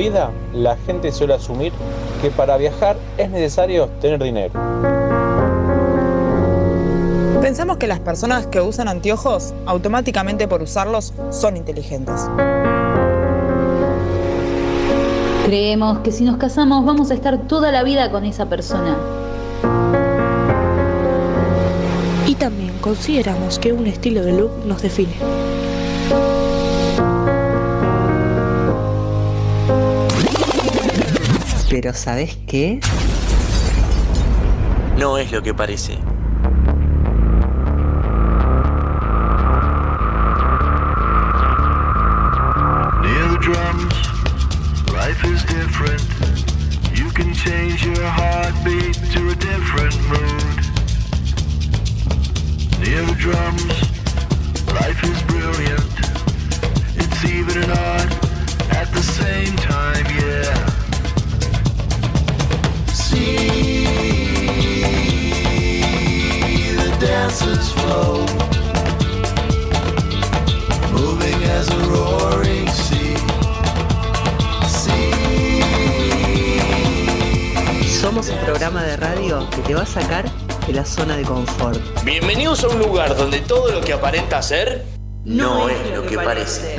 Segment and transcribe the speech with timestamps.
[0.00, 1.72] la vida la gente suele asumir
[2.22, 4.52] que para viajar es necesario tener dinero.
[7.42, 12.28] Pensamos que las personas que usan anteojos automáticamente por usarlos son inteligentes.
[15.44, 18.96] Creemos que si nos casamos vamos a estar toda la vida con esa persona.
[22.26, 25.39] Y también consideramos que un estilo de look nos define.
[31.70, 32.80] Pero ¿sabes qué?
[34.98, 36.09] No es lo que parece.
[85.24, 86.76] No, es, lo que, parece.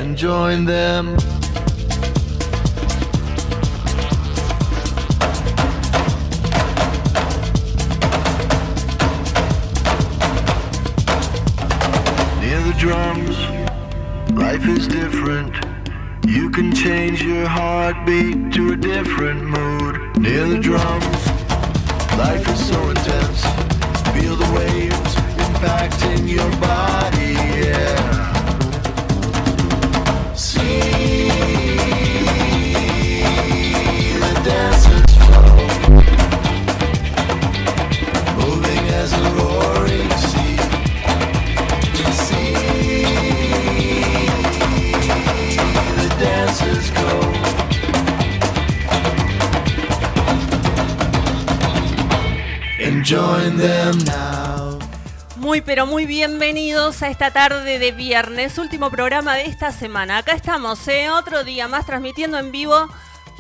[57.02, 60.20] A esta tarde de viernes, último programa de esta semana.
[60.20, 61.10] Acá estamos, ¿eh?
[61.10, 62.88] otro día más transmitiendo en vivo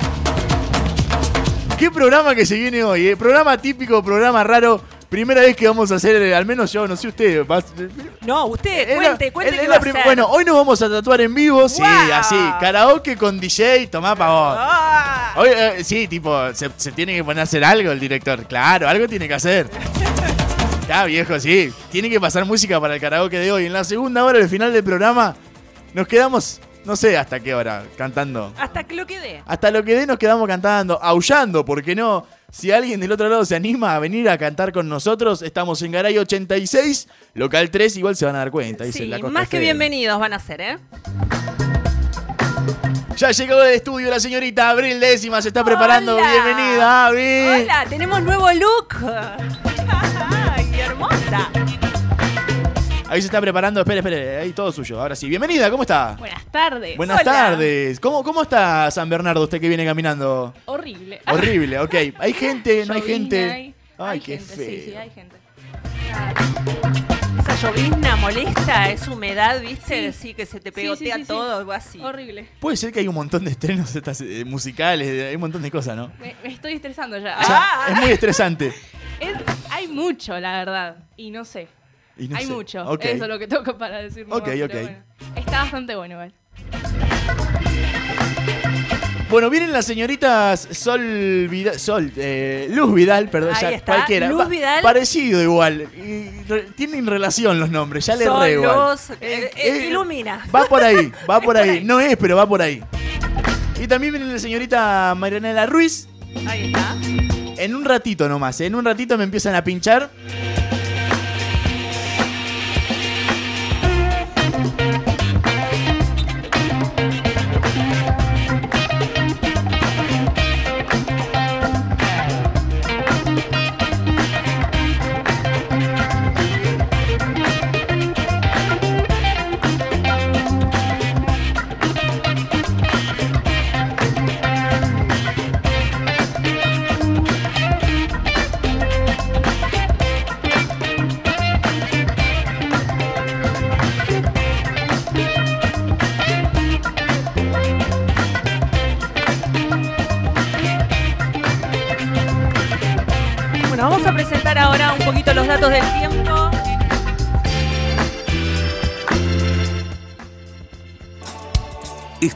[1.77, 3.09] ¿Qué programa que se viene hoy?
[3.09, 3.17] eh?
[3.17, 4.81] Programa típico, programa raro.
[5.09, 7.45] Primera vez que vamos a hacer, eh, al menos yo, no sé usted.
[7.45, 7.65] vas-
[8.25, 10.05] No, usted, la- cuente, cuente es qué la va a prim- hacer.
[10.05, 12.37] Bueno, hoy nos vamos a tatuar en vivo, sí, así.
[12.61, 14.57] Karaoke con DJ, tomá pa' vos.
[14.61, 15.35] Ah.
[15.39, 18.47] Hoy, eh, sí, tipo, se, se tiene que poner a hacer algo el director.
[18.47, 19.69] Claro, algo tiene que hacer.
[20.91, 21.73] Ya, viejo, sí.
[21.93, 23.67] Tiene que pasar música para el karaoke de hoy.
[23.67, 25.37] En la segunda hora, al final del programa,
[25.95, 28.53] nos quedamos, no sé hasta qué hora, cantando.
[28.59, 29.41] Hasta que lo quede.
[29.47, 32.27] Hasta lo que dé nos quedamos cantando, aullando, porque no.
[32.51, 35.93] Si alguien del otro lado se anima a venir a cantar con nosotros, estamos en
[35.93, 38.85] Garay 86, local 3, igual se van a dar cuenta.
[38.91, 40.79] Sí, la más que bienvenidos van a ser, ¿eh?
[43.17, 46.17] Ya llegó del estudio la señorita Abril Décima, se está preparando.
[46.17, 46.33] Hola.
[46.33, 47.63] Bienvenida, Abril.
[47.63, 48.97] Hola, tenemos nuevo look.
[51.01, 51.51] Hermosa.
[53.09, 55.01] Ahí se está preparando, espere, espere, ahí todo suyo.
[55.01, 56.15] Ahora sí, bienvenida, ¿cómo está?
[56.19, 56.97] Buenas tardes.
[56.97, 57.25] Buenas Hola.
[57.33, 57.99] tardes.
[57.99, 60.55] ¿Cómo, ¿Cómo está San Bernardo, usted que viene caminando?
[60.67, 61.21] Horrible.
[61.27, 61.95] Horrible, ok.
[62.19, 62.85] ¿Hay gente?
[62.87, 63.51] ¿No hay gente?
[63.51, 63.75] hay.
[63.99, 64.67] Ay, Hay qué gente, feo.
[64.67, 65.37] Sí, sí, hay gente.
[67.41, 70.13] Esa llovizna molesta, es humedad, ¿viste?
[70.13, 72.01] Sí, que se te pegotea sí, sí, todo, algo así.
[72.01, 72.49] Horrible.
[72.61, 75.71] Puede ser que hay un montón de estrenos estas, eh, musicales, hay un montón de
[75.71, 76.13] cosas, ¿no?
[76.21, 77.39] Me, me estoy estresando ya.
[77.41, 78.73] O sea, es muy estresante.
[79.21, 79.37] Es-
[79.71, 80.97] hay mucho, la verdad.
[81.17, 81.69] Y no sé.
[82.19, 82.53] Y no hay sé.
[82.53, 82.81] mucho.
[83.01, 84.25] Eso es lo que toco para decir.
[84.29, 84.73] Ok, nomás, pero ok.
[84.73, 84.99] bueno.
[85.37, 86.33] Está bastante bueno igual.
[89.31, 94.29] Bueno, vienen las señoritas Sol Vidal, Sol, eh, Luz Vidal, perdón, Ahí ya está, cualquiera.
[94.29, 94.83] Luz Pa- Vidal.
[94.83, 95.83] Parecido igual.
[95.97, 98.75] Y re- tienen relación los nombres, ya le Son re igual.
[98.75, 100.45] los- eh, eh, eh, ilumina.
[100.53, 101.69] Va por ahí, va por por ahí.
[101.71, 101.85] ahí.
[101.85, 102.83] No es, pero va por ahí.
[103.81, 106.09] Y también viene la señorita Marianela Ruiz.
[106.49, 106.97] Ahí está.
[107.61, 108.67] En un ratito nomás, ¿eh?
[108.67, 110.09] en un ratito me empiezan a pinchar.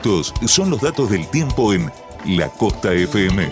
[0.04, 1.90] Estos son los datos del tiempo en
[2.26, 3.48] La Costa FM.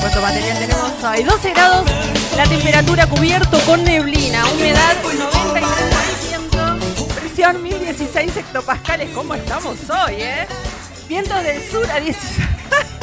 [0.00, 1.22] ¿Cuánto material tenemos hoy?
[1.22, 1.86] 12 grados,
[2.34, 9.10] la temperatura cubierto con neblina, humedad 93%, presión 1016 hectopascales.
[9.10, 10.46] ¿Cómo estamos hoy, eh?
[11.08, 12.46] Vientos del sur a 16.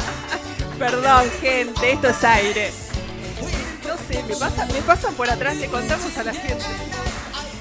[0.79, 2.71] Perdón, gente, esto es aire.
[3.87, 6.65] No sé, me, pasa- me pasan por atrás, le contamos a la gente.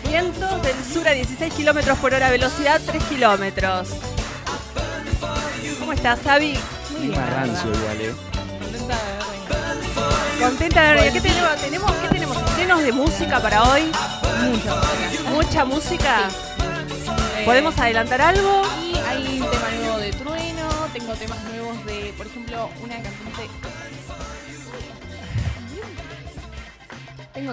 [0.09, 3.89] Vientos del sur a 16 kilómetros por hora, velocidad 3 kilómetros.
[5.79, 6.59] ¿Cómo estás, Sabi?
[6.91, 7.21] Muy bien.
[7.21, 7.47] verdad.
[7.47, 8.15] igual, ¿eh?
[10.41, 11.13] Contenta de ver.
[11.13, 11.57] ¿Qué tenemos?
[11.61, 12.37] ¿Tenemos, ¿Qué tenemos?
[12.37, 13.83] ¿Estrenos de música para hoy?
[14.43, 15.31] Mucha música.
[15.31, 16.29] ¿Mucha música?
[17.45, 18.62] ¿Podemos adelantar algo?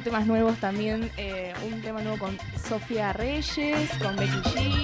[0.03, 2.37] Temas nuevos también, eh, un tema nuevo con
[2.67, 4.81] Sofía Reyes, con Becky G,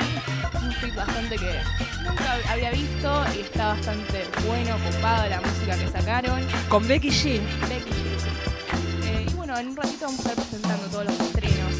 [0.61, 1.59] un fit bastante que
[2.03, 6.41] nunca había visto y está bastante bueno, copado la música que sacaron.
[6.69, 7.39] Con Becky G.
[7.69, 9.07] Becky G.
[9.07, 11.73] Eh, y bueno, en un ratito vamos a estar presentando todos los estrenos,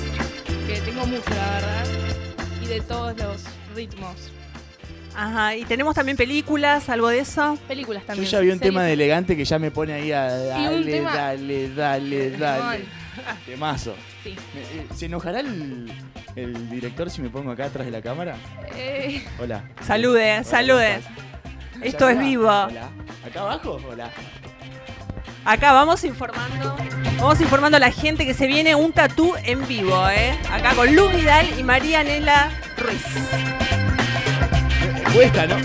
[0.67, 1.85] que tengo mucho la verdad,
[2.63, 3.41] y de todos los
[3.75, 4.15] ritmos.
[5.15, 7.57] Ajá, y tenemos también películas, algo de eso.
[7.67, 8.29] Películas Yo también.
[8.29, 11.69] ya vi un tema de elegante que ya me pone ahí a dale, tema- dale,
[11.73, 13.04] dale, dale.
[13.45, 13.95] Temazo.
[14.23, 14.35] Sí.
[14.55, 15.91] Eh, ¿Se enojará el,
[16.35, 18.35] el director si me pongo acá atrás de la cámara?
[18.75, 19.63] Eh, Hola.
[19.81, 20.99] Salude, Hola, salude.
[21.81, 22.47] Esto ¿Ya es vivo.
[22.47, 22.89] Hola.
[23.25, 23.79] ¿Acá abajo?
[23.89, 24.09] Hola.
[25.43, 26.75] Acá vamos informando.
[27.19, 30.37] Vamos informando a la gente que se viene un tatú en vivo, ¿eh?
[30.51, 33.03] Acá con Lu Vidal y María Nela Ruiz.
[35.13, 35.55] Cuesta, ¿no?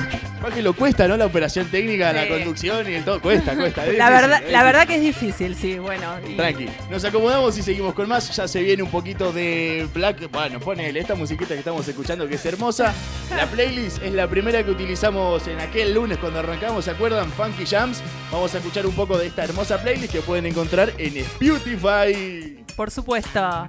[0.42, 1.18] Más que lo cuesta, ¿no?
[1.18, 3.20] La operación técnica, la conducción y el todo.
[3.20, 3.86] Cuesta, cuesta.
[3.86, 6.14] es La difícil, verdad, es la verdad que es difícil, sí, bueno.
[6.26, 8.34] y- Tranqui, nos acomodamos y seguimos con más.
[8.34, 10.30] Ya se viene un poquito de Black.
[10.32, 12.94] Bueno, ponele esta musiquita que estamos escuchando que es hermosa.
[13.36, 17.30] La playlist es la primera que utilizamos en aquel lunes cuando arrancamos, ¿se acuerdan?
[17.32, 18.00] Funky Jams.
[18.32, 22.64] Vamos a escuchar un poco de esta hermosa playlist que pueden encontrar en Spotify.
[22.76, 23.68] Por supuesto.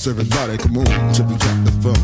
[0.00, 1.99] serve a lot of moon to be the phone.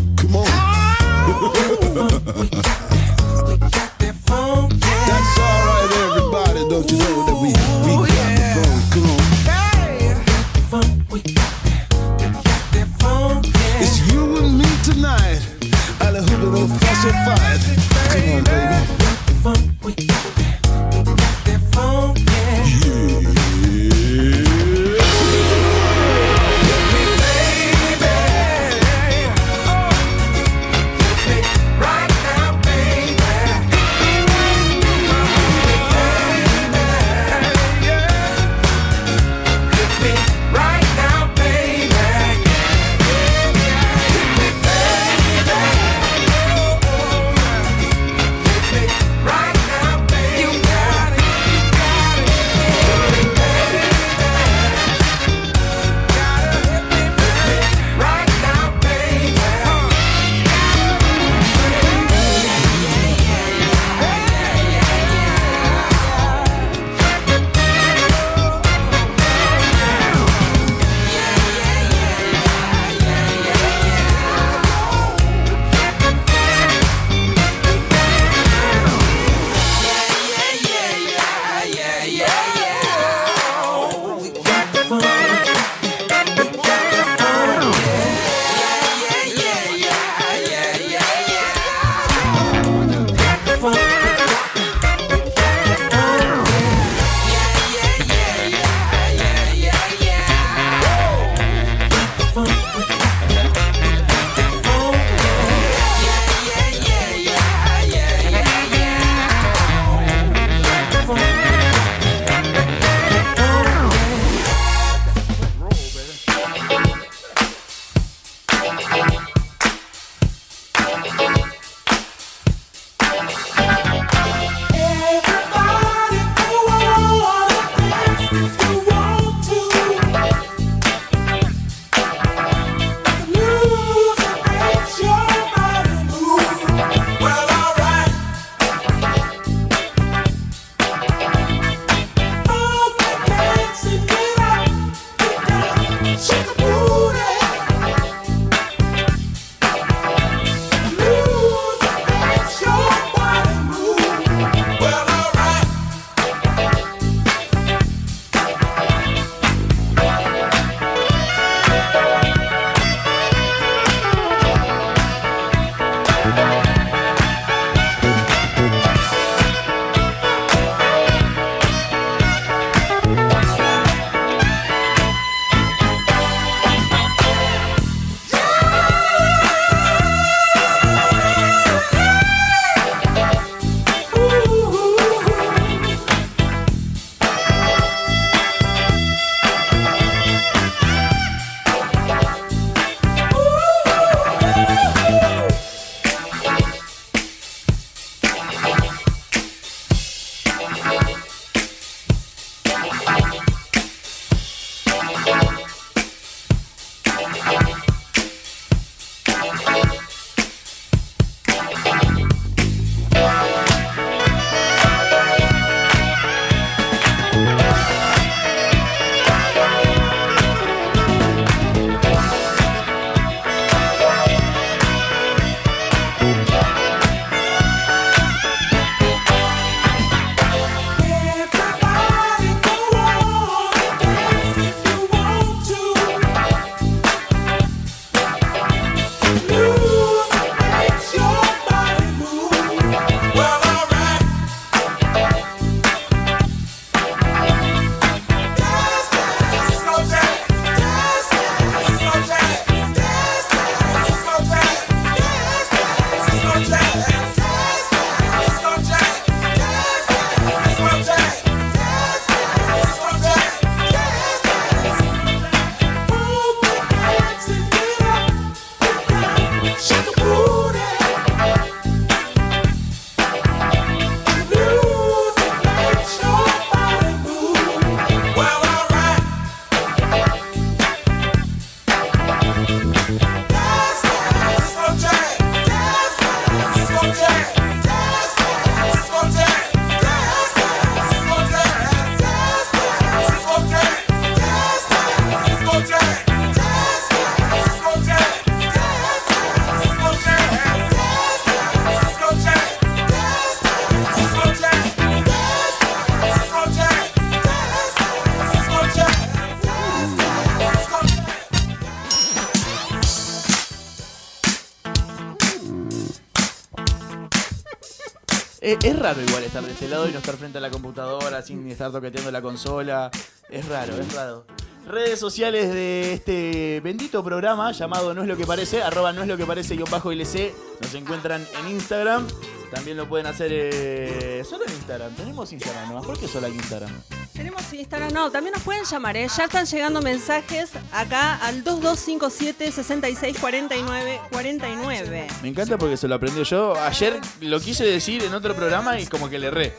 [318.67, 321.41] Es, es raro igual estar de este lado y no estar frente a la computadora
[321.41, 323.13] sin estar toqueteando la consola.
[323.49, 324.45] Es raro, es raro.
[324.89, 329.29] Redes sociales de este bendito programa llamado No es lo que parece, arroba no es
[329.29, 330.53] lo que parece guion bajo LC.
[330.81, 332.27] Nos encuentran en Instagram.
[332.73, 335.15] También lo pueden hacer eh, solo en Instagram.
[335.15, 336.07] Tenemos Instagram nomás.
[336.07, 336.91] ¿Por qué solo hay Instagram?
[337.33, 339.29] Tenemos Instagram, no, también nos pueden llamar, ¿eh?
[339.37, 345.27] Ya están llegando mensajes acá al 2257 6649 49.
[345.43, 346.75] Me encanta porque se lo aprendió yo.
[346.81, 349.75] Ayer lo quise decir en otro programa y como que le erré.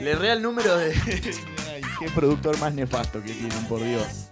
[0.00, 0.92] Le erré al número de.
[1.72, 4.29] Ay, qué productor más nefasto que tienen, por Dios.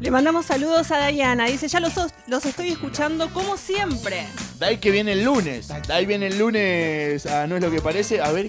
[0.00, 1.46] Le mandamos saludos a Diana.
[1.46, 1.92] Dice, ya los,
[2.28, 4.26] los estoy escuchando como siempre.
[4.58, 5.68] Dai que viene el lunes.
[5.88, 8.20] Dai viene el lunes a No es lo que parece.
[8.20, 8.48] A ver,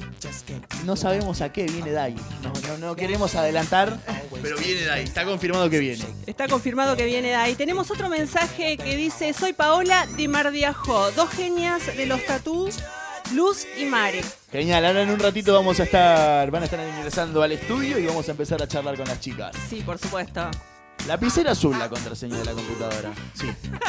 [0.85, 2.15] no sabemos a qué viene Dai.
[2.43, 3.97] No, no, no queremos adelantar,
[4.43, 5.03] pero viene Dai.
[5.03, 6.05] Está confirmado que viene.
[6.27, 7.55] Está confirmado que viene ahí.
[7.55, 12.77] Tenemos otro mensaje que dice, soy Paola de Mardiajó, dos genias de los tatús,
[13.33, 14.21] Luz y Mare.
[14.51, 18.05] Genial, ahora en un ratito vamos a estar, van a estar ingresando al estudio y
[18.05, 19.55] vamos a empezar a charlar con las chicas.
[19.67, 20.49] Sí, por supuesto.
[21.07, 23.11] Lapicera azul la contraseña de la computadora.
[23.33, 23.47] Sí.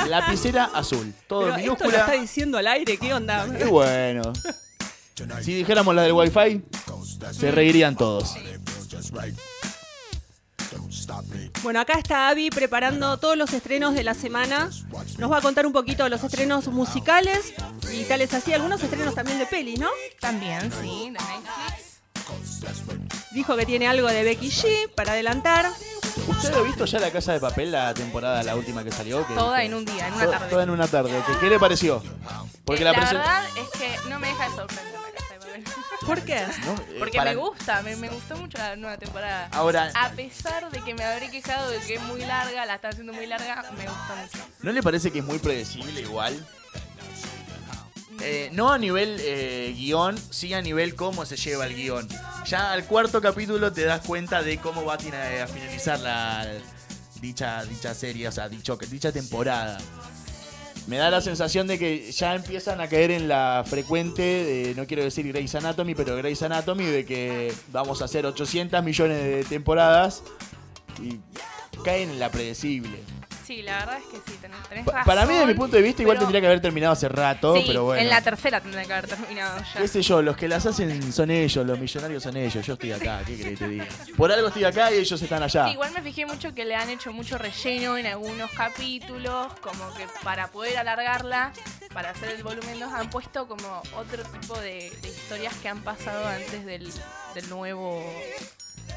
[0.09, 1.12] Lapicera azul.
[1.27, 1.99] Todo Pero en esto lo minúscula.
[1.99, 3.46] está diciendo al aire, ¿qué onda?
[3.59, 4.23] Qué bueno.
[5.42, 6.62] Si dijéramos la del wifi,
[7.33, 8.37] se reirían todos.
[11.62, 14.70] Bueno, acá está Abby preparando todos los estrenos de la semana.
[15.18, 17.53] Nos va a contar un poquito de los estrenos musicales
[17.92, 19.88] y tales así, algunos estrenos también de pelis, ¿no?
[20.20, 22.01] También, sí, de Netflix.
[23.32, 25.70] Dijo que tiene algo de Becky G para adelantar.
[26.26, 29.24] ¿Usted ha visto ya la casa de papel, la temporada, la última que salió?
[29.26, 30.48] Que Toda en un día, en una To- tarde.
[30.50, 31.22] Toda en una tarde.
[31.38, 32.02] ¿Qué le pareció?
[32.64, 35.34] Porque Eh, la, la presen- verdad es que no me deja de sorprender la casa
[35.34, 35.64] de papel.
[36.06, 36.44] ¿Por qué?
[36.64, 39.48] No, eh, Porque para- me gusta, me, me gustó mucho la nueva temporada.
[39.52, 42.90] Ahora- A pesar de que me habré quejado de que es muy larga, la están
[42.92, 44.48] haciendo muy larga, me gusta mucho.
[44.62, 46.44] ¿No le parece que es muy predecible igual?
[48.22, 52.06] Eh, no a nivel eh, guion, sí a nivel cómo se lleva el guion.
[52.46, 56.46] Ya al cuarto capítulo te das cuenta de cómo va a, finalizar la
[57.20, 59.78] dicha, dicha serie, o sea, dicha temporada.
[60.87, 64.87] Me da la sensación de que ya empiezan a caer en la frecuente, de, no
[64.87, 69.44] quiero decir Grey's Anatomy, pero Grey's Anatomy, de que vamos a hacer 800 millones de
[69.44, 70.22] temporadas
[71.00, 71.20] y
[71.85, 72.98] caen en la predecible.
[73.50, 75.02] Sí, la verdad es que sí, tenés, tenés razón.
[75.04, 77.56] Para mí, desde mi punto de vista, igual pero- tendría que haber terminado hace rato,
[77.56, 78.00] Sí, pero bueno.
[78.00, 79.80] en la tercera tendría que haber terminado ya.
[79.80, 80.22] ¿Qué sé yo?
[80.22, 82.64] Los que las hacen son ellos, los millonarios son ellos.
[82.64, 83.86] Yo estoy acá, ¿qué querés que te diga?
[84.16, 85.66] Por algo estoy acá y ellos están allá.
[85.66, 89.92] Sí, igual me fijé mucho que le han hecho mucho relleno en algunos capítulos, como
[89.94, 91.52] que para poder alargarla,
[91.92, 95.82] para hacer el volumen 2, han puesto como otro tipo de, de historias que han
[95.82, 96.88] pasado antes del,
[97.34, 98.00] del nuevo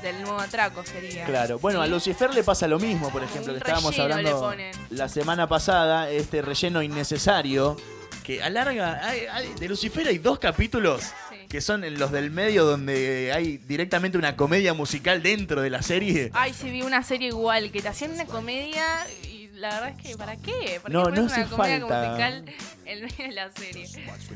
[0.01, 1.25] del nuevo atraco sería.
[1.25, 4.53] Claro, bueno, a Lucifer le pasa lo mismo, por ejemplo, que estábamos hablando
[4.89, 7.77] la semana pasada, este relleno innecesario,
[8.23, 11.03] que alarga, hay- hay- de Lucifer hay dos capítulos
[11.49, 15.82] que son en los del medio donde hay directamente una comedia musical dentro de la
[15.84, 16.32] serie.
[16.34, 19.06] Ay, sí vi una serie igual, que te hacían una comedia
[19.53, 20.79] la verdad es que ¿para qué?
[20.81, 22.09] ¿Para No, qué no pones una hace comedia falta.
[22.09, 22.45] musical
[22.85, 23.87] en medio de la serie?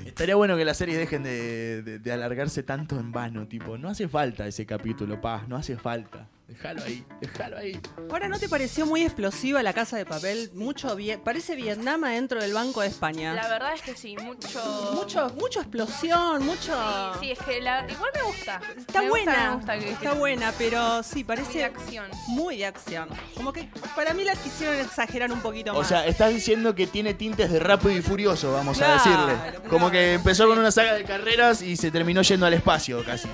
[0.05, 3.89] Estaría bueno que las series dejen de, de- de alargarse tanto en vano, tipo, no
[3.89, 6.27] hace falta ese capítulo, pa, no hace falta.
[6.47, 7.79] Déjalo ahí, déjalo ahí.
[8.09, 10.49] Ahora, ¿no te pareció muy explosiva la casa de papel?
[10.53, 13.33] Mucho vie- parece Vietnam adentro del Banco de España.
[13.33, 16.73] La verdad es que sí, mucho Mucho, mucho explosión, mucho.
[17.19, 18.61] Sí, sí, es que la, igual me gusta.
[18.77, 22.05] Está Me gusta, buena, me gusta que- está buena, pero sí, parece Muy de acción.
[22.27, 23.09] muy de acción.
[23.35, 25.87] Como que para mí la quisieron exagerar un poquito O más.
[25.89, 28.95] sea, estás diciendo que tiene tintes de rápido y furioso, vamos Claro, a
[29.43, 29.69] decirle.
[29.69, 33.27] Como que empezó con una saga de carreras y se terminó yendo al espacio casi.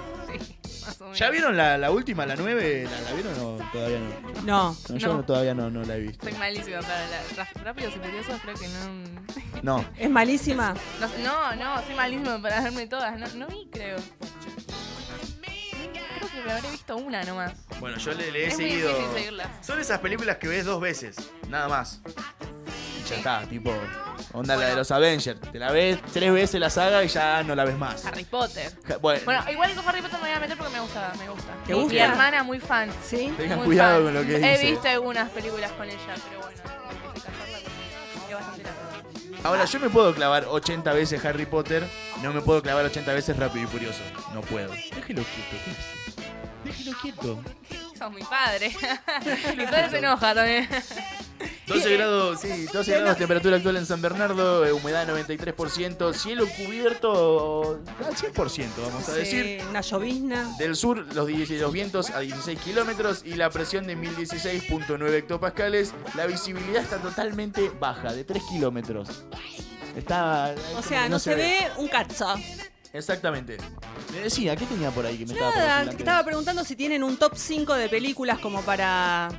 [1.16, 2.88] ¿Ya vieron la, la última, la 9?
[2.90, 4.42] ¿La, la vieron o todavía no?
[4.44, 4.78] No.
[4.98, 5.14] yo No.
[5.18, 6.26] no- todavía no, no la he visto.
[6.28, 9.24] Soy malísima para la, Rápidos y Furiosos, creo que no.
[9.64, 9.86] No.
[9.98, 10.74] Es malísima.
[11.00, 13.18] No, no, no, soy malísima para verme todas.
[13.20, 13.98] No, no vi, creo.
[15.42, 17.54] Creo que me habré visto una nomás.
[17.80, 18.90] Bueno, yo le, le he Es muy seguido.
[18.90, 19.48] difícil seguirlas.
[19.66, 21.16] Son esas películas que ves dos veces,
[21.50, 22.02] nada más.
[23.04, 23.74] Y ya está, tipo.
[24.34, 25.40] Onda la de los Avengers.
[25.52, 28.06] Te la ves tres veces la saga y ya no la ves más.
[28.06, 28.72] Harry Potter.
[28.88, 31.30] Ja- Bueno, Bueno, igual con Harry Potter me voy a meter porque me gusta, me
[31.30, 31.54] gusta.
[31.66, 31.94] ¿Te Mi- gusta?
[31.94, 32.90] Mi hermana muy fan.
[33.04, 33.34] Sí.
[33.38, 34.04] Tengan Muy cuidado fan.
[34.06, 34.72] con lo que He dice.
[34.72, 35.98] visto algunas películas con ella,
[36.30, 36.62] pero bueno,
[37.16, 38.64] casarla es bastante
[39.44, 41.86] ahora yo me puedo clavar 80 veces Harry Potter,
[42.22, 44.02] no me puedo clavar 80 veces Rápido y Furioso.
[44.34, 44.72] No puedo.
[44.72, 45.26] Déjelo quieto,
[45.66, 46.03] ¿qué hace?
[46.64, 47.42] Déjelo quieto.
[47.98, 48.72] Sos mi padre.
[49.58, 50.68] mi padre se enoja también.
[51.68, 57.82] 12 grados, sí, 12 grados temperatura actual en San Bernardo, eh, humedad 93%, cielo cubierto
[58.06, 59.64] al 100%, vamos a Sí, decir.
[59.70, 60.56] una llovizna.
[60.58, 65.94] Del sur, los, 16 los vientos a 16 kilómetros y la presión de 1016.9 hectopascales.
[66.16, 69.10] La visibilidad está totalmente baja, de 3 kilómetros.
[69.96, 70.56] Está.
[70.78, 72.36] O sea, no, se, ve un cazzo.
[72.94, 73.58] Exactamente.
[74.14, 76.64] Me decía, ¿qué tenía por ahí que me estaba por Nada, decir te estaba preguntando
[76.64, 79.30] si tienen un top 5 de películas como para...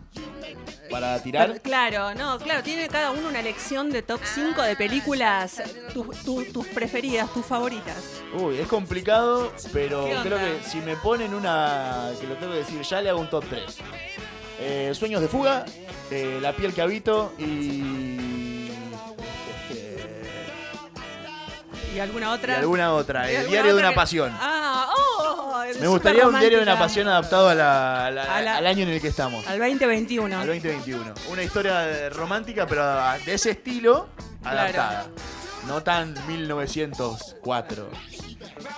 [0.91, 1.61] Para tirar.
[1.63, 5.63] Claro, no, claro, tiene cada uno una elección de top 5 de películas,
[5.95, 7.97] tu- tu- tus preferidas, tus favoritas.
[8.39, 12.59] Uy, es complicado, pero ¿Qué creo que si me ponen una que lo tengo que
[12.59, 14.97] decir ya, le hago un top 3.
[14.97, 15.65] Sueños de fuga,
[16.11, 18.44] eh, La piel que habito y.
[21.95, 22.59] ¿Y alguna y otra?
[22.59, 23.31] alguna otra.
[23.31, 24.33] ¿Y El alguna diario de otra una que- pasión.
[24.41, 28.37] Ah, oh, es Me gustaría un diario de una pasión adaptado a la- a la-
[28.37, 29.47] A la- al año en el que estamos.
[29.47, 30.39] Al 2021.
[30.41, 31.15] Al 2021.
[31.31, 32.85] Una historia eh, romántica, pero
[33.25, 34.09] de ese estilo,
[34.43, 34.59] Claro.
[34.61, 35.07] adaptada.
[35.69, 37.89] No tan 1904.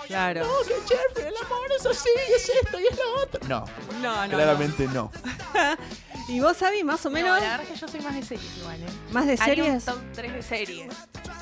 [0.07, 0.45] Claro.
[0.45, 3.39] No, que Jeffrey, el amor es así, es esto y es lo otro.
[3.47, 3.65] No,
[4.01, 4.29] No, no.
[4.33, 5.11] claramente no.
[6.29, 7.29] ¿Y vos, Sabi, más o menos?
[7.31, 8.85] No, la verdad es que yo soy más de series igual, ¿eh?
[9.11, 9.87] ¿Más de series?
[9.87, 10.93] un top 3 de series.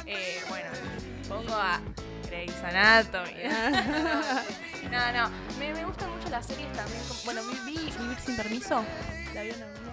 [0.07, 0.69] Eh, bueno,
[1.27, 1.79] pongo a
[2.27, 3.33] Grey's Anatomy.
[4.91, 7.01] no, no, me, me gustan mucho las series también.
[7.07, 8.83] como- Bueno, vi, vi Vivir sin permiso.
[9.33, 9.91] ¿La vieron alguna?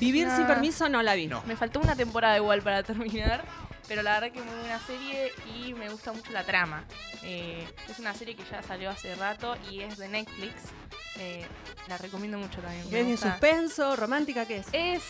[0.00, 0.46] Vivir sin No.
[0.46, 1.28] permiso no la vi.
[1.46, 3.44] Me faltó una temporada igual para terminar,
[3.88, 6.84] pero la verdad que muy buena serie y me gusta mucho la trama.
[7.22, 10.54] Eh, es una serie que ya salió hace rato y es de Netflix.
[11.20, 11.44] Eh,
[11.88, 12.84] la recomiendo mucho también.
[12.84, 14.66] ¿Es de suspenso, romántica, qué es?
[14.72, 15.02] Es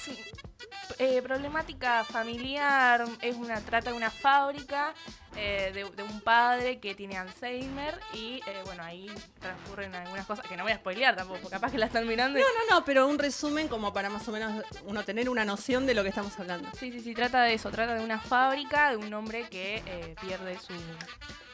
[0.98, 4.92] eh, problemática familiar, es una trata de una fábrica
[5.36, 9.08] eh, de, de un padre que tiene Alzheimer y eh, bueno, ahí
[9.40, 12.38] transcurren algunas cosas que no voy a spoilear tampoco, capaz que la están mirando.
[12.38, 15.44] y- No, no, no, pero un resumen como para más o menos uno tener una
[15.44, 16.68] noción de lo que estamos hablando.
[16.78, 20.16] Sí, sí, sí, trata de eso, trata de una fábrica, de un hombre que eh,
[20.20, 20.72] pierde su...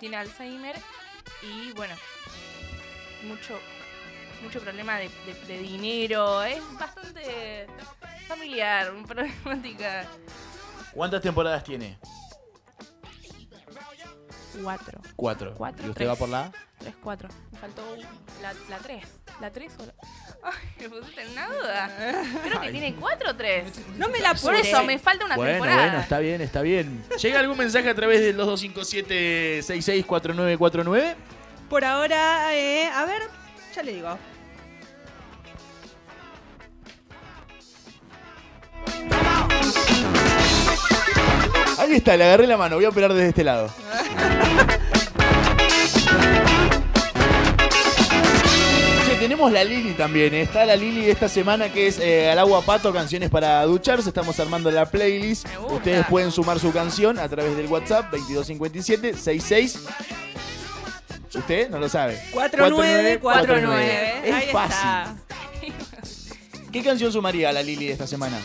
[0.01, 0.77] tiene Alzheimer
[1.43, 1.95] y bueno,
[3.25, 3.59] mucho,
[4.43, 7.67] mucho problema de, de- de dinero, es bastante
[8.29, 10.05] familiar, problemática.
[10.93, 11.99] ¿Cuántas temporadas tiene?
[14.63, 15.01] Cuatro.
[15.17, 15.55] Cuatro.
[15.57, 16.09] Cuatro, ¿Y usted tres.
[16.11, 16.53] va por la?
[16.79, 17.29] Tres, cuatro.
[17.51, 17.83] Me faltó
[18.41, 19.05] la, la tres.
[19.41, 19.93] ¿La tres o la...?
[20.45, 21.91] Ay, me pusiste en una duda.
[22.45, 22.73] Creo que Ay.
[22.73, 23.73] tiene cuatro o tres.
[23.97, 24.71] No me la Por apure.
[24.71, 25.83] eso, me falta una bueno, temporada.
[25.83, 27.05] bueno, está bien, está bien.
[27.21, 31.17] ¿Llega algún mensaje a través del 2257-664949?
[31.69, 33.23] Por ahora, eh, a ver,
[33.75, 34.19] ya le digo.
[41.79, 43.69] Ahí está, le agarré la mano, voy a operar desde este lado.
[49.07, 50.33] Che, tenemos la Lili también.
[50.35, 50.43] ¿eh?
[50.43, 54.09] Está la Lili esta semana que es eh, Al agua pato, canciones para ducharse.
[54.09, 55.47] Estamos armando la playlist.
[55.69, 59.79] Ustedes pueden sumar su canción a través del WhatsApp 2257 66.
[61.35, 62.21] ¿Usted no lo sabe?
[62.33, 64.15] 4949.
[64.25, 64.77] Es Ahí fácil.
[64.77, 65.17] está.
[66.73, 68.39] ¿Qué canción sumaría a la Lili de esta semana?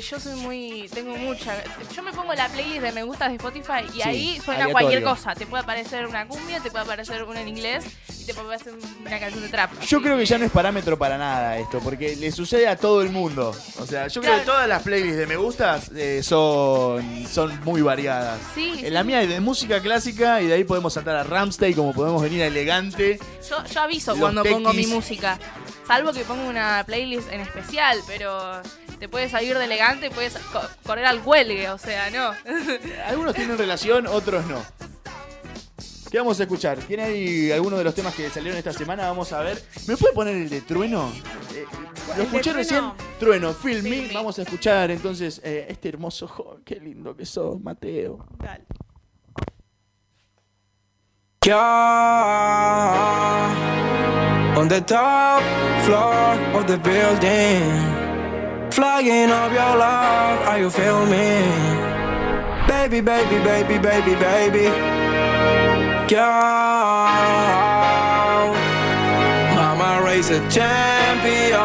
[0.00, 0.88] Yo soy muy.
[0.92, 1.54] Tengo mucha.
[1.94, 4.72] Yo me pongo la playlist de me gusta de Spotify y Sí, ahí suena aleatorio.
[4.72, 5.34] cualquier cosa.
[5.34, 7.84] Te puede aparecer una cumbia, te puede aparecer una en inglés
[8.20, 9.70] y te puede aparecer una canción de trap.
[9.82, 13.02] Yo creo que ya no es parámetro para nada esto, porque le sucede a todo
[13.02, 13.54] el mundo.
[13.78, 17.82] O sea, yo creo que todas las playlists de me gustas eh, son, son muy
[17.82, 18.38] variadas.
[18.54, 21.74] Sí, En la mía es de música clásica y de ahí podemos saltar a Ramstein,
[21.74, 23.18] como podemos venir a Elegante.
[23.48, 25.38] Yo, yo aviso Los cuando pongo mi música.
[25.86, 28.60] Salvo que pongo una playlist en especial, pero
[29.00, 32.30] te puedes salir de elegante, puedes co- correr al huelgue, o sea, no.
[33.06, 34.62] Algunos tienen relación, otros no.
[36.10, 36.76] ¿Qué vamos a escuchar?
[36.78, 39.06] ¿Tiene ahí alguno de los temas que salieron esta semana?
[39.06, 39.62] Vamos a ver.
[39.86, 41.08] ¿Me puede poner el de Trueno?
[41.54, 41.64] Eh,
[42.08, 42.58] lo de escuché Trueno?
[42.58, 42.84] recién.
[43.20, 44.10] Trueno, Feel Me.
[44.12, 46.62] Vamos a escuchar entonces eh, este hermoso joven.
[46.64, 48.26] Qué lindo que sos, Mateo.
[48.38, 48.64] Dale.
[54.56, 55.42] On the top
[55.84, 58.09] floor of the building.
[58.72, 60.70] Flying up your love, are you
[61.10, 61.42] me?
[62.68, 64.66] Baby, baby, baby, baby, baby.
[66.08, 66.24] Girl,
[69.56, 71.60] Mama raised a champion.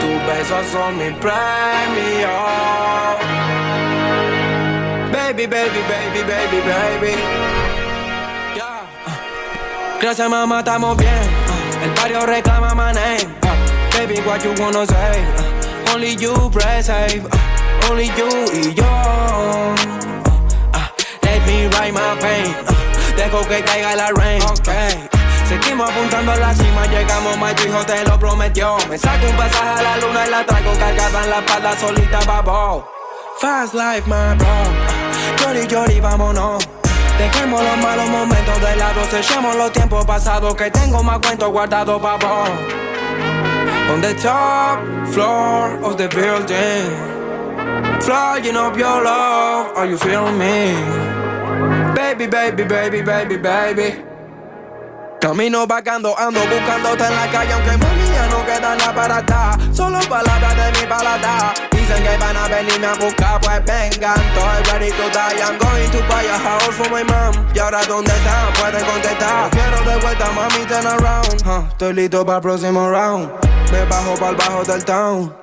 [0.00, 2.36] Tus besos son mi premio.
[5.12, 7.14] Baby, baby, baby, baby, baby.
[8.56, 8.86] Yeah.
[10.00, 11.22] Gracias mamá, estamos bien.
[11.82, 13.30] El barrio reclama my name.
[13.92, 15.43] Baby, what you wanna say?
[15.92, 16.34] Only you
[16.82, 17.24] save.
[17.24, 18.84] Uh, Only you y yo.
[18.84, 19.74] Uh,
[20.74, 20.88] uh,
[21.22, 22.54] Let me write my pain.
[23.16, 24.42] Dejo que caiga la rain.
[24.42, 25.08] Okay.
[25.48, 28.76] Seguimos apuntando a la cima, llegamos, my hijo te lo prometió.
[28.88, 32.18] Me saco un pasaje a la luna y la traigo cargada en la espalda solita,
[32.26, 32.88] babo.
[33.38, 34.46] Fast life, my bro.
[35.38, 36.66] Jory, Jory, vámonos.
[37.18, 42.00] Dejemos los malos momentos de lado, sellemos los tiempos pasados que tengo más cuentos guardados,
[42.00, 42.44] babo.
[43.92, 46.90] On the top floor of the building,
[48.00, 50.74] flying up your love, are you feeling me?
[51.94, 54.04] Baby, baby, baby, baby, baby.
[55.20, 58.03] Camino vagando, ando buscándote en la calle, aunque
[58.34, 59.56] no queda nada para atrás.
[59.72, 61.54] Solo palabras de mi paladar.
[61.70, 64.18] Dicen que van a venirme a buscar, pues vengan.
[64.20, 65.40] Estoy ready to die.
[65.44, 67.32] I'm going to buy a house for my mom.
[67.54, 68.52] Y ahora, ¿dónde están?
[68.58, 69.50] Pueden contestar.
[69.50, 71.42] Quiero de vuelta, mami, turn around.
[71.46, 73.30] Huh, estoy listo para el próximo round.
[73.70, 75.34] Me bajo para el bajo del town.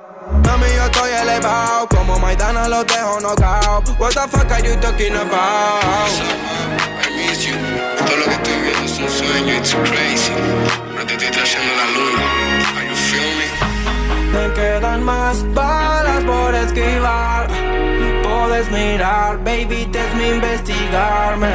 [0.46, 1.88] Mami, yo estoy elevado.
[1.88, 3.88] Como Maidana los dejo knockout.
[3.98, 6.10] What the fuck are you talking about?
[7.04, 7.54] I miss you.
[7.96, 10.32] Todo lo que estoy viendo es un sueño, it's crazy.
[10.96, 12.41] No te estoy trayendo la luna.
[14.32, 14.52] Me?
[14.54, 17.48] Quedan más balas por esquivar.
[18.22, 21.48] Puedes mirar, baby, te mi investigarme.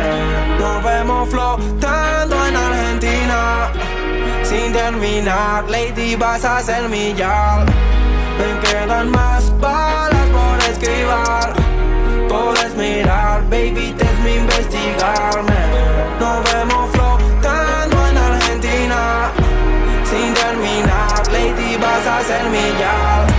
[0.60, 3.72] Nos vemos flotando en Argentina.
[4.44, 7.66] Sin terminar, lady, vas a ser mi yal.
[8.38, 11.54] Me quedan más balas por esquivar.
[12.28, 15.56] Puedes mirar, baby, te mi investigarme.
[16.20, 16.97] Nos vemos
[21.88, 23.37] vas a ser mi yal.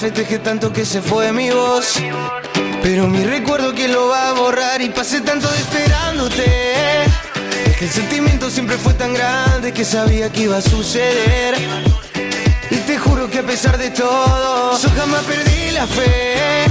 [0.00, 1.94] Festejé tanto que se fue mi voz.
[2.84, 6.44] Pero mi recuerdo que lo va a borrar Y pasé tanto esperándote.
[7.76, 11.56] Que el sentimiento siempre fue tan grande Que sabía que iba a suceder.
[12.70, 16.66] Y te juro que a pesar de todo Yo jamás perdí la fe.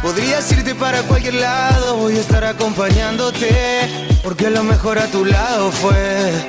[0.00, 3.90] Podrías irte para cualquier lado Voy a estar acompañándote.
[4.22, 6.46] Porque a lo mejor a tu lado fue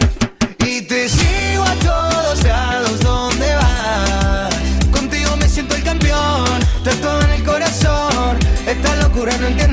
[9.23, 9.72] Locura no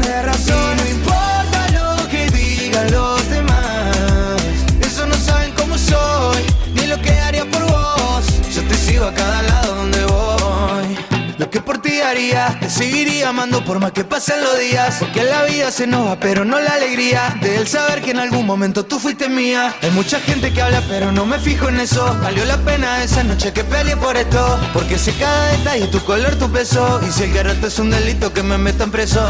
[12.60, 14.96] te seguiría amando por más que pasen los días.
[15.00, 18.18] Porque la vida se nos va, pero no la alegría de el saber que en
[18.18, 19.74] algún momento tú fuiste mía.
[19.80, 22.14] Hay mucha gente que habla, pero no me fijo en eso.
[22.22, 24.60] Valió la pena esa noche que peleé por esto.
[24.74, 27.00] Porque sé cada detalle, tu color, tu peso.
[27.08, 29.26] Y si el garrote es un delito, que me metan preso.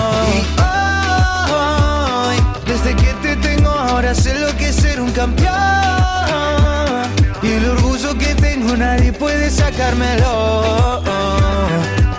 [2.66, 5.54] Desde que te tengo, ahora sé lo que es ser un campeón.
[7.42, 11.02] Y el orgullo que tengo nadie puede sacármelo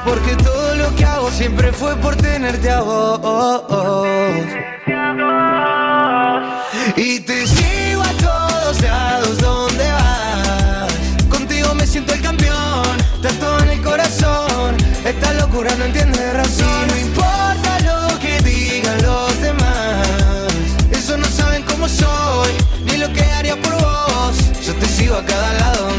[0.03, 4.45] Porque todo lo que hago siempre fue por tenerte a vos.
[6.95, 10.93] Y te sigo a todos lados donde vas.
[11.29, 12.97] Contigo me siento el campeón,
[13.39, 14.75] todo en el corazón.
[15.05, 16.87] Esta locura no entiende razón.
[16.87, 20.47] No importa lo que digan los demás.
[20.91, 22.51] Eso no saben cómo soy,
[22.85, 24.35] ni lo que haría por vos.
[24.65, 25.90] Yo te sigo a cada lado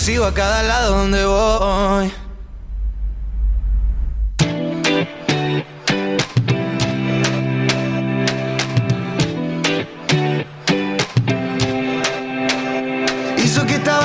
[0.00, 2.10] sigo a cada lado donde voy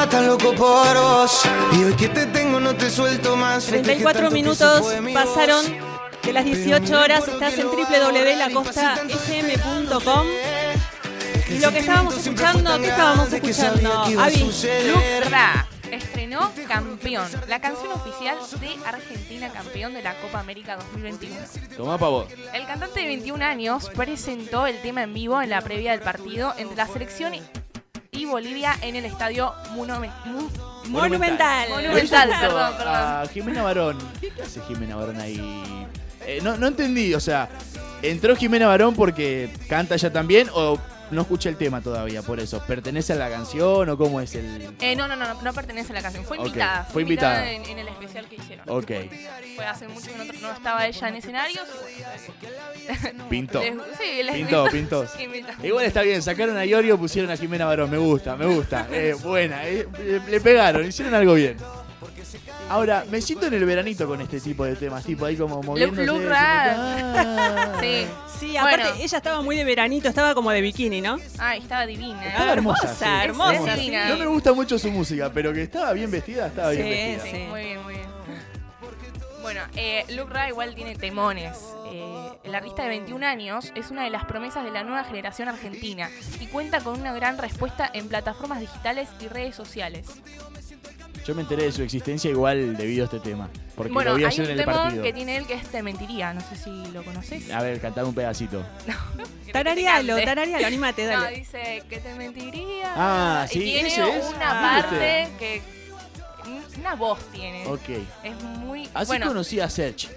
[0.10, 1.41] tan loco por vos
[1.73, 5.65] Y hoy que te tengo no te suelto más 34 minutos pasaron
[6.23, 7.25] de las 18 horas.
[7.27, 10.27] Estás en www.lacostafm.com.
[11.49, 14.01] Y lo que estábamos escuchando, ¿qué estábamos escuchando?
[14.01, 14.51] Avi.
[14.88, 15.64] Lucra
[17.13, 21.36] Campeón, la canción oficial de Argentina campeón de la Copa América 2021.
[21.78, 22.26] Tomá pa' vos.
[22.52, 26.56] El cantante de 21 años presentó el tema en vivo en la previa del partido
[26.58, 27.34] entre la selección
[28.12, 31.70] y Bolivia en el estadio Mu- Monumental.
[31.70, 33.30] Monumental, Yo perdón, a perdón.
[33.34, 33.98] Jimena Barón.
[34.20, 35.88] ¿Qué hace Jimena Barón ahí?
[36.26, 37.50] Eh, no, no entendí, o sea,
[38.02, 40.80] ¿entró Jimena Barón porque canta ella también o
[41.12, 42.62] no escuché el tema todavía, por eso.
[42.65, 44.76] ¿Pertenece a la canción o cómo es el...?
[44.80, 46.26] Eh, no, no, no, no, no pertenece a la canción.
[46.26, 46.84] Fue invitada.
[46.86, 47.52] fue invitada.
[47.52, 48.65] en, en el especial que hicieron.
[48.70, 48.91] Ok,
[49.56, 51.65] Fue hace mucho que no, no estaba ella en escenarios.
[53.02, 53.62] bueno, pintó.
[53.62, 55.06] les- sí, les Pintó, pintó.
[55.63, 58.88] Igual está bien, sacaron a Iorio, pusieron a Jimena Barón, me gusta, me gusta.
[58.91, 61.58] Eh, buena, eh, le, le pegaron, hicieron algo bien.
[62.67, 65.65] Ahora, me siento en el veranito con este tipo de temas, tipo ahí como Look,
[65.65, 66.06] moviéndose.
[66.08, 66.75] look rad.
[66.78, 67.78] ah.
[67.80, 68.08] Sí.
[68.39, 68.97] Sí, aparte Bueno.
[69.01, 71.17] ella estaba muy de veranito, estaba como de bikini, ¿no?
[71.38, 72.25] Ay, estaba divina.
[72.28, 73.23] Estaba hermosa.
[73.23, 73.91] hermosa, sí.
[74.10, 76.89] No me gusta mucho su música, pero que estaba bien vestida, estaba bien Sí,
[77.23, 77.32] vestida.
[77.38, 77.45] sí.
[77.49, 78.06] Muy bien, muy bien.
[79.41, 81.56] Bueno, eh, Luke Ra igual tiene temones.
[81.91, 85.47] Eh, el artista de 21 años es una de las promesas de la nueva generación
[85.47, 86.10] argentina
[86.41, 90.08] y cuenta con una gran respuesta en plataformas digitales y redes sociales.
[91.26, 94.24] Yo me enteré de su existencia igual debido a este tema, porque bueno, lo vi
[94.26, 95.04] hay ayer un en el temón partido.
[95.04, 97.50] que tiene él que es Te Mentiría, no sé si lo conoces.
[97.52, 98.64] A ver, cantame un pedacito.
[99.52, 100.26] Tararealo, Cante.
[100.26, 101.38] tararealo, anímate, No, dale.
[101.40, 102.94] dice que te mentiría.
[102.96, 104.26] Ah, sí, y tiene ese es.
[104.36, 105.62] una Ah, parte que.
[106.80, 107.66] Una voz tiene.
[107.68, 107.90] Ok.
[108.24, 108.88] Es muy.
[108.94, 110.08] Así bueno, conocí a Sech.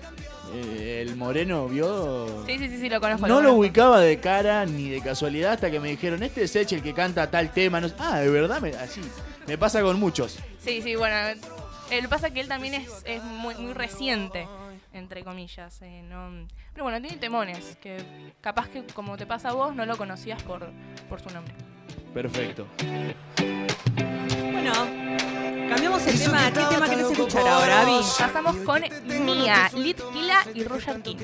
[0.52, 2.44] Eh, el moreno, ¿vio?
[2.46, 3.26] Sí, sí, sí, sí, lo conozco.
[3.26, 3.58] No lo conozco.
[3.60, 6.92] ubicaba de cara ni de casualidad hasta que me dijeron, este es Sech el que
[6.92, 7.80] canta tal tema.
[7.80, 9.00] No sé- Ah, de verdad, me, así.
[9.48, 10.38] Me pasa con muchos.
[10.60, 11.16] Sí, sí, bueno.
[11.90, 14.46] Lo que pasa es que él también es, es muy, muy reciente,
[14.92, 15.80] entre comillas.
[15.82, 19.86] eh, no- Pero bueno, tiene temones, que capaz que como te pasa a vos, no
[19.86, 20.68] lo conocías por,
[21.08, 21.54] por su nombre.
[22.12, 22.66] Perfecto.
[24.52, 24.72] Bueno,
[25.70, 26.52] cambiamos el tema.
[26.52, 28.00] ¿Qué tema querés escuchar ahora, Avi?
[28.18, 28.82] Pasamos con
[29.24, 31.16] Mia, Litkila y Roger King.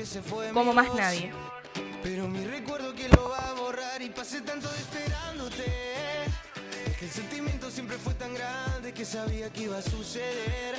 [0.51, 1.31] Como más nadie.
[2.01, 5.63] Pero mi recuerdo que lo va a borrar y pasé tanto esperándote.
[6.99, 7.11] Que el
[7.85, 10.73] siempre fue tan grande que sabía que iba a suceder.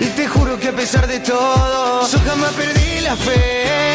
[0.00, 3.94] Y te juro que a pesar de todo, yo jamás perdí la fe.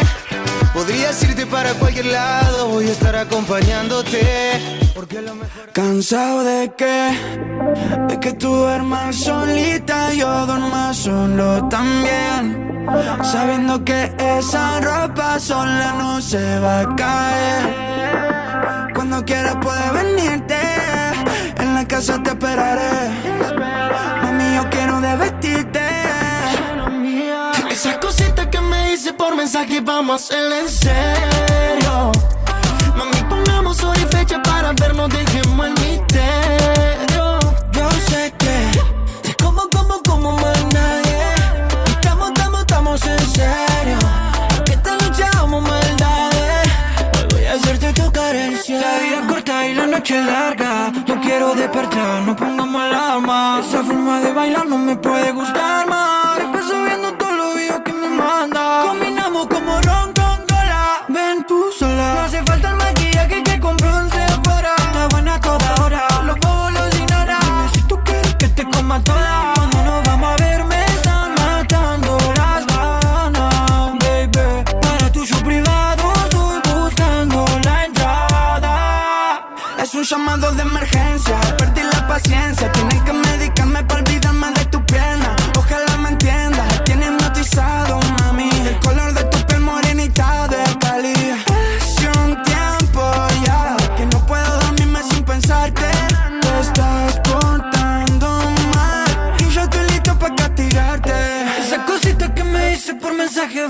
[0.72, 4.80] Podrías irte para cualquier lado, voy a estar acompañándote.
[4.94, 5.72] Porque a lo mejor.
[5.74, 7.12] Cansado de que,
[8.08, 12.86] de que tú duermas solita, yo duerma solo también.
[13.22, 17.90] Sabiendo que esa ropa sola no se va a caer.
[18.94, 21.09] Cuando quieras puedes venirte, en
[21.80, 23.10] la casa te esperaré.
[24.22, 25.80] Mami, yo quiero de vestirte.
[27.70, 32.12] Esas cositas que me dice por mensaje, vamos a hacerla en serio.
[32.96, 35.79] Mami, pongamos hora y fecha para vernos, dejemos el
[50.00, 53.60] No quiero despertar, no pongamos alarma.
[53.60, 56.40] Esa forma de bailar no me puede gustar más.
[56.40, 57.09] Empiezo viendo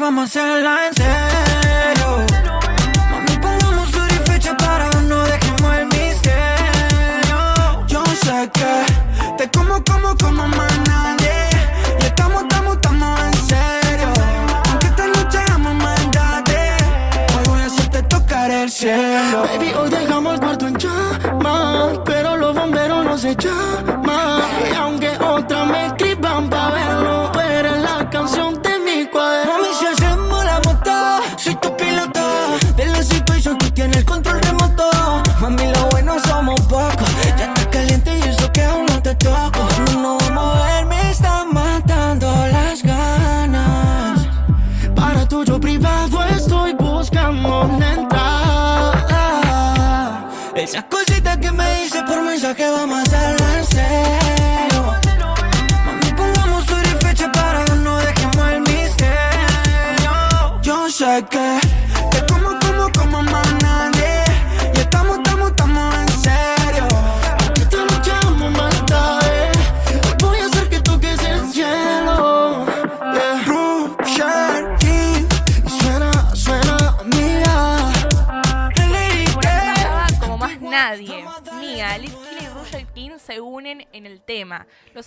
[0.01, 1.30] vamos a hacerla en serio.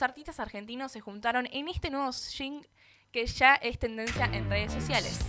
[0.03, 2.69] Artistas argentinos se juntaron en este nuevo single
[3.11, 5.19] que ya es tendencia en redes sociales.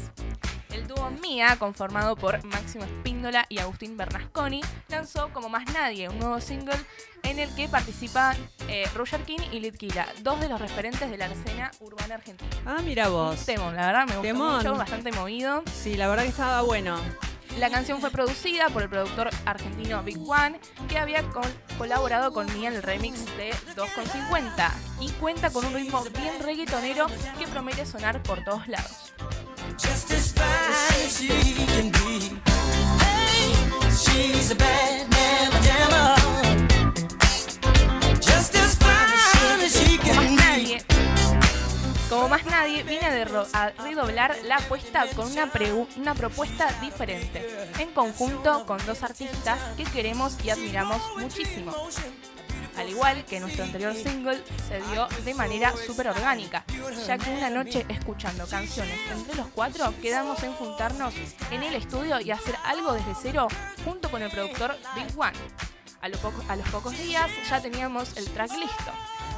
[0.70, 6.18] El dúo Mia, conformado por Máximo Espíndola y Agustín Bernasconi, lanzó como más nadie un
[6.18, 6.74] nuevo single
[7.22, 8.36] en el que participan
[8.68, 12.50] eh, Roger King y Litquila, dos de los referentes de la escena urbana argentina.
[12.66, 13.44] Ah, mira vos.
[13.46, 14.56] Temón, la verdad me gustó Temón.
[14.56, 15.62] mucho, bastante movido.
[15.72, 16.98] Sí, la verdad que estaba bueno.
[17.58, 22.46] La canción fue producida por el productor argentino Big One, que había col- colaborado con
[22.58, 24.70] Mia en el remix de 2,50
[25.00, 27.06] y cuenta con un ritmo bien reggaetonero
[27.38, 29.12] que promete sonar por todos lados.
[29.78, 30.44] Just as fine
[31.06, 32.30] as she can be.
[33.00, 33.54] Hey,
[33.90, 36.14] she's a bad mamma jamma.
[38.20, 40.84] Just as fine as she Como más nadie,
[42.08, 48.84] como más nadie viene a, redoblar la apuesta con una, propuesta diferente, en conjunto con
[48.86, 51.72] dos artistas que queremos y admiramos muchísimo.
[52.76, 56.64] Al igual que nuestro anterior single, se dio de manera súper orgánica,
[57.06, 61.14] ya que una noche escuchando canciones entre los cuatro quedamos en juntarnos
[61.50, 63.46] en el estudio y hacer algo desde cero
[63.84, 65.38] junto con el productor Big One.
[66.00, 66.08] A
[66.56, 68.92] los pocos días ya teníamos el track listo,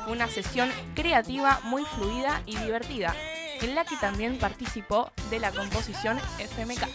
[0.06, 3.14] una sesión creativa muy fluida y divertida,
[3.60, 6.86] en la que también participó de la composición FMK.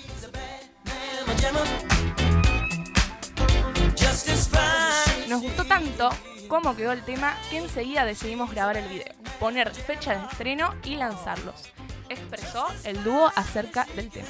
[5.27, 6.09] Nos gustó tanto
[6.47, 10.95] cómo quedó el tema que enseguida decidimos grabar el video, poner fecha de estreno y
[10.95, 11.69] lanzarlos.
[12.09, 14.27] Expresó el dúo acerca del tema.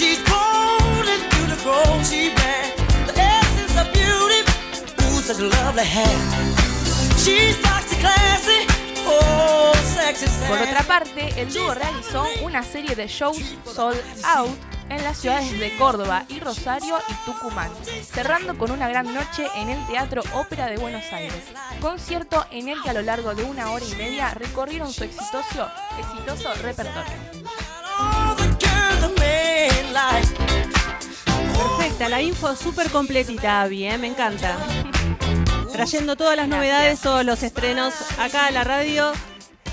[0.00, 0.30] She's.
[5.34, 6.18] Such a lovely hair.
[7.16, 8.66] She's foxy, classy.
[9.06, 14.50] Oh, sexy, Por otra parte, el dúo realizó una serie de shows sold out
[14.88, 17.70] en las ciudades de Córdoba y Rosario y Tucumán,
[18.02, 21.44] cerrando con una gran noche en el Teatro Ópera de Buenos Aires,
[21.80, 25.68] concierto en el que a lo largo de una hora y media recorrieron su exitoso,
[25.98, 27.14] exitoso repertorio.
[31.56, 33.96] Perfecta, la info súper completita, Abby, ¿eh?
[33.96, 34.58] me encanta.
[35.80, 39.12] Trayendo todas las novedades, todos los estrenos acá a la radio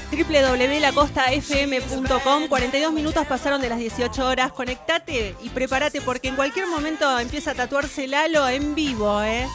[0.10, 4.54] www.lacostafm.com 42 minutos pasaron de las 18 horas.
[4.54, 9.46] Conectate y prepárate porque en cualquier momento empieza a tatuarse Lalo en vivo, ¿eh?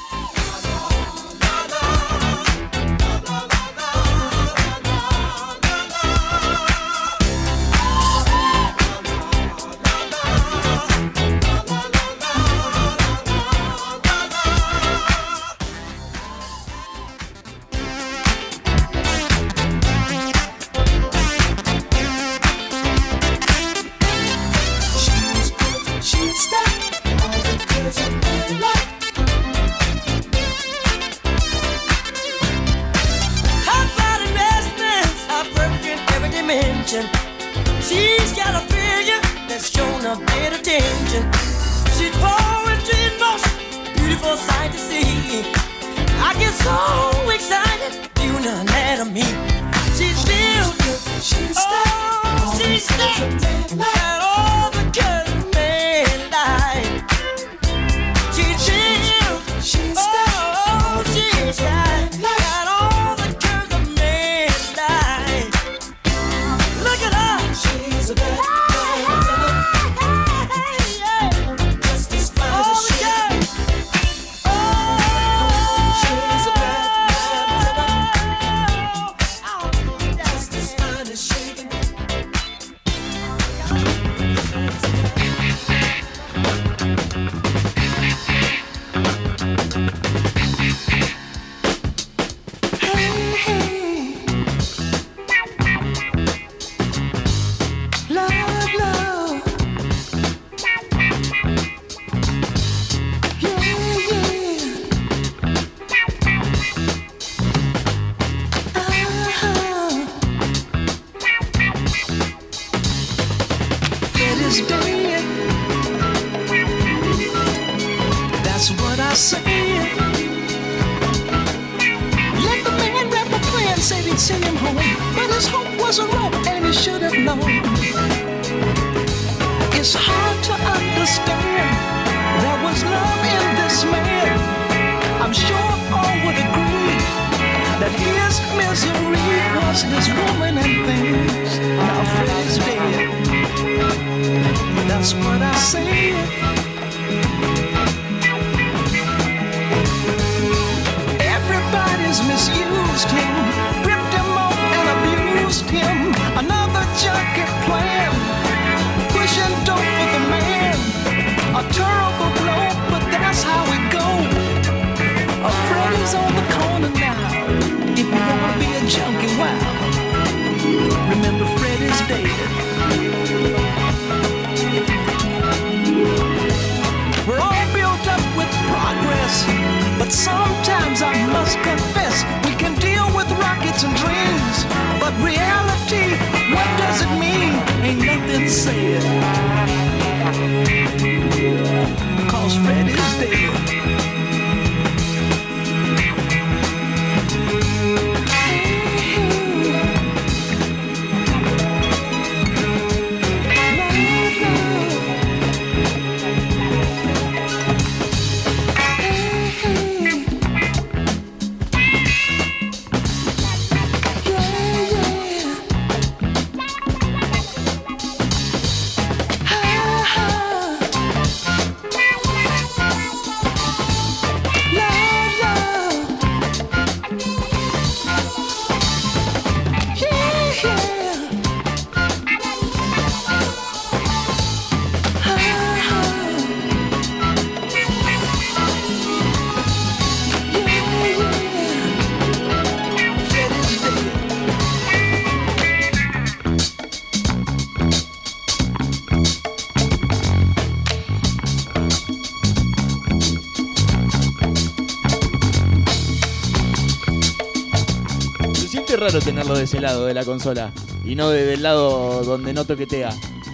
[259.12, 260.70] Raro tenerlo de ese lado de la consola
[261.04, 263.10] y no de- del lado donde no toquetea.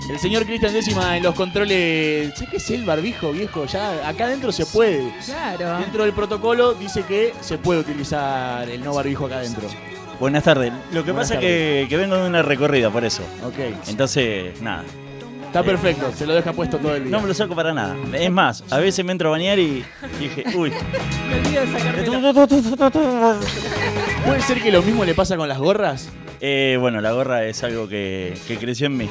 [0.09, 2.33] El señor Cristian Décima en los controles.
[2.35, 3.67] Che, ¿qué es el barbijo, viejo?
[3.67, 5.13] Ya acá adentro se puede.
[5.25, 5.81] Claro.
[5.81, 9.69] Dentro del protocolo dice que se puede utilizar el no barbijo acá adentro.
[10.21, 10.73] Buenas tardes.
[10.93, 13.23] Lo que Buenas pasa es que, que vengo de una recorrida, por eso.
[13.45, 13.89] Ok.
[13.89, 14.85] Entonces, nada.
[15.47, 17.11] Está perfecto, se lo deja puesto todo el día.
[17.11, 17.97] No me lo saco para nada.
[18.13, 19.83] Es más, a veces me entro a bañar y
[20.21, 20.71] dije, uy.
[21.29, 21.63] Me olvido
[22.47, 23.69] de.
[24.29, 26.09] ¿Puede ser que lo mismo le pasa con las gorras?
[26.41, 29.09] Eh, bueno, la gorra es algo que, que creció en mí.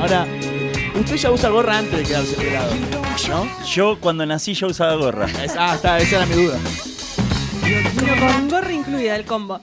[0.00, 0.26] Ahora,
[0.98, 2.72] usted ya usa gorra antes de quedarse pelado,
[3.28, 3.64] ¿no?
[3.66, 5.26] Yo cuando nací yo usaba gorra.
[5.44, 6.58] Es- ah, está, esa era mi duda.
[7.98, 9.60] Pero con gorra incluida el combo.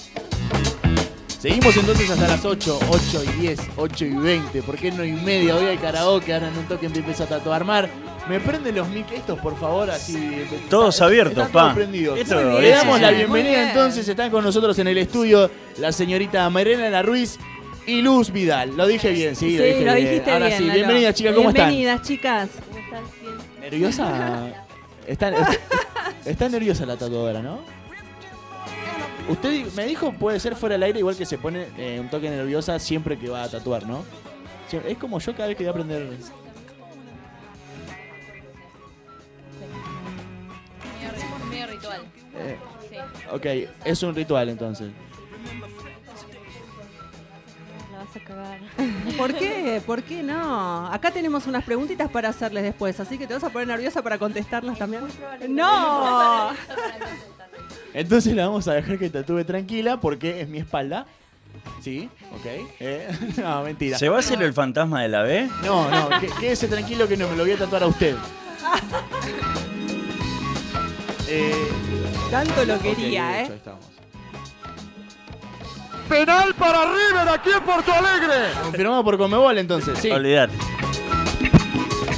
[1.40, 4.62] Seguimos entonces hasta las 8, 8 y 10, 8 y 20.
[4.64, 5.56] ¿Por qué no y media?
[5.56, 7.90] Hoy hay karaoke, ahora en un toque empieza a tatuar mar.
[8.30, 9.90] ¿Me prenden los mic estos, por favor?
[9.90, 10.46] Así.
[10.70, 11.74] Todos abiertos, Están pa.
[11.74, 12.20] prendidos.
[12.20, 13.68] Esto Le damos la bienvenida bien.
[13.70, 14.08] entonces.
[14.08, 17.38] Están con nosotros en el estudio la señorita La Ruiz
[17.86, 18.76] y Luz Vidal.
[18.76, 20.08] Lo dije bien, sí, Sí, lo dije lo bien.
[20.10, 20.58] dijiste Ahora bien.
[20.60, 21.70] sí, bienvenidas chicas, ¿cómo están?
[21.70, 22.50] Bienvenidas, chicas.
[23.62, 24.48] ¿Nerviosa?
[25.08, 25.32] Está,
[26.26, 27.60] está nerviosa la tatuadora, ¿no?
[29.30, 32.30] Usted me dijo puede ser fuera del aire igual que se pone eh, un toque
[32.30, 34.04] nerviosa siempre que va a tatuar, ¿no?
[34.86, 36.10] Es como yo cada vez que voy a aprender.
[42.40, 42.58] Eh,
[43.32, 43.46] ok,
[43.86, 44.90] es un ritual entonces.
[47.92, 48.60] La vas a cagar.
[49.18, 49.82] ¿Por qué?
[49.86, 50.88] ¿Por qué no?
[50.88, 54.18] Acá tenemos unas preguntitas para hacerles después, así que te vas a poner nerviosa para
[54.18, 55.04] contestarlas también.
[55.50, 56.50] ¡No!
[57.94, 61.06] Entonces la vamos a dejar que tatúe tranquila porque es mi espalda.
[61.82, 62.46] Sí, ok.
[62.80, 63.08] Eh,
[63.38, 63.98] no, mentira.
[63.98, 65.50] ¿Se va a hacer el fantasma de la B?
[65.66, 68.16] No, no, que- quédese tranquilo que no me lo voy a tatuar a usted.
[71.28, 71.68] Eh,
[72.32, 73.44] Tanto lo quería, ¿eh?
[73.44, 73.86] hecho, ahí estamos.
[76.10, 78.52] Penal para River aquí en Porto Alegre.
[78.64, 80.10] Confirmado por Comebol entonces, sí.
[80.10, 80.54] Olvidate.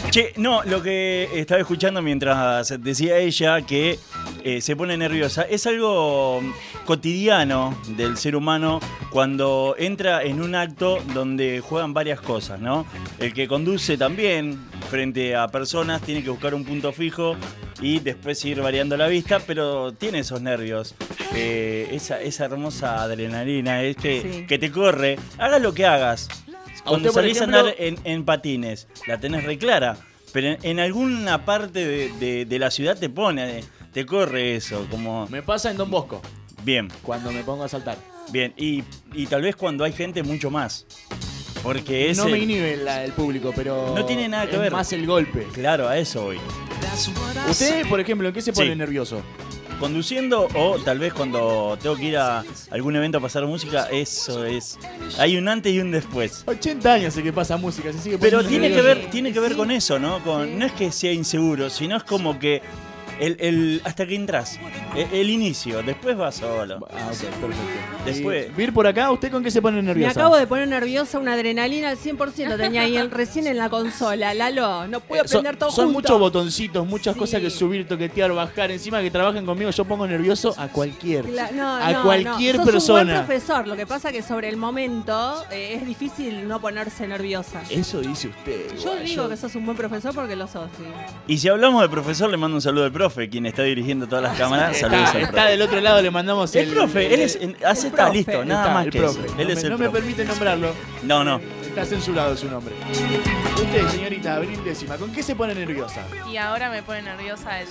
[0.09, 3.99] Che, no, lo que estaba escuchando mientras decía ella que
[4.43, 6.41] eh, se pone nerviosa es algo
[6.85, 8.79] cotidiano del ser humano
[9.11, 12.85] cuando entra en un acto donde juegan varias cosas, ¿no?
[13.19, 14.59] El que conduce también
[14.89, 17.35] frente a personas tiene que buscar un punto fijo
[17.81, 20.95] y después ir variando la vista, pero tiene esos nervios,
[21.35, 24.45] eh, esa, esa hermosa adrenalina es que, Sí.
[24.47, 26.27] que te corre, hagas lo que hagas.
[26.83, 29.97] Cuando usted, salís ejemplo- a andar en, en patines, la tenés re clara.
[30.31, 33.63] Pero en, en alguna parte de, de- de la ciudad te pone,
[33.93, 35.27] te corre eso, como...
[35.27, 36.21] Me pasa en Don Bosco,
[36.63, 37.97] Bien, cuando me pongo a saltar.
[38.31, 38.53] bien.
[38.57, 38.83] Y,
[39.13, 40.85] y tal vez cuando hay gente mucho más.
[41.63, 43.93] Porque es no me inhibe la- el público, pero.
[43.95, 44.71] No tiene nada que es ver.
[44.71, 45.45] más el golpe.
[45.53, 46.37] Claro, a eso voy.
[47.49, 48.75] ¿Usted, por ejemplo, en qué se pone Sí.
[48.75, 49.21] nervioso?
[49.79, 54.43] Conduciendo o tal vez cuando tengo que ir a algún evento a pasar música, eso
[54.45, 54.77] es...
[55.17, 56.43] Hay un antes y un después.
[56.45, 59.55] 80 años sé que pasa música, se sigue Pero tiene que ver, tiene que ver
[59.55, 60.21] con eso, ¿no?
[60.23, 62.61] Con, No es que sea inseguro, sino es como que
[63.19, 64.59] el, el- hasta que entras,
[64.95, 66.79] el, el inicio, después vas solo.
[66.91, 67.55] Ah, ok, perfecto.
[68.05, 68.55] Después.
[68.55, 70.11] Vir por acá, ¿usted con qué se pone Me nerviosa?
[70.19, 74.33] acabo de poner nerviosa, una adrenalina al 100% tenía ahí el- recién en la consola.
[74.33, 75.99] Lalo, no puedo Eh, aprender todo son junto.
[75.99, 77.19] muchos botoncitos, muchas Sí.
[77.19, 78.71] cosas que subir, toquetear, bajar.
[78.71, 81.25] Encima que trabajen conmigo, yo pongo nervioso a cualquier.
[81.25, 82.63] Cla- no, a no, cualquier no.
[82.63, 83.01] Sos persona.
[83.01, 87.07] un buen profesor, lo que pasa que sobre el momento eh, es difícil no ponerse
[87.07, 87.61] nerviosa.
[87.69, 88.77] Eso dice usted.
[88.83, 90.83] Yo digo que sos un buen profesor porque lo sos, sí.
[91.27, 93.08] Y si hablamos de profesor, le mando un saludo al profe.
[93.09, 94.75] Profe quien está dirigiendo todas las cámaras.
[94.75, 96.67] Está, Saludos al está del otro lado, le mandamos el.
[96.69, 98.17] El profe, él es, en- hace está profe.
[98.17, 99.19] listo, nada Está, más el que profe.
[99.25, 99.35] eso.
[99.35, 100.73] No Él me- es el no me permite nombrarlo.
[101.03, 101.41] No, no.
[101.63, 102.73] Está censurado su nombre.
[103.55, 106.01] Usted, señorita Abril Décima, ¿con qué se pone nerviosa?
[106.31, 107.67] Y ahora me pone nerviosa el.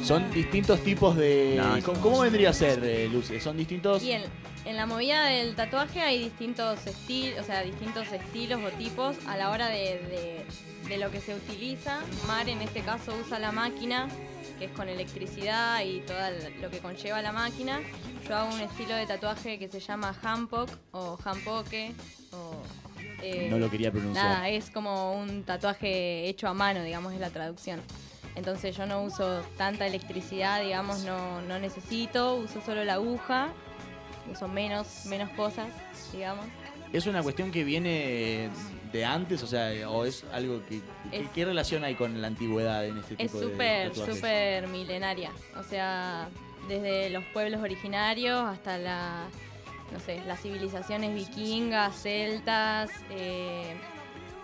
[0.03, 1.55] Son distintos tipos de...
[1.57, 3.31] No, ¿Cómo, cómo vendría a ser, eh, Luz?
[3.41, 4.03] Son distintos...
[4.03, 4.23] Y en,
[4.65, 9.37] en la movida del tatuaje hay distintos estilos, o sea, distintos estilos o tipos a
[9.37, 9.75] la hora de,
[10.09, 10.45] de-
[10.89, 12.01] de lo que se utiliza.
[12.27, 14.09] Mar en este caso usa la máquina,
[14.59, 16.17] que es con electricidad y todo
[16.61, 17.79] lo que conlleva la máquina.
[18.27, 21.93] Yo hago un estilo de tatuaje que se llama handpoke o handpoke
[22.33, 22.61] o...
[23.21, 24.25] eh, No lo quería pronunciar.
[24.25, 27.79] Nada, es como un tatuaje hecho a mano, digamos, es la traducción.
[28.36, 33.49] Entonces yo no uso tanta electricidad, digamos, no, no necesito, uso solo la aguja,
[34.31, 35.67] uso menos, menos cosas,
[36.11, 36.45] digamos.
[36.91, 38.49] ¿Es una cuestión que viene
[38.91, 39.41] de antes?
[39.43, 40.81] O sea, ¿o es algo que...
[41.11, 44.67] ¿qué, Es- qué relación hay con la antigüedad en este Es tipo de súper, súper
[44.67, 45.31] milenaria.
[45.57, 46.29] O sea,
[46.67, 49.25] desde los pueblos originarios hasta la,
[49.91, 53.75] no sé, las civilizaciones vikingas, celtas, eh,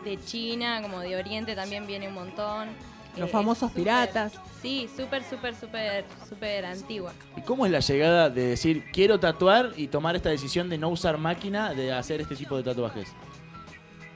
[0.04, 2.70] de China, como de Oriente también viene un montón.
[3.18, 4.34] Los es famosos piratas.
[4.62, 7.14] Sí, súper, súper, súper, súper antigua.
[7.36, 10.90] ¿Y cómo es la llegada de decir, quiero tatuar y tomar esta decisión de no
[10.90, 13.10] usar máquina, de hacer este tipo de tatuajes?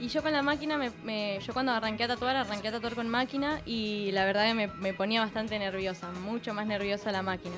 [0.00, 2.94] Y yo con la máquina, me, me- yo cuando arranqué a tatuar, arranqué a tatuar
[2.94, 7.22] con máquina y la verdad que me, me ponía bastante nerviosa, mucho más nerviosa la
[7.22, 7.54] máquina.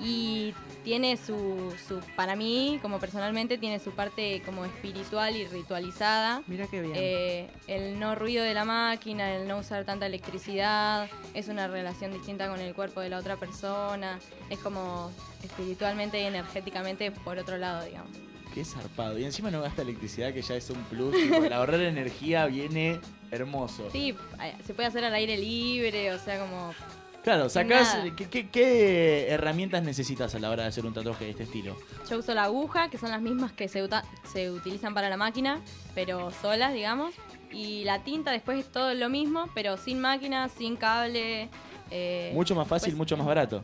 [0.00, 6.42] Y tiene su, su, para mí, como personalmente, tiene su parte como espiritual y ritualizada.
[6.46, 6.94] Mira qué bien.
[6.96, 12.12] Eh, el no ruido de la máquina, el no usar tanta electricidad, es una relación
[12.12, 14.18] distinta con el cuerpo de la otra persona,
[14.50, 15.12] es como
[15.42, 18.10] espiritualmente y energéticamente por otro lado, digamos.
[18.54, 19.18] Qué zarpado.
[19.18, 21.14] Y encima no gasta electricidad, que ya es un plus.
[21.14, 23.88] el ahorrar energía viene hermoso.
[23.90, 26.74] Sí, eh, se puede hacer al aire libre, o sea, como
[27.22, 27.96] Claro, sacás.
[28.16, 31.76] ¿qué, qué, qué herramientas necesitas a la hora de hacer un tatuaje de este estilo?
[32.10, 35.16] Yo uso la aguja, que son las mismas que se, uta- se utilizan para la
[35.16, 35.60] máquina,
[35.94, 37.14] pero solas, digamos.
[37.52, 41.48] Y la tinta después es todo lo mismo, pero sin máquina, sin cable.
[41.90, 43.62] eh, Mucho más fácil, pues- mucho más barato.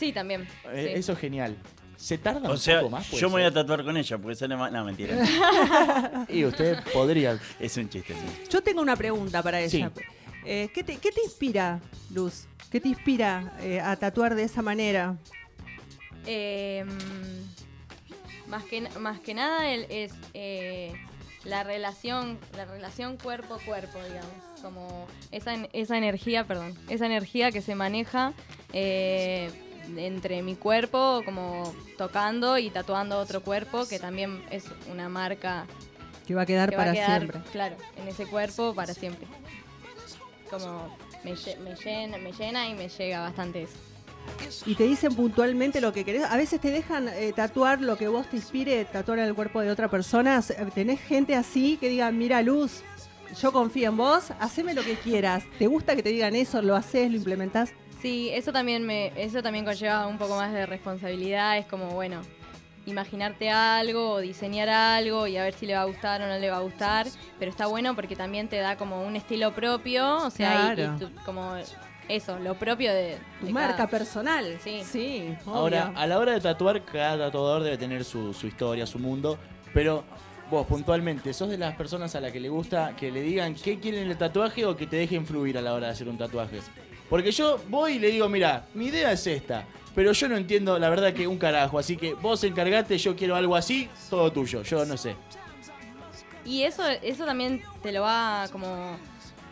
[0.00, 0.42] Sí, también.
[0.72, 0.98] Eh, sí.
[0.98, 1.56] Eso es genial.
[1.96, 3.06] ¿Se tarda O un sea, poco más?
[3.06, 3.54] puede yo me voy a ser?
[3.54, 4.70] tatuar con ella porque sale más.
[4.72, 5.16] No, mentira.
[6.28, 7.38] Y usted podría.
[7.60, 8.48] Es un chiste, sí.
[8.50, 9.90] Yo tengo una pregunta para ella.
[10.48, 11.80] Eh, ¿qué, te, qué te inspira,
[12.14, 12.46] Luz?
[12.70, 15.16] ¿Qué te inspira eh, a tatuar de esa manera?
[16.24, 16.84] Eh,
[18.46, 20.92] más, que, más que nada el- es eh,
[21.44, 24.32] la relación, la relación cuerpo-cuerpo, digamos.
[24.62, 28.32] Como esa, esa energía, perdón, esa energía que se maneja
[28.72, 35.66] entre mi cuerpo, como tocando y tatuando otro cuerpo, que también es una marca
[36.26, 37.40] Que va a quedar que para va a quedar, siempre.
[37.52, 39.26] claro, en ese cuerpo para siempre.
[40.58, 43.74] Como me, lle- me llena, me llena y me llega bastante eso.
[44.66, 46.24] Y te dicen puntualmente lo que querés.
[46.24, 49.60] A veces te dejan eh, tatuar lo que vos te inspire, tatuar en el cuerpo
[49.60, 50.38] de otra persona.
[50.38, 52.82] S- Tenés gente así que diga, mira Luz,
[53.40, 55.44] yo confío en vos, haceme lo que quieras.
[55.58, 56.60] ¿Te gusta que te digan eso?
[56.60, 57.08] ¿Lo haces?
[57.10, 57.70] ¿Lo implementás?
[58.02, 61.56] Sí, eso también me, eso también conlleva un poco más de responsabilidad.
[61.58, 62.20] Es como, bueno,
[62.86, 66.38] imaginarte algo o diseñar algo y a ver si le va a gustar o no
[66.38, 67.06] le va a gustar,
[67.38, 71.10] pero está bueno porque también te da como un estilo propio, o sea, y- tu-
[71.24, 71.54] como
[72.08, 74.58] eso, lo propio de Tu de marca cada- personal.
[74.62, 74.82] Sí.
[74.84, 78.98] Sí, Ahora, a la hora de tatuar, cada tatuador debe tener su, su historia, su
[79.00, 79.36] mundo,
[79.74, 80.04] pero
[80.48, 83.80] vos puntualmente, ¿sos de las personas a las que le gusta que le digan qué
[83.80, 86.16] quieren en el tatuaje o que te dejen fluir a la hora de hacer un
[86.16, 86.60] tatuaje?
[87.10, 89.64] Porque yo voy y le digo, mira, mi idea es esta,
[89.96, 93.34] pero yo no entiendo la verdad que un carajo, así que vos encargate, yo quiero
[93.34, 95.16] algo así, todo tuyo, yo no sé.
[96.44, 98.96] Y eso, eso también te lo va como.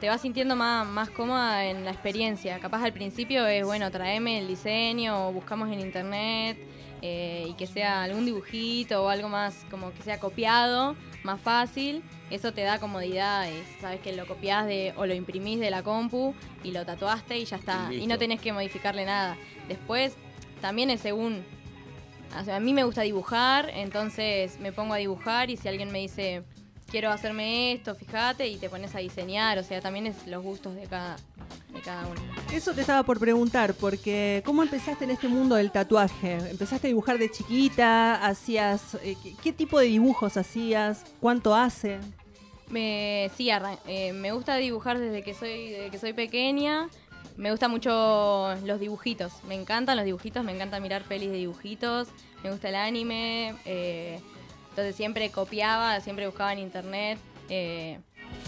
[0.01, 2.59] Te vas sintiendo más, más cómoda en la experiencia.
[2.59, 6.59] Capaz al principio es, bueno, traeme el diseño o buscamos en internet
[7.01, 12.03] eh, y que sea algún dibujito o algo más como que sea copiado, más fácil.
[12.31, 13.49] Eso te da comodidad.
[13.49, 17.39] es, Sabes que lo copias de, o lo imprimís de la compu y lo tatuaste
[17.39, 17.89] y ya está.
[17.91, 19.37] Y Y, no tenés que modificarle nada.
[19.69, 20.17] Después
[20.65, 21.45] también es según
[22.41, 25.93] o sea, a mí me gusta dibujar, entonces me pongo a dibujar y si alguien
[25.93, 26.43] me dice,
[26.91, 30.75] quiero hacerme esto, fíjate, y te pones a diseñar, o sea, también es los gustos
[30.75, 31.17] de cada,
[31.71, 32.19] de cada uno.
[32.51, 36.39] Eso te estaba por preguntar, porque ¿cómo empezaste en este mundo del tatuaje?
[36.51, 38.25] ¿Empezaste a dibujar de chiquita?
[38.25, 41.05] ¿Hacías eh, qué, qué tipo de dibujos hacías?
[41.21, 42.01] ¿Cuánto hace?
[42.71, 43.51] Me, sí,
[43.87, 46.89] eh, me gusta dibujar desde que soy, desde que soy pequeña.
[47.37, 49.33] Me gustan mucho los dibujitos.
[49.45, 52.09] Me encantan los dibujitos, me encanta mirar pelis de dibujitos.
[52.43, 53.55] Me gusta el anime.
[53.65, 54.21] eh,
[54.71, 57.19] entonces siempre copiaba, siempre buscaba en internet.
[57.49, 57.99] Eh,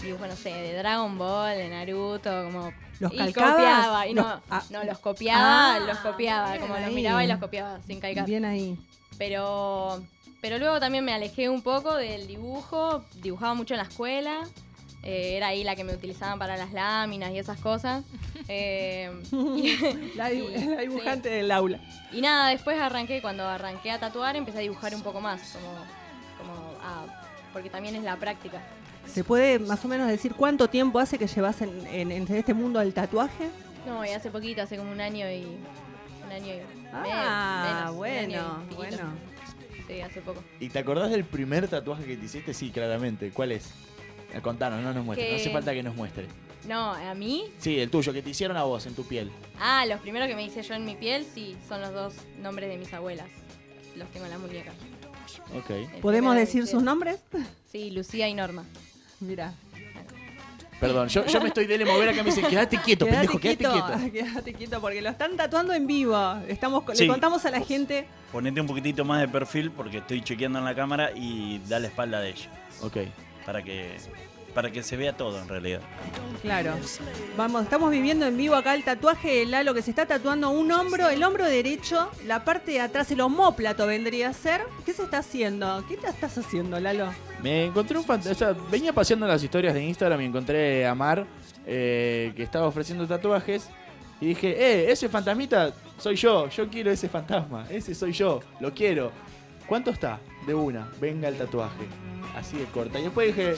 [0.01, 2.71] dibujos, no sé, de Dragon Ball, de Naruto, como.
[2.99, 3.51] ¿Los y calcabas?
[3.53, 4.07] copiaba.
[4.07, 4.63] Y no, Los- ah.
[4.71, 6.57] no, los copiaba, Ah, los copiaba.
[6.57, 8.25] Como los miraba y los copiaba sin calcar.
[8.25, 8.77] Bien ahí.
[9.17, 10.01] Pero,
[10.41, 14.39] pero luego también me alejé un poco del dibujo, dibujaba mucho en la escuela,
[15.07, 18.03] eh, era ahí la que me utilizaban para las láminas y esas cosas.
[18.49, 21.79] Eh, y- La, dibu- y- la dibujante del aula.
[22.13, 25.73] Y nada, después arranqué, cuando arranqué a tatuar, empecé a dibujar un poco más, como,
[26.37, 27.05] como ah,
[27.51, 28.61] porque también es la práctica.
[29.05, 32.53] ¿Se puede más o menos decir cuánto tiempo hace que llevas en, en- en este
[32.53, 33.49] mundo del tatuaje?
[33.85, 35.43] No, y hace poquito, hace como un año y...
[36.25, 36.59] Un año y
[36.93, 38.97] Ah, menos, bueno, y bueno.
[39.87, 40.41] Sí, hace poco.
[40.61, 42.53] ¿Y te acordás del primer tatuaje que te hiciste?
[42.53, 43.31] Sí, claramente.
[43.31, 43.71] ¿Cuál es?
[44.33, 46.25] Eh, Contanos, no nos muestres, no Que- hace falta que nos muestre.
[46.67, 49.31] No, a mí Sí, el tuyo, que te hicieron a vos en tu piel.
[49.59, 52.69] Ah, los primeros que me hice yo en mi piel, sí, son los dos nombres
[52.69, 53.27] de mis abuelas.
[53.95, 54.71] Los tengo en la muñeca.
[55.57, 55.69] Ok.
[55.69, 57.19] El ¿Podemos decir sus nombres?
[57.71, 58.65] Sí, Lucía y Norma.
[59.21, 59.53] Mira.
[60.79, 64.11] Perdón, yo, yo me estoy de mover acá me dicen, quédate quieto, pendejo, quédate quieto.
[64.11, 66.15] Quédate quieto, porque lo están tatuando en vivo.
[66.47, 67.03] Estamos, Sí.
[67.05, 68.05] Le contamos a la gente.
[68.31, 71.87] Ponete un poquitito más de perfil porque estoy chequeando en la cámara y da la
[71.87, 72.49] espalda de ella.
[72.83, 72.97] Ok.
[73.47, 73.95] Para que,
[74.53, 75.79] para que se vea todo en realidad.
[76.41, 76.73] Claro.
[77.37, 80.69] Vamos, estamos viviendo en vivo acá el tatuaje de Lalo que se está tatuando un
[80.69, 84.63] hombro, el hombro derecho, la parte de atrás, el homóplato vendría a ser.
[84.85, 85.81] ¿Qué se está haciendo?
[85.87, 87.07] ¿Qué te estás haciendo, Lalo?
[87.41, 88.53] Me encontré un fantasma.
[88.69, 91.25] venía paseando las historias de Instagram y encontré a Mar
[91.65, 93.69] eh, que estaba ofreciendo tatuajes.
[94.19, 96.49] Y dije, eh, ese fantasmita soy yo.
[96.49, 97.65] Yo quiero ese fantasma.
[97.69, 98.41] Ese soy yo.
[98.59, 99.13] Lo quiero.
[99.67, 100.19] ¿Cuánto está?
[100.47, 100.87] De una.
[100.99, 101.85] Venga el tatuaje.
[102.35, 102.99] Así de corta.
[102.99, 103.55] Y después dije,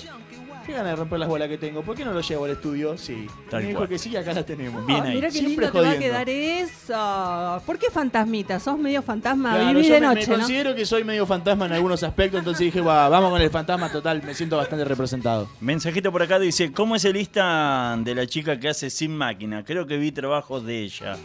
[0.66, 1.82] qué ganas de romper las bolas que tengo.
[1.84, 2.98] ¿Por qué no lo llevo al estudio?
[2.98, 3.28] Sí.
[3.50, 3.90] Tal me dijo cual.
[3.90, 4.84] que sí, acá la tenemos.
[4.90, 6.00] Ah, mira qué Siempre lindo te va a jodiendo.
[6.06, 7.62] quedar eso.
[7.66, 8.60] ¿Por qué fantasmita?
[8.60, 9.52] Sos medio fantasma.
[9.56, 10.38] Claro, Vivís yo de me, me noche, ¿no?
[10.38, 13.92] considero que soy medio fantasma en algunos aspectos, entonces dije, "Va, vamos con el fantasma
[13.92, 15.50] total, me siento bastante representado.
[15.60, 19.64] Mensajito por acá dice, ¿cómo es el Insta de la chica que hace sin máquina?
[19.66, 21.18] Creo que vi trabajos de ella.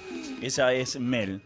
[0.43, 1.41] Esa es Mel.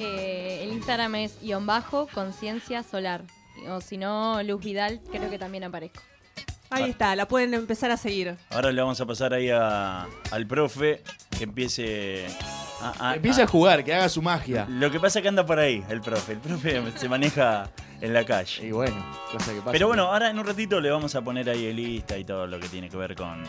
[0.00, 3.22] Eh, el Instagram es guion bajo conciencia solar.
[3.68, 6.00] O si no, Luz Vidal, creo que también aparezco.
[6.70, 8.36] Ahí está, la pueden empezar a seguir.
[8.50, 11.02] Ahora le vamos a pasar ahí a- al profe
[11.36, 12.26] que empiece
[12.82, 14.66] a, a- Empieza a jugar, que haga su magia.
[14.68, 16.32] Lo que pasa es que anda por ahí el profe.
[16.32, 17.70] El profe se maneja
[18.02, 18.66] en la calle.
[18.66, 19.72] Y bueno, cosa que pasa.
[19.72, 22.46] Pero bueno, ahora en un ratito le vamos a poner ahí el lista y todo
[22.46, 23.42] lo que tiene que ver con,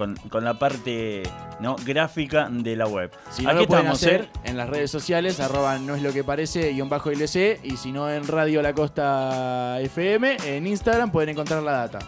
[0.00, 1.22] con, con la parte
[1.60, 1.76] ¿no?
[1.84, 3.10] gráfica de la web.
[3.30, 4.28] Si no Aquí lo pueden estamos, hacer ¿eh?
[4.44, 7.92] en las redes sociales, arroba no es lo que parece, guion bajo LC, y si
[7.92, 11.98] no en Radio La Costa FM, en Instagram pueden encontrar la data.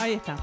[0.00, 0.36] Ahí está.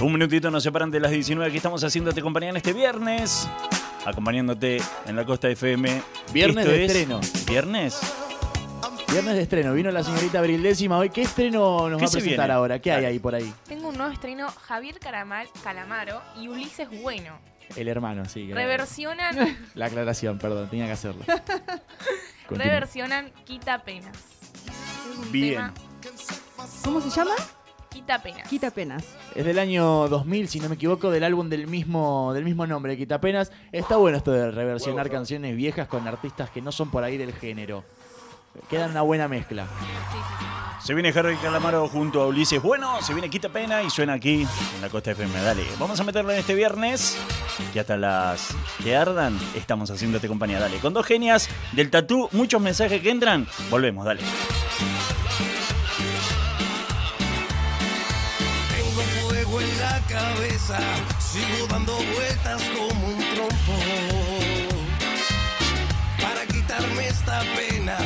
[0.00, 3.48] Un minutito nos separan de las 19 que estamos haciéndote compañía en este viernes.
[4.06, 6.02] Acompañándote en la Costa FM.
[6.32, 7.20] Viernes Esto de es- estreno.
[7.46, 8.00] ¿Viernes?
[9.12, 11.10] Viernes de estreno, vino la señorita Abril Décima hoy.
[11.10, 12.52] ¿Qué estreno nos ¿Qué va a se presentar viene?
[12.54, 12.78] ahora?
[12.78, 13.52] ¿Qué hay ahí por ahí?
[13.68, 17.38] Tengo un nuevo estreno, Javier Caramal, Calamaro y Ulises Bueno.
[17.76, 18.46] El hermano, sí.
[18.48, 21.22] que- Reversionan, La aclaración, perdón, tenía que hacerlo.
[22.48, 22.64] Continúa.
[22.72, 24.16] reversionan Quita Penas.
[25.10, 25.54] Es un Bien.
[25.54, 25.74] tema,
[26.84, 27.32] ¿Cómo se llama?
[27.90, 28.48] Quita Penas.
[28.48, 29.04] Quita penas.
[29.34, 32.96] Es del año 2000, si no me equivoco, del álbum del mismo, del mismo nombre,
[32.96, 33.52] Quitapenas.
[33.70, 37.34] Está bueno esto de reversionar canciones viejas con artistas que no son por ahí del
[37.34, 37.84] género.
[38.68, 39.66] Queda una buena mezcla.
[40.82, 44.46] Se viene Harry Calamaro junto a Ulises Bueno, se viene Quita Pena y suena aquí
[44.74, 45.40] en la Costa FM.
[45.40, 47.16] Dale, vamos a meterlo en este viernes.
[47.72, 48.48] Y hasta las
[48.82, 50.58] que ardan, estamos haciéndote compañía.
[50.58, 53.46] Dale, con dos genias del tatú, muchos mensajes que entran.
[53.70, 54.22] Volvemos, dale.
[58.74, 60.78] Tengo fuego en la cabeza,
[61.20, 63.72] sigo dando vueltas como un trompo.
[66.20, 67.96] Para quitarme esta pena,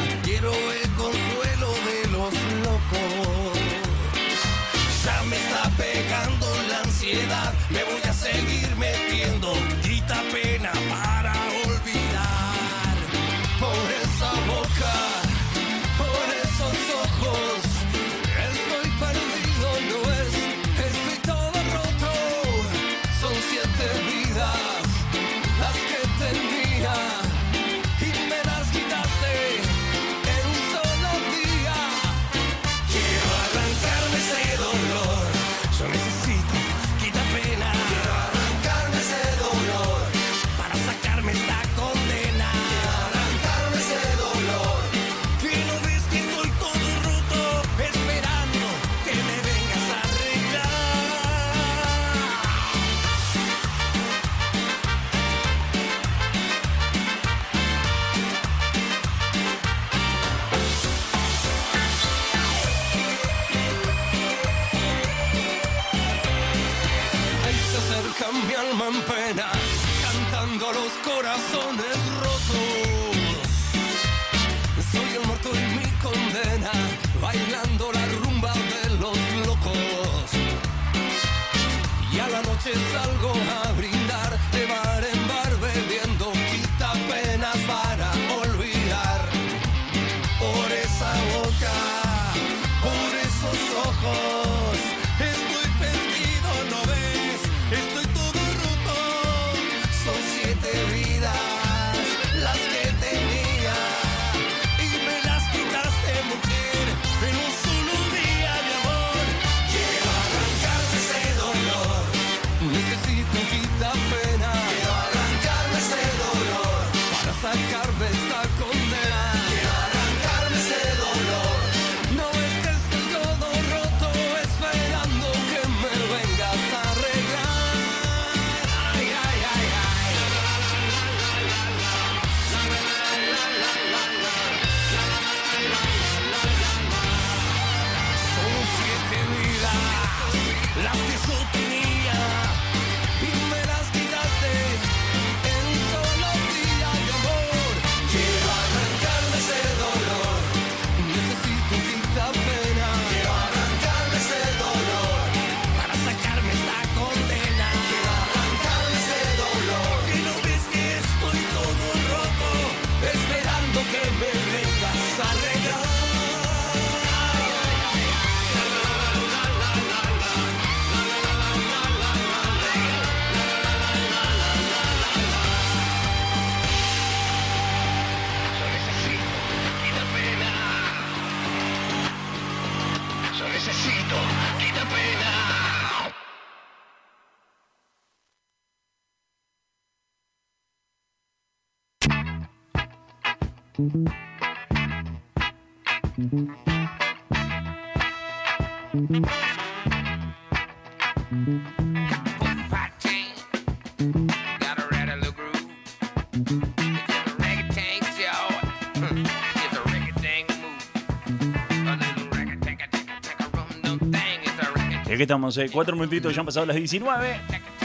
[215.17, 217.41] aquí estamos, eh, cuatro minutitos, ya han pasado las 19.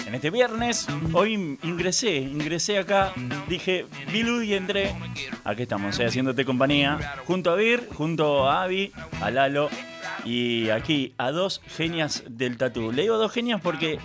[0.06, 3.14] En este viernes, hoy ingresé, ingresé acá,
[3.48, 4.94] dije, Bilu y entré.
[5.46, 9.70] Aquí estamos, eh, haciéndote compañía, junto a Vir, junto a Avi, a Lalo
[10.26, 12.92] y aquí a dos genias del tatú.
[12.92, 13.98] Le digo dos genias porque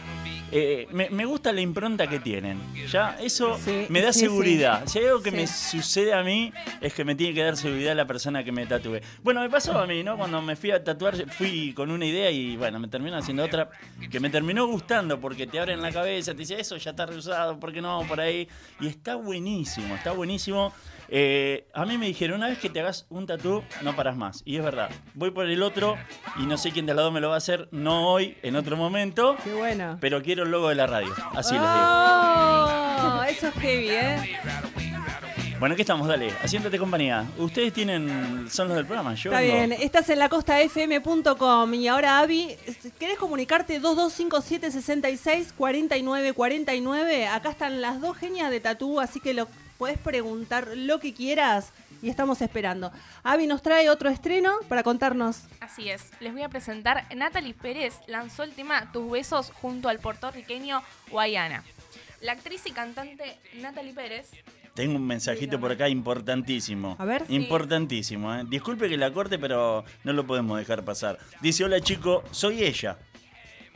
[0.53, 2.61] eh, me, me gusta la impronta que tienen.
[2.91, 4.83] Ya, eso me da sí, seguridad.
[4.87, 4.93] sí.
[4.93, 7.97] Si hay algo que me sucede a mí, es que me tiene que dar seguridad
[7.97, 9.01] la persona que me tatúe.
[9.23, 10.17] Bueno, me pasó a mí, ¿no?
[10.17, 13.69] Cuando me fui a tatuar, fui con una idea y bueno, me terminó haciendo otra
[14.11, 17.59] que me terminó gustando porque te abren la cabeza, te dice eso ya está reusado,
[17.59, 18.03] ¿por qué no?
[18.09, 18.49] Por ahí.
[18.81, 20.73] Y está buenísimo, está buenísimo.
[21.09, 24.43] Eh, a mí me dijeron, una vez que te hagas un tatú, no paras más.
[24.45, 24.91] Y es verdad.
[25.15, 25.97] Voy por el otro
[26.39, 28.77] y no sé quién de lado me lo va a hacer, no hoy, en otro
[28.77, 29.37] momento.
[29.45, 29.99] Qué bueno.
[30.01, 31.13] Pero quiero el logo de la radio.
[31.35, 31.73] Así les digo.
[31.75, 34.39] Oh, eso es heavy, ¿eh?
[35.59, 37.25] Bueno, aquí estamos, dale, haciéndote compañía.
[37.39, 41.73] Ustedes tienen, son los del programa, yo Está vengo- bien, estás en la costa fm.com
[41.73, 42.55] y ahora Avi,
[42.99, 47.27] ¿querés comunicarte 2257 66 49 49?
[47.29, 49.49] Acá están las dos genias de Tatú, así que lo
[49.79, 51.73] podés preguntar lo que quieras
[52.03, 52.93] y estamos esperando.
[53.23, 55.45] Avi nos trae otro estreno para contarnos.
[55.61, 57.05] Así es, les voy a presentar.
[57.15, 61.65] Natalie Pérez lanzó el tema Tus besos junto al puertorriqueño Guayana.
[62.21, 64.31] La actriz y cantante Natalie Pérez
[64.75, 66.97] Tengo un mensajito por acá importantísimo.
[66.99, 67.25] A ver.
[67.29, 68.45] Importantísimo, ¿eh?
[68.49, 71.19] Disculpe que la corte, pero no lo podemos dejar pasar.
[71.41, 72.99] Dice, hola chico, soy ella.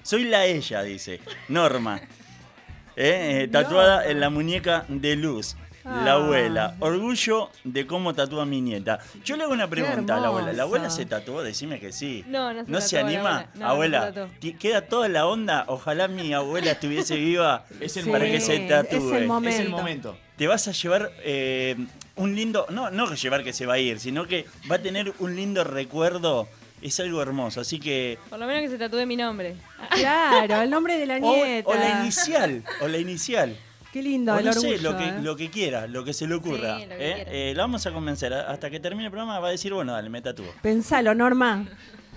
[0.03, 1.21] Soy la ella, dice.
[1.49, 2.01] Norma.
[2.97, 3.43] ¿Eh?
[3.43, 5.57] Eh, tatuada en la muñeca de Luz.
[5.85, 6.15] La Ah.
[6.17, 6.77] abuela.
[6.81, 8.99] Orgullo de cómo tatúa mi nieta.
[9.25, 10.53] Yo le hago una pregunta a la abuela.
[10.53, 11.43] ¿La abuela se tatuó?
[11.43, 12.25] Decime que sí.
[12.29, 13.47] No, no se ¿No se anima?
[13.63, 14.13] abuela.
[14.15, 15.65] No, se queda toda la onda.
[15.69, 18.39] Ojalá mi abuela estuviese viva Es el para momento.
[18.39, 18.97] que se tatúe.
[18.97, 19.55] es el momento.
[19.57, 20.17] Es el momento.
[20.37, 21.77] Te vas a llevar eh,
[22.17, 24.79] un lindo, no, no que llevar que se va a ir, sino que va a
[24.79, 26.49] tener un lindo recuerdo.
[26.83, 28.19] Es algo hermoso, así que...
[28.31, 29.55] Por lo menos que se tatúe mi nombre.
[29.91, 31.69] Claro, el nombre de la O, nieta.
[31.69, 33.55] o la inicial, o la inicial.
[33.93, 34.77] Qué lindo, O el no orgullo.
[34.77, 35.19] sé, lo que, ¿eh?
[35.21, 36.79] lo que quiera, lo que se le ocurra.
[36.79, 37.51] Sí, lo que ¿eh?
[37.51, 38.33] Eh, la vamos a convencer.
[38.33, 40.47] Hasta que termine el programa va a decir, bueno, dale, me tatúo.
[40.63, 41.67] Pensalo, Norma.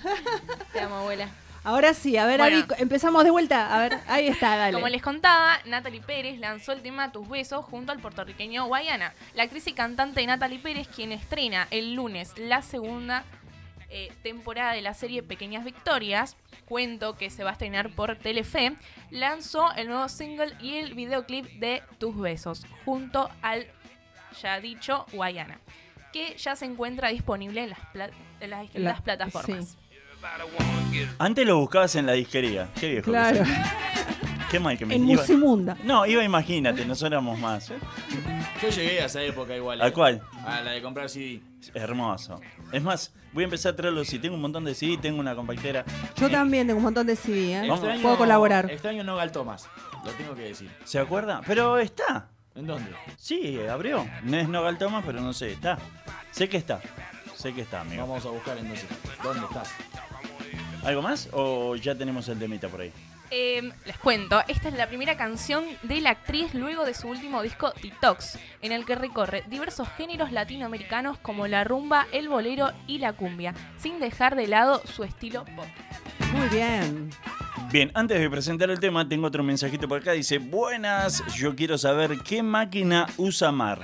[0.73, 1.27] Te amo, abuela.
[1.65, 2.65] Ahora sí, a ver, Bueno.
[2.77, 3.73] Empezamos de vuelta.
[3.73, 4.73] A ver, ahí está, dale.
[4.73, 9.13] Como les contaba, Natalie Pérez lanzó el tema Tus besos junto al puertorriqueño Guayana.
[9.33, 13.23] La actriz y cantante Natalie Pérez, quien estrena el lunes la segunda
[13.89, 16.35] eh, temporada de la serie Pequeñas Victorias,
[16.77, 18.73] cuento que se va a estrenar por Telefe,
[19.11, 23.67] lanzó el nuevo single y el videoclip de Tus besos junto al
[24.41, 25.59] ya dicho Guayana,
[26.11, 28.09] que ya se encuentra disponible en las, pla-
[28.39, 29.67] en las distintas La- plataformas.
[29.69, 29.77] sí.
[31.19, 32.67] Antes lo buscabas en la disquería.
[32.79, 33.05] Qué viejo.
[33.05, 33.43] que Claro.
[34.49, 35.77] Qué mal que me En iba- Musimunda.
[35.83, 37.69] No, iba, imagínate, nosotros éramos más.
[37.69, 37.75] ¿eh?
[38.63, 39.79] Yo llegué a esa época igual.
[39.79, 39.93] ¿A eh.
[39.93, 40.23] cuál?
[40.43, 41.39] A la de comprar CD.
[41.73, 42.39] Hermoso.
[42.71, 44.07] Es más, voy a empezar a traerlos.
[44.07, 45.85] Si tengo un montón de CD, tengo una compactera.
[46.17, 47.67] Yo también tengo un montón de CD, ¿eh?
[47.67, 48.69] Extraño- Puedo colaborar.
[48.71, 49.67] Extraño Nogal Thomas.
[50.03, 50.69] Lo tengo que decir.
[50.83, 51.41] ¿Se acuerda?
[51.47, 52.27] Pero está.
[52.55, 52.91] ¿En dónde?
[53.17, 54.05] Sí, abrió.
[54.23, 55.77] No es Nogal Thomas, pero no sé, está.
[56.31, 56.81] Sé que está.
[57.35, 58.01] Sé que está, amigo.
[58.07, 58.85] Vamos a buscar entonces.
[59.23, 59.69] ¿Dónde estás?
[60.83, 61.29] ¿Algo más?
[61.31, 62.91] ¿O ya tenemos el temita por ahí?
[63.31, 67.41] Eh, les cuento, esta es la primera canción de la actriz luego de su último
[67.41, 72.99] disco Detox, en el que recorre diversos géneros latinoamericanos como la rumba, el bolero y
[72.99, 75.65] la cumbia, sin dejar de lado su estilo pop.
[76.31, 77.09] Muy bien.
[77.71, 80.11] Bien, antes de presentar el tema, tengo otro mensajito por acá.
[80.11, 83.81] Dice, buenas, yo quiero saber qué máquina usa Mar.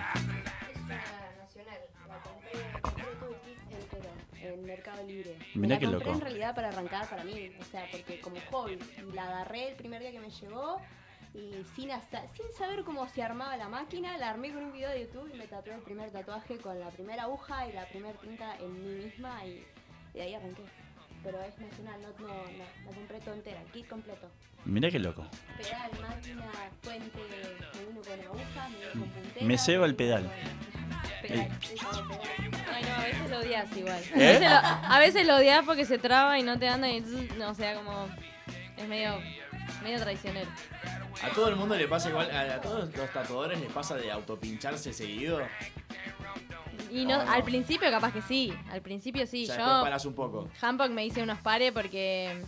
[5.60, 6.18] Mirá Me la compré loco.
[6.18, 8.78] en realidad para arrancar para mí, o sea, porque como hobby.
[9.14, 10.78] La agarré el primer día que me llegó
[11.34, 14.90] y sin, hasta- sin saber cómo se armaba la máquina, la armé con un video
[14.90, 18.18] de YouTube y me tatué el primer tatuaje con la primera aguja y la primera
[18.20, 19.64] tinta en mí misma y
[20.14, 20.64] de ahí arranqué.
[21.24, 22.44] Pero es nacional, no, no, no,
[22.86, 24.28] la compré todo entera, el kit completo.
[24.66, 25.26] Mirá qué loco.
[25.58, 26.46] Pedal, máquina,
[26.82, 27.20] puente,
[27.76, 29.46] me uno con aguja, me uno con puntera.
[29.46, 30.32] Me ceba el pedal.
[31.22, 31.50] Pedal,
[32.74, 34.04] Ay, no, a veces lo odias igual.
[34.14, 34.34] A, ¿Eh?
[34.34, 37.36] veces lo, a veces lo odias porque se traba y no te anda y entonces,
[37.38, 38.08] no, o sea, como.
[38.78, 39.20] Es medio.
[39.84, 40.50] medio traicionero.
[41.22, 42.32] A todo el mundo le pasa igual.
[42.32, 45.42] A, a todos los tatuadores les pasa de autopincharse seguido.
[46.92, 48.54] Y no, al principio capaz que sí.
[48.72, 49.46] Al principio sí.
[49.46, 49.56] Yo.
[49.56, 50.48] paras un poco.
[50.90, 52.44] Me hice unos pares porque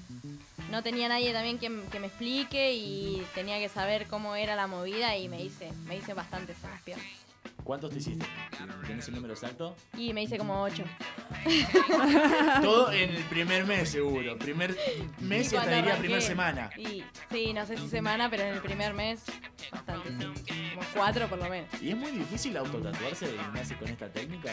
[0.69, 4.67] no tenía nadie también que, que me explique y tenía que saber cómo era la
[4.67, 7.20] movida y me hice, me hice bastantes en las piernas.
[7.63, 8.25] ¿Cuántos te hiciste?
[8.85, 9.75] ¿Tienes el número exacto?
[9.95, 10.83] Y me hice como ocho.
[12.61, 14.37] Todo en el primer mes, seguro.
[14.37, 14.75] Primer
[15.19, 16.01] mes y hasta diría arranqué.
[16.01, 16.69] primer semana.
[16.77, 19.23] Y sí, no sé si semana, pero en el primer mes,
[19.71, 20.53] bastante, sí.
[20.73, 21.69] Como cuatro por lo menos.
[21.81, 24.51] ¿Y es muy difícil autotatuarse de gimnasia con esta técnica?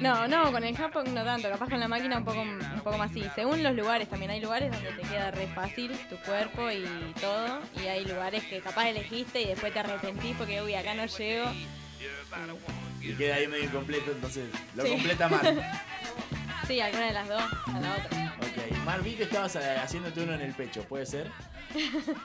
[0.00, 2.98] No, no, con el Hanpok no tanto, capaz con la máquina un poco, un poco
[2.98, 3.24] más sí.
[3.34, 6.84] Según los lugares, también hay lugares donde te queda re fácil tu cuerpo y
[7.20, 7.60] todo.
[7.82, 11.46] Y hay lugares que capaz elegiste y después te arrepentís porque, uy, acá no llego.
[13.00, 14.90] Y queda ahí medio incompleto, entonces lo Sí.
[14.90, 15.64] completa mal.
[16.66, 18.34] Sí, alguna de las dos, a la otra.
[18.40, 21.30] Ok, Mar, vi que estabas eh, haciéndote uno en el pecho, ¿puede ser?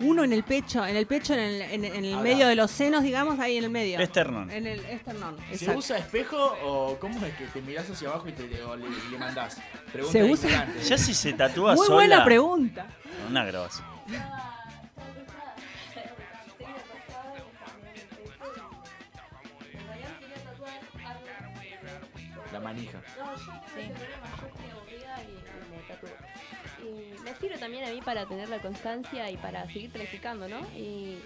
[0.00, 2.70] Uno en el pecho, en el pecho, en el, en, en el medio de los
[2.70, 3.98] senos, digamos, ahí en el medio.
[3.98, 4.48] Esternón.
[4.50, 8.32] En el esternón, ¿Se usa espejo o cómo es que te mirás hacia abajo y
[8.32, 9.60] te, o le, le mandás?
[9.92, 10.68] Pregunta Se usa-.
[10.84, 11.96] Ya si se tatúa Muy sola.
[11.96, 12.86] buena pregunta.
[13.28, 13.86] Una grabación.
[22.52, 22.98] La manija.
[23.18, 26.10] No, yo no tengo problema, yo estoy aburrida y, y me tatúo.
[26.82, 30.60] Y me sirve también a mí para tener la constancia y para seguir practicando, ¿no?
[30.76, 31.18] Y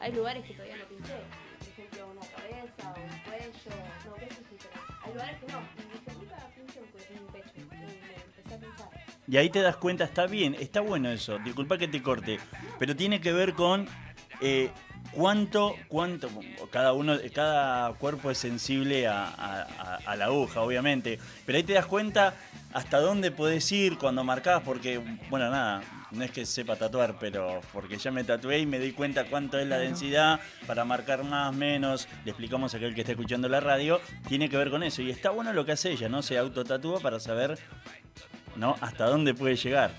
[0.00, 1.14] hay lugares que todavía no pinché.
[1.58, 3.76] Por ejemplo, una cabeza o un cuello.
[4.06, 5.58] No, pecho sí, pero hay lugares que no.
[5.76, 7.50] Y dije, nunca pinché un, cue- un pecho.
[7.56, 8.90] Y me empecé a pinchar.
[9.28, 11.38] Y ahí te das cuenta, está bien, está bueno eso.
[11.38, 12.38] Disculpa que te corte,
[12.78, 13.88] pero tiene que ver con
[14.40, 14.70] eh,
[15.12, 16.28] cuánto, cuánto,
[16.70, 21.18] cada uno, cada cuerpo es sensible a, a- a- a la aguja, obviamente.
[21.44, 22.34] Pero ahí te das cuenta
[22.72, 24.98] hasta dónde podés ir cuando marcás, porque,
[25.30, 28.92] bueno, nada, no es que sepa tatuar, pero porque ya me tatué y me di
[28.92, 32.06] cuenta cuánto es la densidad para marcar más, menos.
[32.24, 35.02] Le explicamos a aquel que está escuchando la radio, tiene que ver con eso.
[35.02, 36.22] Y está bueno lo que hace ella, ¿no?
[36.22, 37.58] Se autotatúa para saber
[38.56, 38.74] ¿no?
[38.80, 39.90] Hasta dónde puede llegar.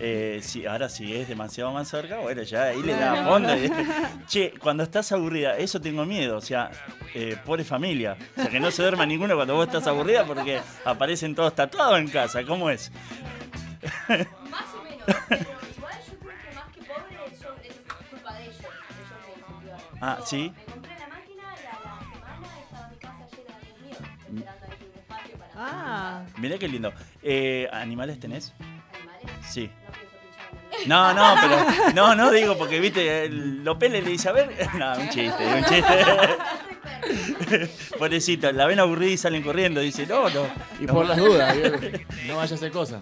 [0.00, 3.48] Eh, si, ahora si es demasiado más cerca, bueno, ya ahí le da fondo.
[4.26, 6.70] che, cuando estás aburrida, eso tengo miedo, o sea,
[7.14, 8.16] eh, pobre familia.
[8.36, 11.98] O sea, que no se duerma ninguno cuando vos estás aburrida porque aparecen todos tatuados
[11.98, 12.44] en casa.
[12.44, 12.90] ¿Cómo es?
[14.08, 15.42] Más o menos, pero
[15.76, 17.74] igual yo creo que más que pobre, yo, es
[18.10, 18.56] culpa de ellos.
[18.56, 19.98] Ellos me incentivaron.
[20.00, 20.52] Ah, ¿sí?
[20.56, 24.66] Me compré la máquina y a la semana estaba mi casa llena de míos, esperando
[24.66, 25.52] ahí un espacio para.
[25.56, 26.26] Ah.
[26.38, 26.92] Mirá qué lindo.
[27.22, 28.52] Eh, ¿Animales tenés?
[28.92, 29.30] ¿Animales?
[29.48, 29.70] Sí.
[30.86, 31.92] No, no, pero.
[31.94, 34.50] No, no digo porque, viste, Lopele le dice, a ver.
[34.78, 36.04] No, un chiste, un chiste.
[37.98, 39.80] Pobrecito, la ven aburrida y salen corriendo.
[39.80, 40.46] Dice, no, no.
[40.80, 40.94] Y no.
[40.94, 41.56] por las dudas,
[42.26, 43.00] no vaya a hacer cosa.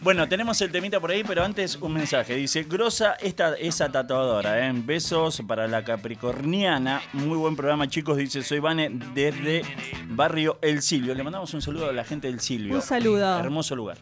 [0.00, 2.36] Bueno, tenemos el temita por ahí, pero antes un mensaje.
[2.36, 4.72] Dice, grosa esta, esa tatuadora, ¿eh?
[4.74, 7.02] Besos para la Capricorniana.
[7.12, 8.16] Muy buen programa, chicos.
[8.16, 9.62] Dice, soy Vane desde
[10.08, 11.14] Barrio El Silvio.
[11.14, 12.76] Le mandamos un saludo a la gente del Silvio.
[12.76, 13.38] Un saludo.
[13.38, 13.98] Hermoso lugar.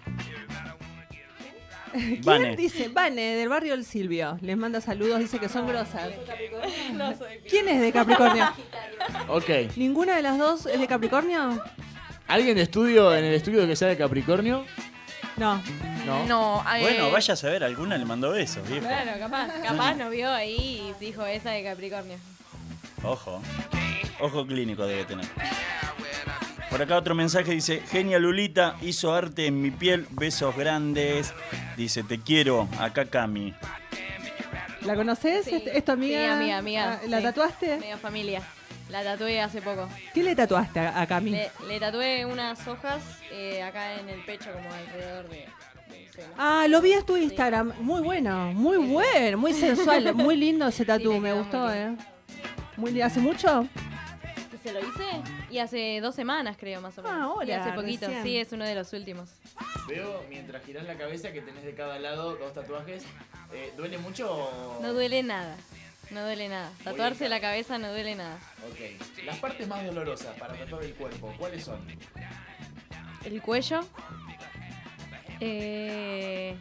[2.08, 2.56] ¿Quién Vane.
[2.56, 2.88] dice?
[2.88, 4.38] Vane, del barrio El Silvio.
[4.40, 6.10] Les manda saludos, dice que son grosas.
[6.92, 8.52] No soy ¿Quién es de Capricornio?
[9.28, 9.48] Ok.
[9.76, 11.62] ¿Ninguna de las dos es de Capricornio?
[12.26, 14.64] ¿Alguien de estudio en el estudio que sea de Capricornio?
[15.36, 15.60] No.
[16.06, 16.24] No.
[16.26, 18.86] No, eh, Bueno, vaya a saber, alguna le mandó besos, viejo.
[18.86, 22.16] Claro, capaz, capaz nos vio ahí y dijo esa de Capricornio.
[23.02, 23.42] Ojo.
[24.20, 25.26] Ojo clínico debe tener.
[26.74, 31.32] Por acá otro mensaje dice, genia Lulita, hizo arte en mi piel, besos grandes.
[31.76, 33.54] Dice, te quiero, acá Cami.
[34.80, 35.44] ¿La conoces?
[35.44, 35.54] Sí.
[35.54, 36.18] ¿Es- ¿Es tu amiga?
[36.18, 36.98] Sí, amiga, amiga.
[37.00, 37.22] Ah, ¿La sí.
[37.22, 37.76] tatuaste?
[37.78, 38.42] Medio familia.
[38.90, 39.88] La tatué hace poco.
[40.12, 41.30] ¿Qué le tatuaste a, a Cami?
[41.30, 45.46] Le, le tatué unas hojas eh, acá en el pecho, como alrededor de.
[46.36, 47.72] Ah, lo vi en tu Instagram.
[47.82, 51.94] Muy bueno, muy bueno, muy sensual, muy lindo ese tatu, me gustó, ¿eh?
[52.76, 53.68] Muy ¿Hace mucho?
[54.64, 55.04] ¿Que se lo hice?
[55.50, 57.18] Y hace dos semanas, creo, más o menos.
[57.18, 58.24] Ah, ahora, Y hace poquito, recién.
[58.24, 59.28] sí, es uno de los últimos.
[59.86, 63.04] Veo mientras girás la cabeza que tenés de cada lado dos tatuajes.
[63.52, 64.78] Eh, ¿Duele mucho o.?
[64.80, 65.54] No duele nada.
[66.12, 66.72] No duele nada.
[66.82, 68.38] Tatuarse la cabeza no duele nada.
[68.70, 69.24] Ok.
[69.26, 71.86] Las partes más dolorosas para tatuar el cuerpo, ¿cuáles son?
[73.26, 73.80] El cuello.
[75.40, 76.56] Eh,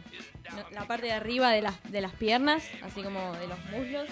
[0.54, 4.08] no, la parte de arriba de las, de las piernas, así como de los muslos.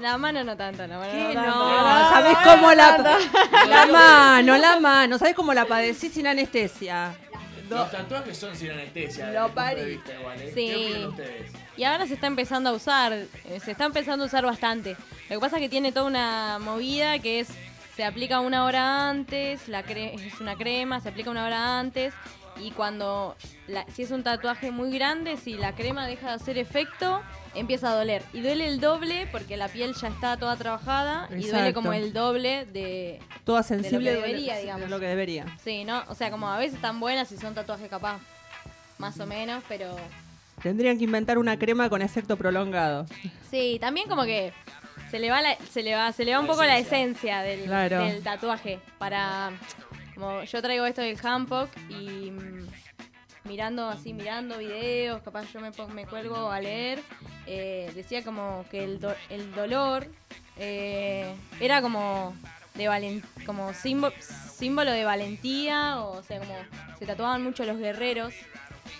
[0.00, 1.52] La mano no tanto, la mano ¿Qué no no?
[1.52, 2.10] tanto.
[2.10, 5.18] ¿Sabés la mano cómo no la, la mano, la mano?
[5.18, 7.14] ¿Sabés cómo la padecí sin anestesia?
[7.70, 9.30] Los tatuajes son sin anestesia.
[9.32, 9.80] Lo parí.
[9.80, 10.52] ¿eh?
[10.54, 10.66] Sí.
[10.66, 11.52] ¿Qué opinan ustedes?
[11.76, 13.28] Y ahora se está empezando a usar, eh,
[13.64, 14.96] se está empezando a usar bastante.
[15.28, 17.48] Lo que pasa es que tiene toda una movida que es,
[17.96, 22.14] se aplica una hora antes, la cre- es una crema, se aplica una hora antes
[22.60, 23.36] y cuando,
[23.68, 27.22] la- si es un tatuaje muy grande, si la crema deja de hacer efecto,
[27.54, 28.22] empieza a doler.
[28.32, 32.12] Y duele el doble porque la piel ya está toda trabajada y duele como el
[32.12, 33.20] doble de...
[33.44, 34.90] Toda de lo que sensible debería, de digamos.
[34.90, 35.46] lo que debería.
[35.62, 36.02] Sí, ¿no?
[36.08, 38.18] O sea, como a veces están buenas y son tatuajes capaz,
[38.98, 39.94] más o menos, pero...
[40.62, 43.06] Tendrían que inventar una crema con efecto prolongado.
[43.50, 44.52] Sí, también como que
[45.10, 47.42] se le va la- se le va, se le va un poco la esencia.
[47.42, 48.04] esencia del, Claro.
[48.06, 48.80] del tatuaje.
[48.98, 49.50] Para
[50.16, 52.66] como yo traigo esto del handpok y mm,
[53.44, 57.00] mirando así, mirando videos, capaz yo me, cuelgo a leer,
[57.46, 60.08] eh, decía como que el dolor
[60.58, 62.34] eh, era como
[62.74, 66.54] de valen- como símbolo, símbolo de valentía, o, sea, como
[66.98, 68.34] se tatuaban mucho los guerreros,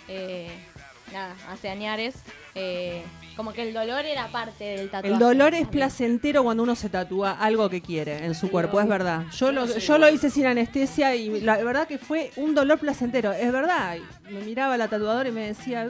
[0.07, 0.49] eh,
[1.11, 2.15] nada, hace añares,
[2.55, 3.03] eh,
[3.35, 5.13] como que el dolor era parte del tatuaje.
[5.13, 8.87] El dolor es placentero cuando uno se tatúa algo que quiere en su cuerpo, es
[8.87, 9.25] verdad.
[9.37, 13.31] Yo lo, Yo lo hice sin anestesia y la verdad que fue un dolor placentero,
[13.31, 13.97] es verdad.
[14.29, 15.87] Y Me miraba la tatuadora y me decía,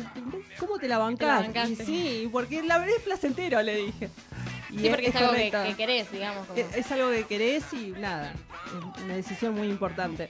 [0.60, 1.44] ¿cómo te la bancás?
[1.44, 1.86] y bancaste.
[1.86, 4.10] sí, porque la verdad es placentero, le dije.
[4.70, 6.46] Y Sí, porque es, algo que, que querés, digamos.
[6.46, 8.34] como- Es, es algo que querés y nada,
[8.98, 10.30] es una decisión muy importante.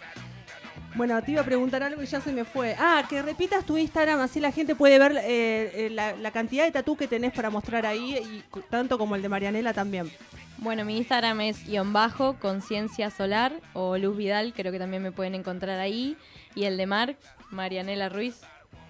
[0.98, 2.76] Bueno, te iba a preguntar algo y ya se me fue.
[2.80, 6.66] Ah, que repitas tu Instagram, así la gente puede ver eh, eh, la, la cantidad
[6.66, 10.12] de tatú que tenés para mostrar ahí, y tanto como el de Marianela también.
[10.58, 15.12] Bueno, mi Instagram es guion bajo, conciencia solar o Luz Vidal, creo que también me
[15.12, 16.18] pueden encontrar ahí.
[16.56, 17.16] Y el de Mar,
[17.52, 18.42] Marianela Ruiz.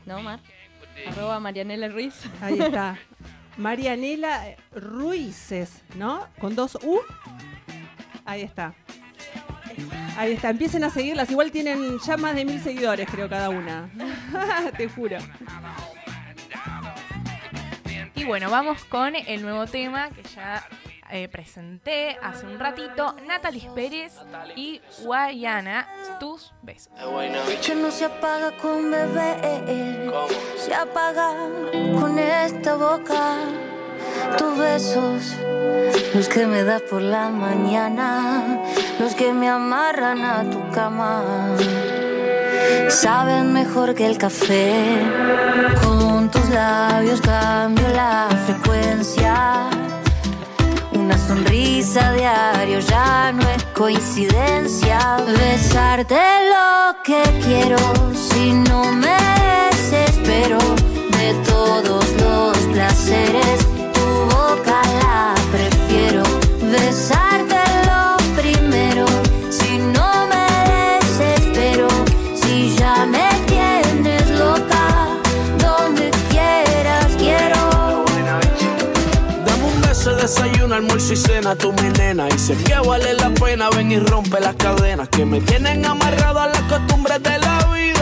[0.06, 0.40] ¿No, Mar?
[1.10, 2.14] Arroba Marianela Ruiz.
[2.42, 2.98] Ahí está.
[3.58, 6.26] Marianela Ruices, ¿no?
[6.40, 7.02] Con dos U.
[8.24, 8.74] Ahí está.
[10.18, 11.30] Ahí está, empiecen a seguirlas.
[11.30, 13.90] Igual tienen ya más de mil seguidores, creo, cada una.
[14.78, 15.18] Te juro.
[18.16, 20.68] Y bueno, vamos con el nuevo tema que ya
[21.10, 23.16] eh, presenté hace un ratito.
[23.28, 24.14] Natalie Pérez
[24.56, 25.88] y Guayana,
[26.20, 26.92] tus besos.
[27.66, 30.12] Que no se apaga con bebé,
[30.58, 31.34] se apaga
[32.00, 33.38] con esta boca.
[34.38, 35.36] Tus besos,
[36.14, 38.62] los que me das por la mañana,
[39.00, 41.24] los que me amarran a tu cama.
[42.90, 45.02] Saben mejor que el café.
[45.84, 49.70] Con tus labios cambio la frecuencia.
[50.94, 55.18] Una sonrisa diario ya no es coincidencia.
[55.26, 56.20] Besarte
[56.54, 57.78] lo que quiero
[58.14, 59.18] si no me
[59.70, 60.58] desespero.
[61.18, 63.68] De todos los placeres,
[64.58, 66.24] tu boca la prefiero.
[66.72, 67.56] Besarte
[67.86, 69.06] lo primero
[69.50, 71.88] si no me desespero.
[72.36, 75.10] Si ya me tienes loca,
[75.60, 78.06] donde quieras quiero.
[79.46, 82.28] Dame un beso, desayuno, almuerzo y cena, tú mi nena.
[82.30, 86.40] Y sé que vale la pena, ven y rompe las cadenas que me tienen amarrado
[86.40, 87.97] a las costumbres de la vida.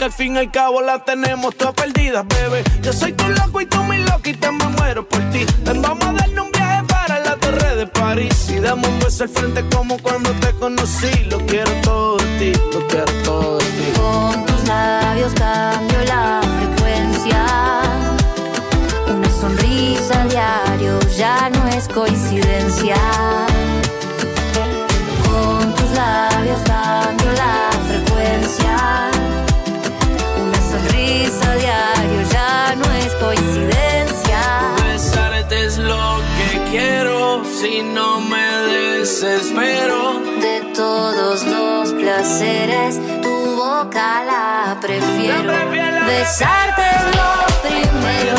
[0.00, 2.64] Que al fin y al cabo la tenemos todas perdidas, bebé.
[2.80, 5.44] Yo soy tu loco y tú mi loquita, me muero por ti.
[5.62, 8.48] Ven, vamos a darle un viaje para la torre de París.
[8.48, 11.10] Y dame un beso al frente como cuando te conocí.
[11.28, 13.19] Lo quiero todo de ti, lo quiero
[37.60, 40.18] si no me desespero.
[40.40, 45.52] De todos los placeres, tu boca la prefiero.
[46.06, 47.32] Besarte es lo
[47.68, 48.36] primero,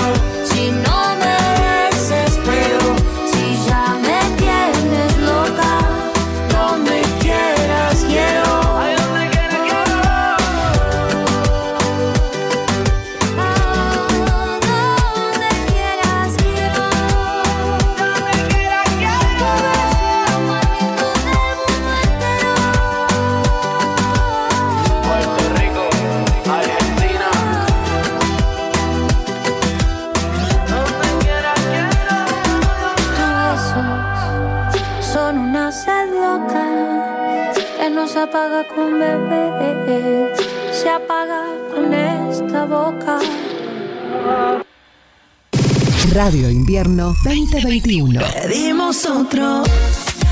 [46.12, 48.20] Radio Invierno 2021.
[48.44, 49.64] Pedimos otro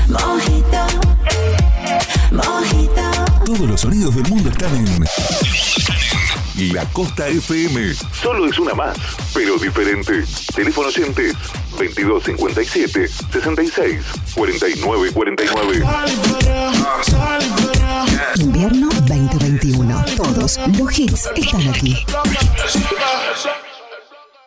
[0.08, 0.86] mojito,
[2.30, 3.00] mojito.
[3.46, 7.94] Todos los sonidos del mundo están en La Costa FM.
[7.94, 8.94] Solo es una más,
[9.32, 10.22] pero diferente.
[10.54, 11.34] Teléfono oyentes
[11.70, 14.04] 2257 66
[14.34, 15.84] 49 49.
[18.36, 20.04] Invierno 2021.
[20.14, 22.04] Todos los hits están aquí.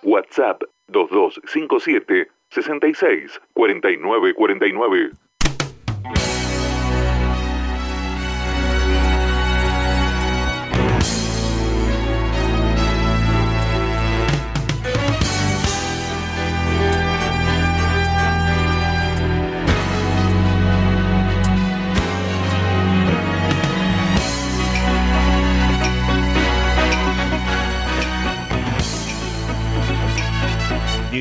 [0.03, 0.61] WhatsApp
[0.93, 5.22] 2257 66 49 49.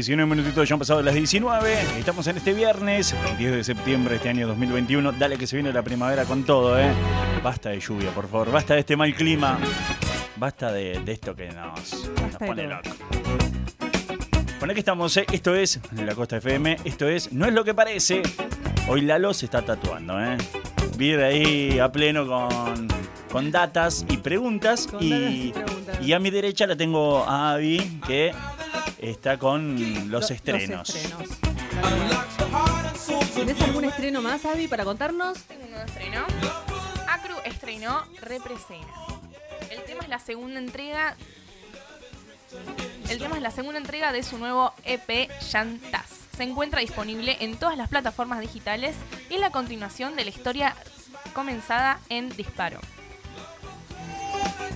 [0.02, 1.80] 19 minutitos ya han pasado las 19.
[1.96, 5.12] Estamos en este viernes, 22 de septiembre de este año 2021.
[5.12, 6.90] Dale que se viene la primavera con todo, ¿eh?
[7.40, 8.50] Basta de lluvia, por favor.
[8.50, 9.60] Basta de este mal clima.
[10.34, 12.90] Basta de, de esto que nos, pone loco.
[14.58, 15.26] Bueno, aquí estamos, ¿eh?
[15.30, 16.78] Esto es La Costa FM.
[16.82, 18.24] Esto es No es lo que parece.
[18.88, 20.36] Hoy Lalo se está tatuando, ¿eh?
[20.96, 22.88] Viene ahí a pleno con,
[23.30, 24.88] con datas y preguntas.
[24.88, 25.98] Con y, datas y preguntas.
[26.02, 28.32] y a mi derecha la tengo a Abby, que
[28.98, 30.88] está con los Los estrenos.
[30.88, 31.28] estrenos.
[33.34, 35.38] ¿Tienes algún estreno más, Avi, para contarnos?
[35.44, 36.24] Tengo un nuevo estreno.
[37.08, 38.86] Acru estrenó Represena.
[39.70, 41.16] El tema es la segunda entrega.
[43.08, 46.06] El tema es la segunda entrega de su nuevo EP Llantas.
[46.36, 48.94] Se encuentra disponible en todas las plataformas digitales
[49.30, 50.74] y es la continuación de la historia
[51.34, 52.80] comenzada en Disparo.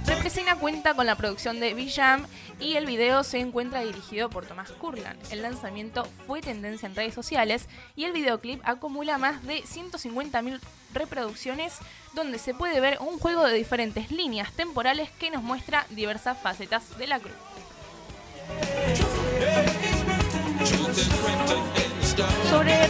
[0.07, 2.27] Represina cuenta con la producción de Villam
[2.61, 5.21] y el video se encuentra dirigido por Tomás Kurland.
[5.33, 10.61] El lanzamiento fue tendencia en redes sociales y el videoclip acumula más de 150.000
[10.95, 11.79] reproducciones
[12.15, 16.97] donde se puede ver un juego de diferentes líneas temporales que nos muestra diversas facetas
[16.99, 17.35] de la cruz.
[22.49, 22.89] Sobre,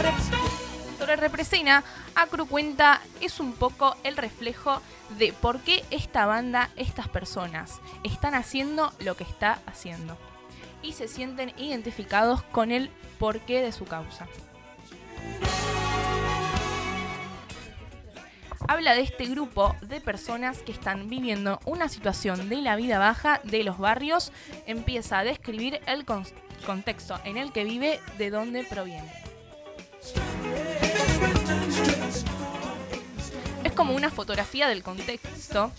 [1.07, 1.83] Re- sobre Represena,
[2.15, 4.81] Acru cuenta es un poco el reflejo
[5.17, 10.17] de por qué esta banda, estas personas, están haciendo lo que está haciendo.
[10.81, 12.89] Y se sienten identificados con el
[13.19, 14.27] porqué de su causa.
[18.67, 23.39] Habla de este grupo de personas que están viviendo una situación de la vida baja
[23.45, 24.33] de los barrios.
[24.65, 26.27] Empieza a describir el con-
[26.65, 29.13] contexto en el que vive, de dónde proviene.
[33.77, 35.71] Como una fotografía del contexto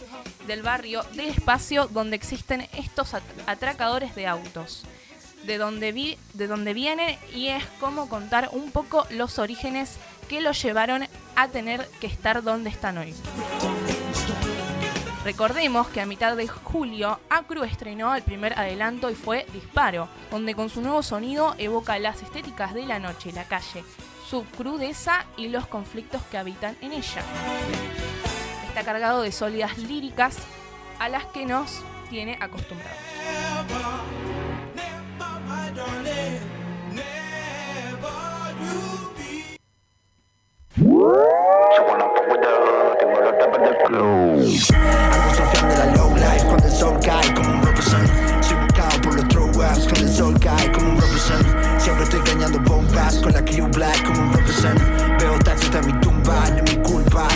[0.47, 4.85] del barrio, del espacio donde existen estos at- atracadores de autos.
[5.45, 9.97] De donde, vi, de donde viene y es como contar un poco los orígenes
[10.29, 11.07] que los llevaron
[11.37, 13.15] a tener que estar donde están hoy.
[15.25, 20.55] Recordemos que a mitad de julio Acru estrenó el primer adelanto y fue Disparo, donde
[20.55, 23.85] con su nuevo sonido evoca las estéticas de la noche, la calle,
[24.29, 27.23] su crudeza y los conflictos que habitan en ella.
[28.69, 30.37] Está cargado de sólidas líricas
[30.99, 32.99] a las que nos tiene acostumbrados.
[52.03, 54.81] Estoy cañando bombas con la crew black como un represent.
[55.21, 57.29] Veo taxis en mi tumba, no es mi culpa,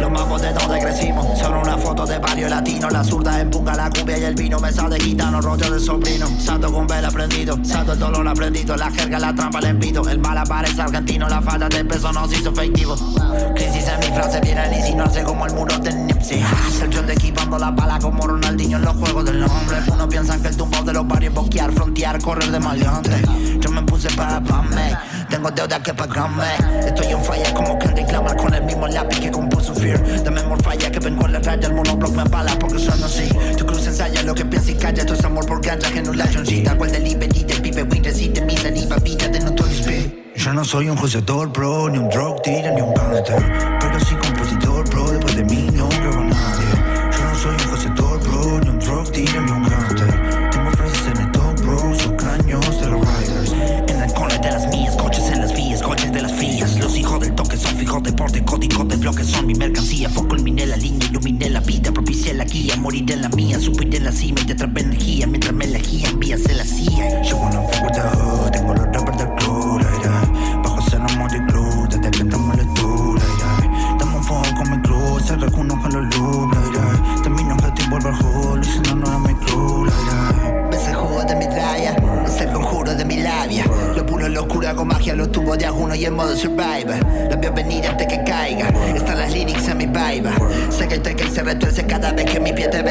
[0.00, 2.88] Los mamos de donde crecimos, son una foto de barrio latino.
[2.90, 6.26] La zurda empuja la cumbia y el vino, mesa de gitano, rollo de sobrino.
[6.40, 8.76] Santo con vela prendido, santo el dolor aprendido.
[8.76, 11.28] La jerga, la trampa, el envido, el mal aparece argentino.
[11.28, 12.96] La falta de peso nos hizo efectivo.
[13.54, 16.42] Crisis en mi frase viene a insinuarse como el muro de Nipsey.
[16.82, 19.78] El de equipando la bala como Ronaldinho en los juegos del nombre.
[19.92, 23.22] Unos piensan que el tumbao de los barrios boquear, frontear, correr de maleante.
[23.60, 24.96] Yo me puse para pagarme,
[25.28, 26.44] tengo deuda que pagarme
[26.86, 27.69] Estoy en falla como
[31.50, 33.28] raya, el monoblock me bala porque son así.
[33.56, 36.92] Tu cruz ensaya lo que piensa y calla, esto es amor por ganja, genulationcita Cual
[36.92, 40.96] delivery del pibe, win, resiste mi saliva, vida de notorio speed yo no soy un
[40.96, 43.69] joseador, bro, ni un drug dealer, ni un gangster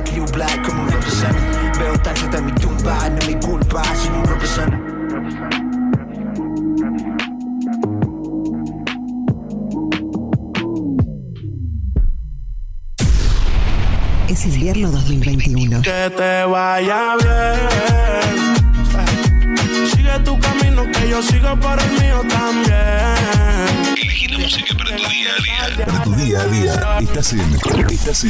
[0.00, 0.59] con la crew black
[28.10, 28.24] estás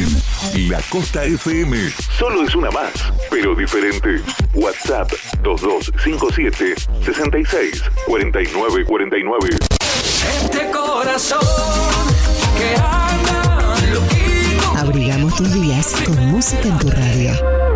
[0.54, 1.90] en La Costa FM.
[2.18, 2.92] Solo es una más,
[3.30, 4.20] pero diferente.
[4.52, 5.10] WhatsApp
[5.42, 6.74] 2257
[7.04, 9.48] 66 49 49.
[10.44, 11.40] Este corazón
[12.58, 14.76] que anda loquito.
[14.76, 17.69] Abrigamos tus días con música en tu radio.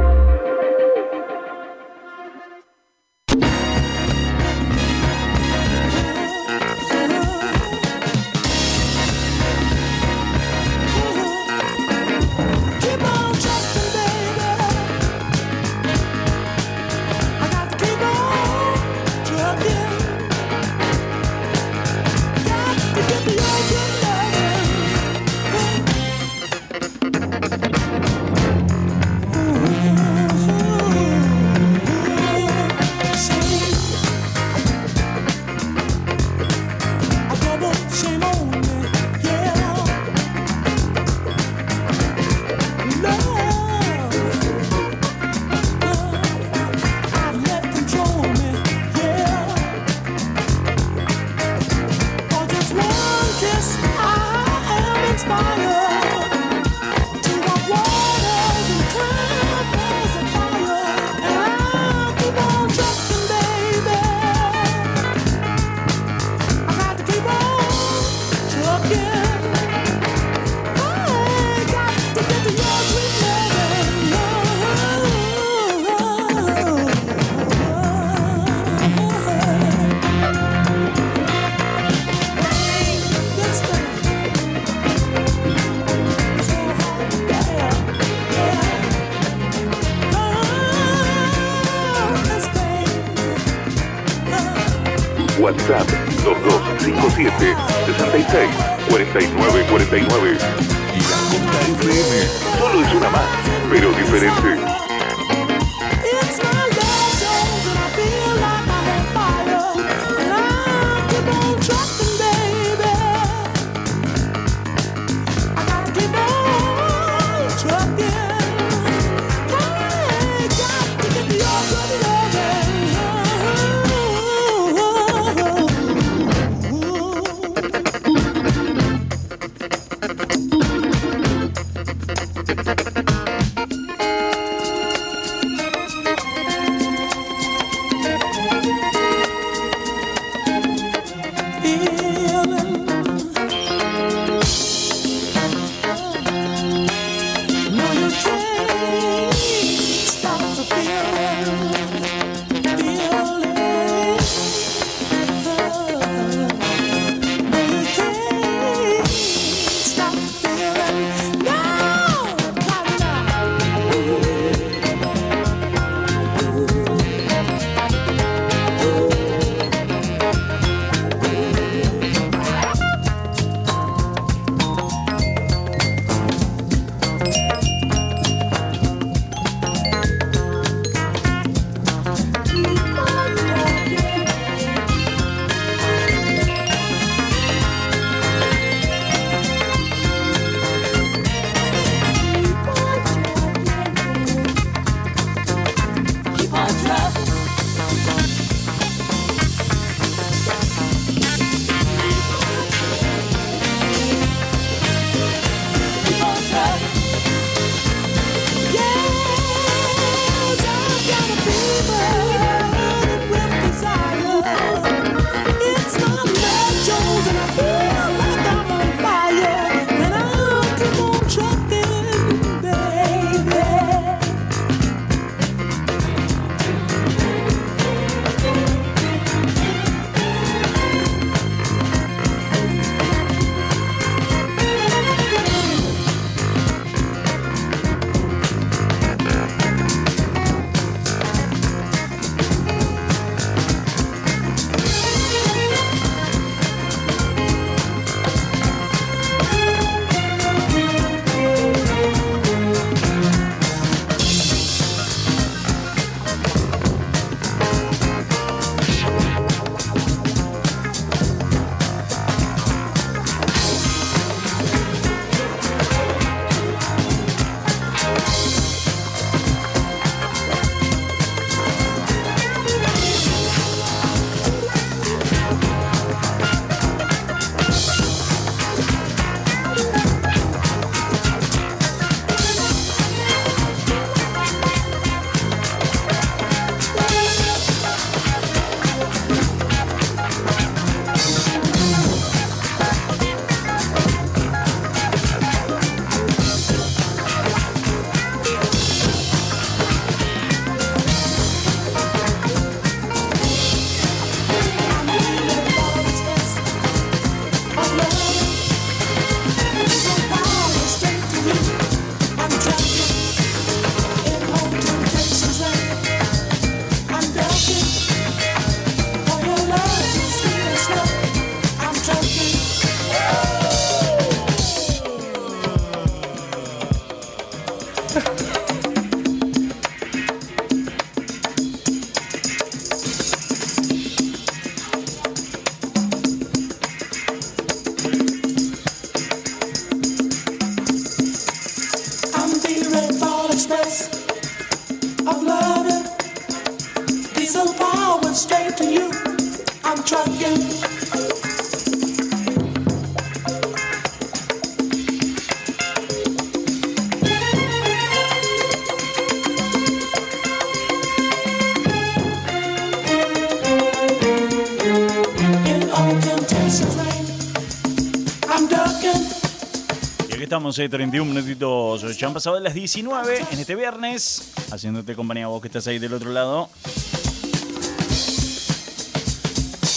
[370.55, 372.17] Estamos, eh, 31 minutitos.
[372.17, 374.53] Ya han pasado las 19 en este viernes.
[374.71, 376.71] Haciéndote compañía a vos que estás ahí del otro lado.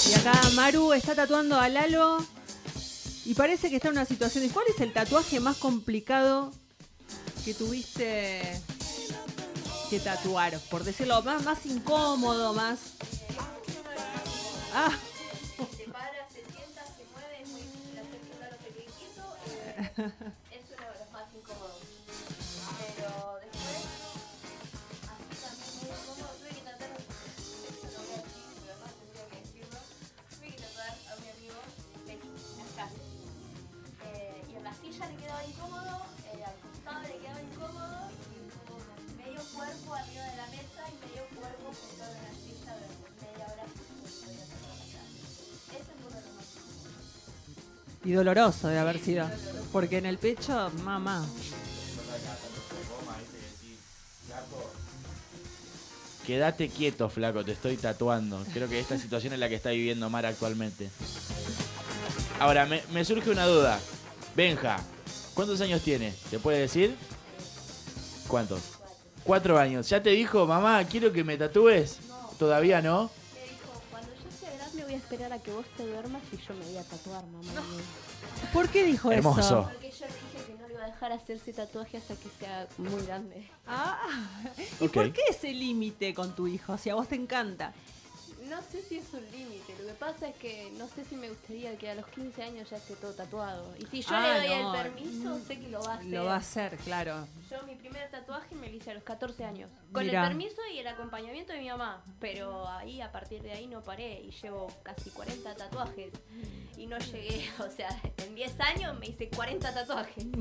[0.09, 2.25] Y acá Maru está tatuando a Lalo
[3.23, 4.45] y parece que está en una situación.
[4.45, 6.51] ¿Y cuál es el tatuaje más complicado
[7.45, 8.41] que tuviste
[9.91, 10.57] que tatuar?
[10.71, 12.79] Por decirlo, más, más incómodo, más.
[20.18, 21.77] Es uno de los más incómodos.
[21.77, 23.85] Pero después,
[25.14, 29.30] así también muy incómodo, tuve que tratar, esto lo voy a decir, pero además tendría
[29.30, 31.61] que decirlo, tuve que tratar a mi amigo
[32.10, 33.06] en las clases.
[34.10, 35.94] Eh, y en la silla le quedaba incómodo,
[36.34, 38.81] eh, al costado le quedaba incómodo, y tuvo
[39.22, 43.45] medio cuerpo arriba de la mesa y medio cuerpo sentado en la silla durante media
[43.53, 43.65] hora.
[45.77, 46.49] Ese fue uno de los más
[48.02, 49.30] Y doloroso de haber sido.
[49.72, 51.26] Porque en el pecho, mamá.
[56.26, 58.44] Quédate quieto, flaco, te estoy tatuando.
[58.53, 60.89] Creo que esta situación es la que está viviendo Mar actualmente.
[62.39, 63.80] Ahora, me, me surge una duda.
[64.35, 64.77] Benja,
[65.34, 66.14] ¿cuántos años tiene?
[66.30, 66.95] ¿Te puede decir?
[68.27, 68.60] ¿Cuántos?
[69.23, 69.88] Cuatro años.
[69.89, 71.98] ¿Ya te dijo, mamá, quiero que me tatúes?
[72.38, 73.10] Todavía no.
[73.34, 76.38] Me dijo, cuando yo sea grande voy a esperar a que vos te duermas y
[76.38, 77.61] yo me voy a tatuar, mamá.
[78.54, 79.40] ¿Por qué dijo Hermoso.
[79.40, 79.70] eso?
[79.72, 82.68] Porque yo le dije que no le iba a dejar hacerse tatuaje hasta que sea
[82.78, 83.49] muy grande.
[83.68, 83.99] Ah,
[84.80, 86.78] ¿y por qué ese límite con tu hijo?
[86.78, 87.74] Si a vos te encanta.
[88.49, 89.56] No sé si es un límite,
[89.99, 92.95] pasa es que no sé si me gustaría que a los 15 años ya esté
[92.95, 93.74] todo tatuado.
[93.80, 94.76] Y si yo Ah, le doy no.
[94.76, 96.07] el permiso, sé que lo va a hacer.
[96.07, 97.28] Lo va a hacer, claro.
[97.49, 99.69] Yo mi primer tatuaje me lo hice a los 14 años.
[99.91, 100.24] Con Mirá.
[100.24, 102.03] el permiso y el acompañamiento de mi mamá.
[102.19, 104.22] Pero ahí, a partir de ahí, no paré.
[104.22, 106.11] Y llevo casi 40 tatuajes.
[106.78, 107.90] Y no llegué, o sea,
[108.26, 110.26] en 10 años me hice 40 tatuajes.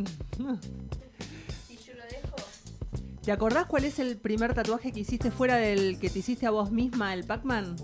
[1.66, 2.36] Si yo lo dejo...
[3.22, 6.50] ¿Te acordás cuál es el primer tatuaje que hiciste fuera del que te hiciste a
[6.50, 7.76] vos misma, el Pac-Man?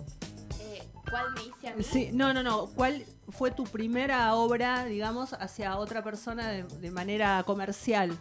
[1.11, 1.83] ¿Cuál me hice a mí?
[1.83, 2.67] Sí, no, no, no.
[2.67, 8.17] ¿Cuál fue tu primera obra, digamos, hacia otra persona de, de manera comercial?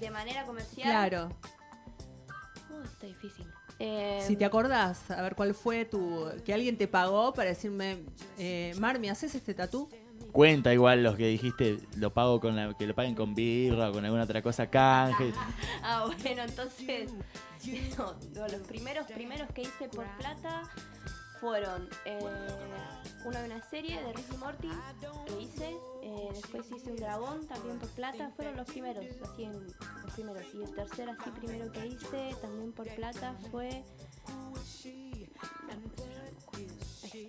[0.00, 0.88] De manera comercial.
[0.88, 1.28] Claro.
[2.70, 3.46] Uh, está difícil.
[3.78, 6.26] Eh, Si te acordás, a ver cuál fue tu.
[6.44, 7.98] que alguien te pagó para decirme,
[8.38, 9.88] eh, Mar, ¿me haces este tatú?
[10.32, 13.92] Cuenta igual los que dijiste, lo pago con la, que lo paguen con birra o
[13.92, 15.32] con alguna otra cosa, canje.
[15.82, 17.10] Ah, bueno, entonces.
[17.98, 20.62] No, no, los primeros primeros que hice por plata
[21.40, 22.18] fueron eh,
[23.24, 24.68] de una serie de Ricky Morty
[25.26, 25.76] que hice.
[26.02, 28.30] eh, después hice un dragón también por plata.
[28.36, 30.42] Fueron los primeros, así en los primeros.
[30.54, 33.84] Y el tercer así primero que hice también por plata fue.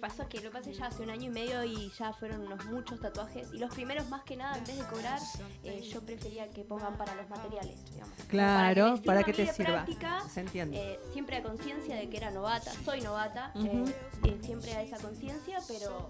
[0.01, 2.99] Pasó que lo pasé ya hace un año y medio y ya fueron unos muchos
[2.99, 3.47] tatuajes.
[3.53, 5.19] Y los primeros, más que nada, en vez de cobrar,
[5.63, 7.77] eh, yo prefería que pongan para los materiales.
[7.91, 8.13] digamos.
[8.27, 9.73] Claro, para sirva que te sirva.
[9.73, 10.93] práctica, Se entiende.
[10.93, 13.93] eh, siempre a conciencia de que era novata, soy novata, eh,
[14.25, 16.09] eh, siempre a esa conciencia, pero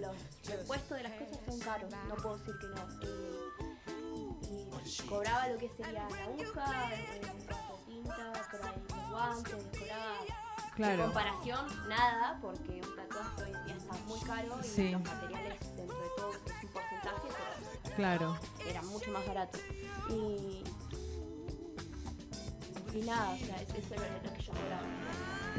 [0.00, 0.16] los
[0.48, 2.82] repuestos de las cosas son caros, no puedo decir que no.
[4.90, 7.22] Y cobraba lo que sería la aguja, la
[7.86, 10.41] tinta, por ahí los guantes, cobraba.
[10.82, 11.04] Claro.
[11.04, 14.90] En comparación, nada, porque un tatuaje hoy en día está muy caro y Sí.
[14.90, 17.28] los materiales dentro de todo es un porcentaje,
[17.84, 18.38] pero Claro.
[18.68, 19.58] era mucho más barato.
[20.10, 20.64] Y,
[22.94, 24.82] y nada, o sea, es- eso era lo que yo cobraba.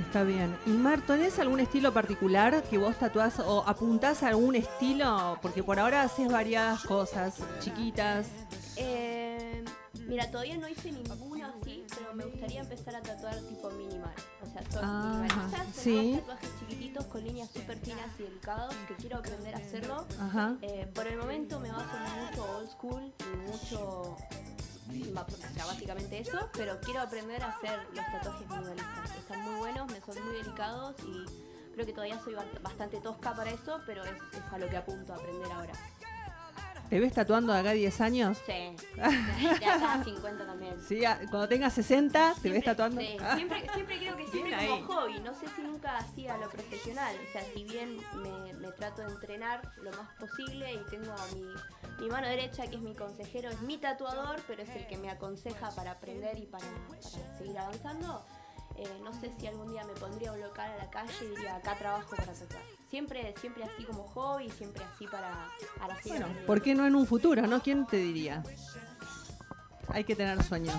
[0.05, 0.57] Está bien.
[0.65, 5.37] Y Mar, ¿tenés algún estilo particular que vos tatuás o apuntás a algún estilo?
[5.41, 8.27] Porque por ahora haces variadas cosas, chiquitas.
[8.75, 9.63] Eh,
[10.07, 14.13] mira, todavía no hice ninguno así, pero me gustaría empezar a tatuar tipo minimal.
[14.71, 16.11] Son sí.
[16.13, 20.05] todos tatuajes chiquititos con líneas súper finas y delicados que quiero aprender a hacerlo.
[20.19, 20.55] Ajá.
[20.61, 24.15] Eh, por el momento me baso mucho old school y mucho...
[24.85, 29.15] O sea, básicamente eso, pero quiero aprender a hacer los tatuajes minimalistas.
[29.17, 31.25] Están muy buenos, me son muy delicados y
[31.73, 34.77] creo que todavía soy ba- bastante tosca para eso, pero es, es a lo que
[34.77, 35.73] apunto a aprender ahora.
[36.93, 38.37] ¿Te ves tatuando de acá a 10 años?
[38.45, 38.75] Sí,
[39.59, 40.75] de acá a 50 también.
[40.87, 43.01] Sí, a- cuando tengas 60, ¿te ves tatuando?
[43.01, 43.33] Sí, Ah.
[43.35, 44.83] siempre, siempre creo que siempre Bien como ahí.
[45.15, 49.01] hobby, no sé si nunca hacía lo profesional, o sea, si bien me, me trato
[49.01, 51.43] de entrenar lo más posible y tengo a mi,
[52.03, 55.09] mi mano derecha que es mi consejero, es mi tatuador, pero es el que me
[55.09, 57.01] aconseja para aprender y para, para
[57.39, 58.23] seguir avanzando,
[58.77, 61.55] eh, no sé si algún día me pondría un local a la calle y diría,
[61.55, 62.63] acá trabajo para tatuar.
[62.89, 66.27] Siempre, siempre así como hobby, siempre así para, para Bueno.
[66.47, 67.61] ¿por qué no en un futuro, no?
[67.61, 68.43] ¿Quién te diría?
[69.89, 70.75] Hay que tener sueños.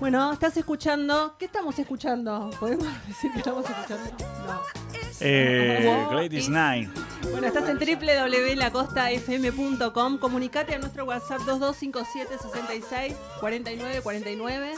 [0.00, 1.36] Bueno, estás escuchando.
[1.38, 2.50] ¿Qué estamos escuchando?
[2.60, 4.10] ¿Podemos decir que estamos escuchando?
[4.46, 4.93] No.
[5.20, 6.08] Eh, Wow.
[6.10, 6.88] Gladys Knight.
[7.30, 10.18] Bueno, estás en www.lacostafm.com.
[10.18, 14.72] Comunicate a nuestro WhatsApp 2257 66 49 49.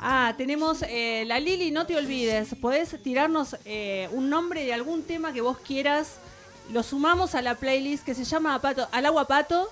[0.00, 2.54] Ah, tenemos eh, la Lili, no te olvides.
[2.60, 6.18] Podés tirarnos eh, un nombre de algún tema que vos quieras.
[6.72, 9.68] Lo sumamos a la playlist que se llama Pato, Al Agua Pato.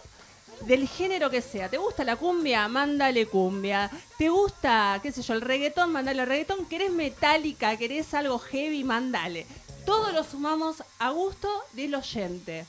[0.63, 1.69] Del género que sea.
[1.69, 2.67] ¿Te gusta la cumbia?
[2.69, 3.91] Mándale cumbia.
[4.19, 5.93] ¿Te gusta, qué sé yo, el reggaetón?
[5.93, 6.67] Mándale reggaetón.
[6.67, 7.77] ¿Querés metálica?
[7.77, 8.83] ¿Querés algo heavy?
[8.83, 9.47] Mándale.
[9.85, 12.67] Todo lo sumamos a gusto del oyente.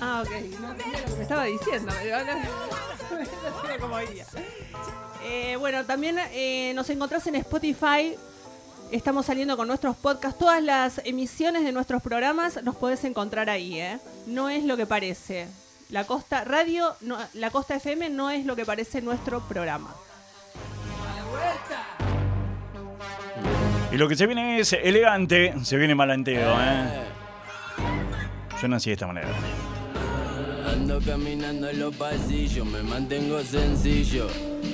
[0.00, 0.30] Ah, ok.
[0.60, 1.92] No entendía lo que me estaba diciendo.
[3.88, 4.26] no iría.
[5.24, 8.16] Eh, bueno, también eh, nos encontrás en Spotify.
[8.92, 10.38] Estamos saliendo con nuestros podcasts.
[10.38, 13.98] Todas las emisiones de nuestros programas nos podés encontrar ahí, ¿eh?
[14.26, 15.48] No es lo que parece.
[15.88, 16.94] La Costa Radio,
[17.32, 19.94] la Costa FM no es lo que parece nuestro programa.
[23.90, 27.04] Y lo que se viene es elegante, se viene malanteo, ¿eh?
[28.60, 29.28] Yo nací de esta manera.
[30.72, 34.26] Ando caminando en los pasillos, me mantengo sencillo.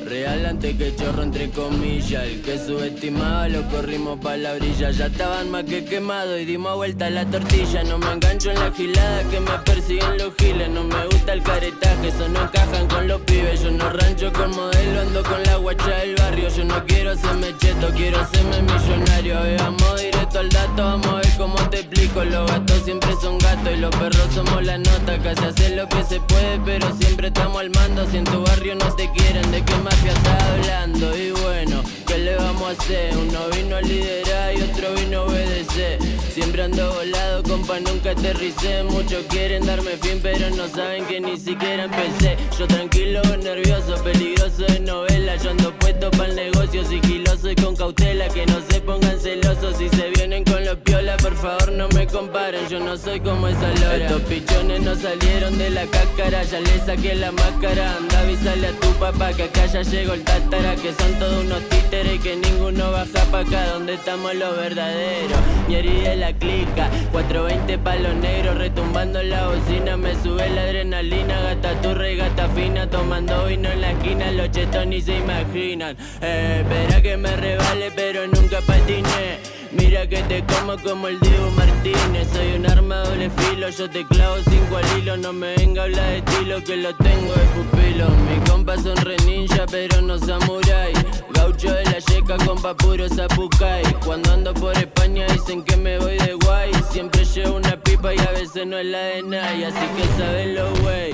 [0.06, 2.22] Real antes que chorro entre comillas.
[2.24, 4.90] El que subestimaba lo corrimos pa' la brilla.
[4.90, 7.82] Ya estaban más que quemados y dimos vuelta a la tortilla.
[7.84, 10.68] No me engancho en la gilada que me persiguen los giles.
[10.70, 13.62] No me gusta el caretaje, eso no encajan con los pibes.
[13.62, 16.48] Yo no rancho con modelo, ando con la guacha del barrio.
[16.48, 19.42] Yo no quiero serme cheto, quiero serme millonario.
[19.42, 22.24] Veamos directo al dato, vamos a ver cómo te explico.
[22.24, 25.18] Los gatos siempre son gatos y los perros somos la nota.
[25.22, 28.06] Casi hacer lo que se puede, pero siempre estamos al mando.
[28.10, 31.16] Si en tu barrio no te quieren, ¿de qué mafia estás hablando?
[31.16, 33.16] Y bueno, ¿qué le vamos a hacer?
[33.16, 35.98] Uno vino a liderar y otro vino a obedecer.
[36.39, 38.85] Siempre ando volado, compa, nunca aterricé.
[38.85, 42.36] Muchos quieren darme fin, pero no saben que ni siquiera empecé.
[42.56, 45.35] Yo tranquilo, nervioso, peligroso de novela.
[45.35, 48.28] Yo ando puesto para el negocio, sigiloso y con cautela.
[48.28, 51.16] Que no se pongan celosos si se vienen con los piola.
[51.16, 53.97] Por favor, no me comparen, yo no soy como esa lora.
[53.97, 57.97] Estos pichones no salieron de la cáscara, ya le saqué la máscara.
[57.97, 60.77] Anda, avísale a tu papá que acá ya llegó el tátara.
[60.77, 65.40] Que son todos unos títeres que ninguno baja pa' acá donde estamos los verdaderos.
[65.66, 69.96] Mi herida es la clica, 420 palos negros retumbando en la bocina.
[69.96, 72.88] Me sube la adrenalina, gata turra y gata fina.
[72.88, 75.96] Tomando vino en la esquina, los chetos ni se imaginan.
[76.20, 79.57] Eh, espera que me rebale, pero nunca patiné.
[79.70, 82.28] Mira que te como como el Diego Martínez.
[82.32, 85.16] Soy un arma doble filo, yo te clavo cinco al hilo.
[85.19, 88.09] No me venga a hablar de estilo que lo tengo de pupilo.
[88.09, 90.93] Mi compa son re ninja pero no samurai.
[91.35, 93.85] Gaucho de la yeca, compa puro zapucay.
[94.05, 96.70] Cuando ando por España dicen que me voy de guay.
[96.90, 99.66] Siempre llevo una pipa y a veces no es la de nadie.
[99.66, 101.12] Así que sabelo wey,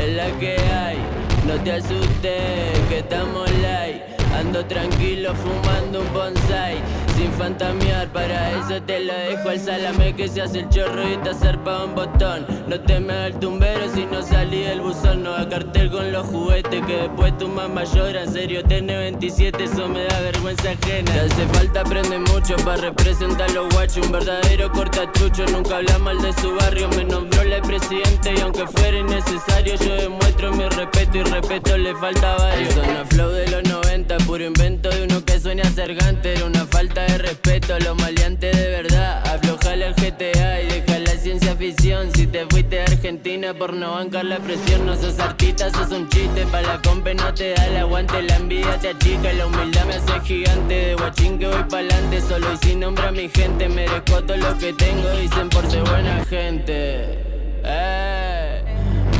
[0.00, 0.98] es la que hay.
[1.44, 6.76] No te asustes que estamos light Ando tranquilo fumando un bonsai
[7.16, 11.16] Sin fantamear, para eso te lo dejo al salame Que se hace el chorro y
[11.18, 12.46] te zarpa un botón.
[12.68, 16.12] No te me hagas el tumbero si no salí del buzón No a cartel con
[16.12, 18.22] los juguetes que después tu mamá llora.
[18.22, 21.12] En serio, tiene 27, eso me da vergüenza ajena.
[21.12, 24.06] Te hace falta aprender mucho para representar los guachos.
[24.06, 26.88] Un verdadero cortachucho, nunca habla mal de su barrio.
[26.90, 31.94] Me nombró la presidente y aunque fuera innecesario Yo demuestro mi respeto y respeto le
[31.96, 32.74] falta varios.
[32.74, 37.02] Zona flow de los 90, puro invento de uno que sueña ser Era una falta
[37.06, 39.22] de respeto a los maleantes de verdad.
[39.26, 42.10] Aflojale el GTA y deja la ciencia ficción.
[42.14, 46.08] Si te fuiste de Argentina por no bancar la presión No sos artista, sos un
[46.08, 46.44] chiste.
[46.46, 49.94] Pa' la compa no te da el aguante La envidia te achica, la humildad me
[49.94, 50.74] hace gigante.
[50.74, 53.68] De guachín que voy pa'lante Solo y sin nombre a mi gente.
[53.68, 57.18] Merezco todo lo que tengo Dicen por ser buena gente.
[57.64, 58.25] Eh.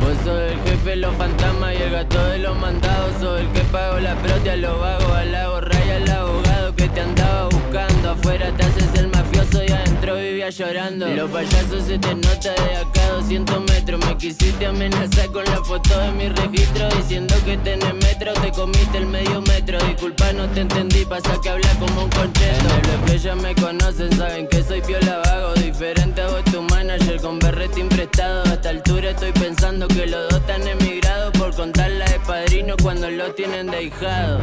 [0.07, 3.11] Vos sos el jefe, los fantasmas y el gato de los mandados.
[3.19, 7.01] Soy el que pago la propia, los vagos, al lago raya, al abogado que te
[7.01, 8.11] andaba buscando.
[8.11, 9.06] Afuera te haces el
[9.47, 11.07] mafioso y adentro vivía llorando.
[11.07, 14.05] Los payasos se te nota de acá a 200 metros.
[14.05, 18.97] Me quisiste amenazar con la foto de mi registro Diciendo que tenés metro, te comiste
[18.97, 19.79] el medio metro.
[19.79, 22.67] Disculpa, no te entendí, pasa que hablas como un concheto.
[22.93, 25.53] El que ya me conocen, saben que soy piola vago.
[25.55, 30.29] Diferente a vos, tu manager con berretín prestado A esta altura estoy pensando que los
[30.29, 34.39] dos están emigrados Por contarla de padrino cuando lo tienen de hijado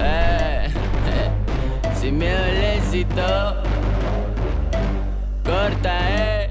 [0.00, 3.89] eh, eh, Sin miedo al éxito
[5.44, 6.50] Corta, eh.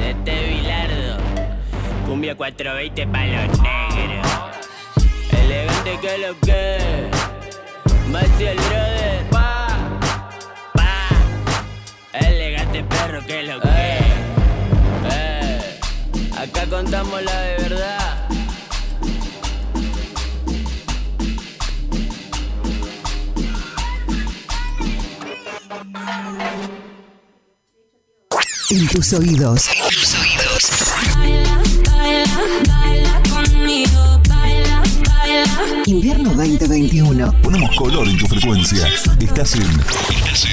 [0.00, 1.16] Este bilardo.
[2.06, 4.26] Cumbia 420 palos negros.
[5.32, 7.10] Elegante que lo que.
[8.10, 8.56] Maxi el
[9.30, 9.68] Pa,
[10.74, 11.08] pa.
[12.12, 13.98] Elegante perro que lo que.
[15.12, 15.80] Eh,
[16.38, 17.99] Acá contamos la de verdad
[28.70, 29.68] En tus oídos.
[29.68, 30.70] En tus oídos.
[31.16, 31.60] Baila,
[31.90, 32.24] baila,
[32.68, 34.20] baila conmigo.
[34.28, 35.82] Baila, baila.
[35.86, 37.32] Invierno 2021.
[37.42, 38.86] Ponemos color en tu frecuencia.
[39.18, 39.62] Estás en.
[39.62, 40.46] Estás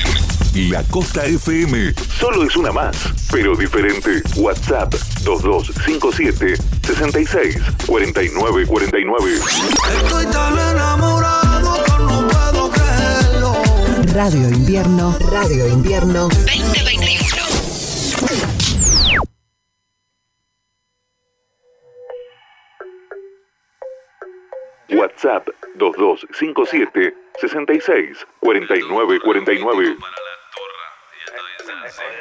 [0.55, 0.71] en.
[0.71, 1.93] La Costa FM.
[2.19, 2.97] Solo es una más,
[3.31, 4.23] pero diferente.
[4.35, 6.57] WhatsApp 2257
[6.87, 9.31] 66 49 49.
[10.03, 13.55] Estoy tan enamorado que no puedo creerlo.
[14.11, 15.15] Radio Invierno.
[15.29, 16.29] Radio Invierno.
[16.29, 17.36] 2021.
[24.89, 29.97] WhatsApp 2257 66 49 49.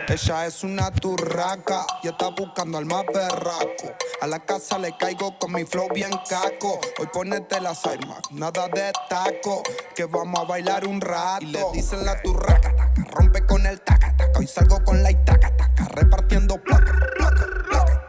[0.08, 3.94] Ella es una turraca y está buscando al más berraco.
[4.20, 6.80] A la casa le caigo con mi flow bien caco.
[6.98, 9.62] Hoy ponete las armas, nada de taco.
[9.94, 11.44] Que vamos a bailar un rato.
[11.44, 14.38] Y le dicen la turraca, taca, rompe con el taca, taca.
[14.38, 16.94] Hoy salgo con la itaca, taca, repartiendo placa.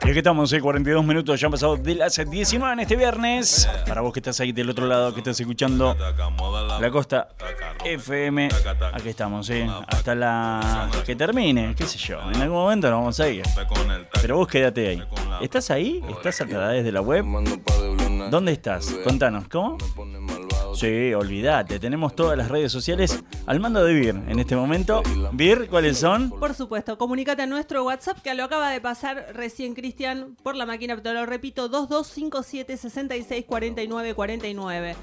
[0.07, 3.69] Y aquí estamos, eh, 42 minutos, ya han pasado de las 19 en este viernes.
[3.85, 5.97] Para vos que estás ahí del otro lado, que estás escuchando
[6.79, 7.27] la costa
[7.83, 8.47] FM,
[8.93, 13.19] aquí estamos, eh, hasta la que termine, qué sé yo, en algún momento nos vamos
[13.19, 13.43] a ir.
[14.21, 15.03] Pero vos quédate ahí.
[15.41, 16.01] ¿Estás ahí?
[16.09, 17.25] ¿Estás a través de la web?
[18.31, 18.89] ¿Dónde estás?
[19.03, 19.77] Contanos, ¿cómo?
[20.77, 25.01] Sí, olvídate, tenemos todas las redes sociales al mando de Vir en este momento.
[25.33, 26.29] Vir, ¿cuáles son?
[26.29, 30.67] Por supuesto, comunícate a nuestro WhatsApp que lo acaba de pasar recién Cristian por la
[30.67, 34.95] máquina, te lo repito, 2257 66 49 49.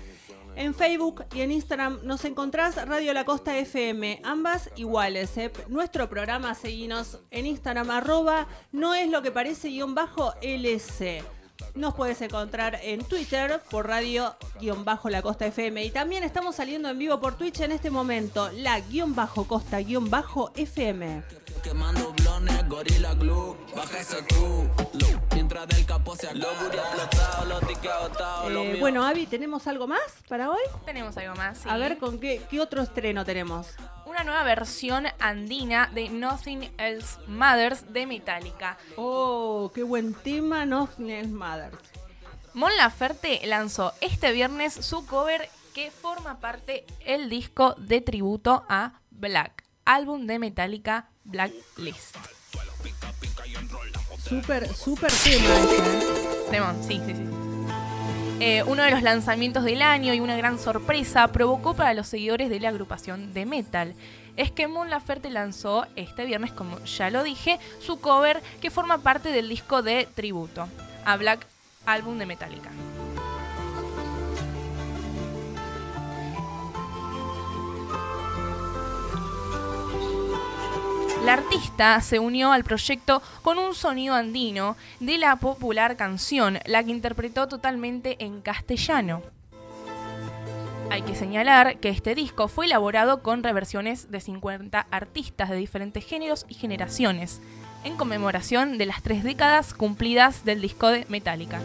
[0.54, 5.36] En Facebook y en Instagram nos encontrás Radio La Costa FM, ambas iguales.
[5.38, 5.50] ¿eh?
[5.66, 11.24] Nuestro programa, seguinos en Instagram, arroba no es lo que parece guion bajo LC.
[11.74, 15.84] Nos puedes encontrar en Twitter por radio guion bajo la costa FM.
[15.84, 19.78] Y también estamos saliendo en vivo por Twitch en este momento, la guion bajo costa
[19.78, 21.22] guion bajo FM.
[28.48, 30.62] Eh, bueno, Avi, ¿tenemos algo más para hoy?
[30.84, 31.58] Tenemos algo más.
[31.58, 31.68] sí.
[31.68, 33.68] A ver, ¿con qué, qué otro estreno tenemos?
[34.14, 38.78] Una nueva versión andina de Nothing Else Matters de Metallica.
[38.94, 41.76] Oh, qué buen tema, Nothing Else Matters.
[42.52, 49.00] Mon Laferte lanzó este viernes su cover que forma parte el disco de tributo a
[49.10, 52.14] Black, álbum de Metallica Blacklist.
[54.22, 56.46] Súper, súper tema ese, ¿eh?
[56.52, 57.43] Temón, sí, sí, sí.
[58.40, 62.50] Eh, uno de los lanzamientos del año y una gran sorpresa provocó para los seguidores
[62.50, 63.94] de la agrupación de metal.
[64.36, 68.98] Es que Mon Laferte lanzó este viernes, como ya lo dije, su cover que forma
[68.98, 70.68] parte del disco de tributo
[71.04, 71.46] a Black
[71.86, 72.70] álbum de Metallica.
[81.24, 86.84] La artista se unió al proyecto con un sonido andino de la popular canción, la
[86.84, 89.22] que interpretó totalmente en castellano.
[90.90, 96.04] Hay que señalar que este disco fue elaborado con reversiones de 50 artistas de diferentes
[96.04, 97.40] géneros y generaciones,
[97.84, 101.60] en conmemoración de las tres décadas cumplidas del disco de Metallica.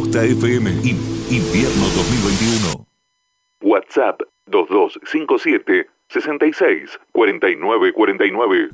[0.00, 0.70] Costa FM.
[0.82, 0.96] In,
[1.28, 2.86] invierno 2021.
[3.64, 8.70] WhatsApp 2257 66 49 49.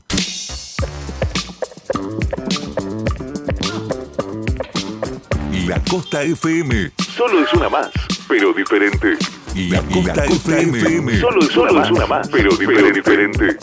[5.66, 6.92] La Costa FM.
[6.96, 7.90] Solo es una más,
[8.28, 9.16] pero diferente.
[9.56, 11.18] La, la Costa, Costa FM.
[11.18, 12.28] Solo es, Solo una, más, es una más.
[12.30, 12.50] Pero
[12.92, 13.56] diferente.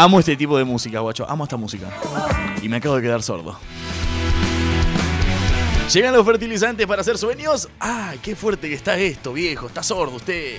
[0.00, 1.28] Amo este tipo de música, guacho.
[1.28, 1.88] Amo esta música.
[2.62, 3.58] Y me acabo de quedar sordo.
[5.92, 7.68] ¿Llegan los fertilizantes para hacer sueños?
[7.80, 9.66] ¡Ay, qué fuerte que está esto, viejo!
[9.66, 10.54] Está sordo usted.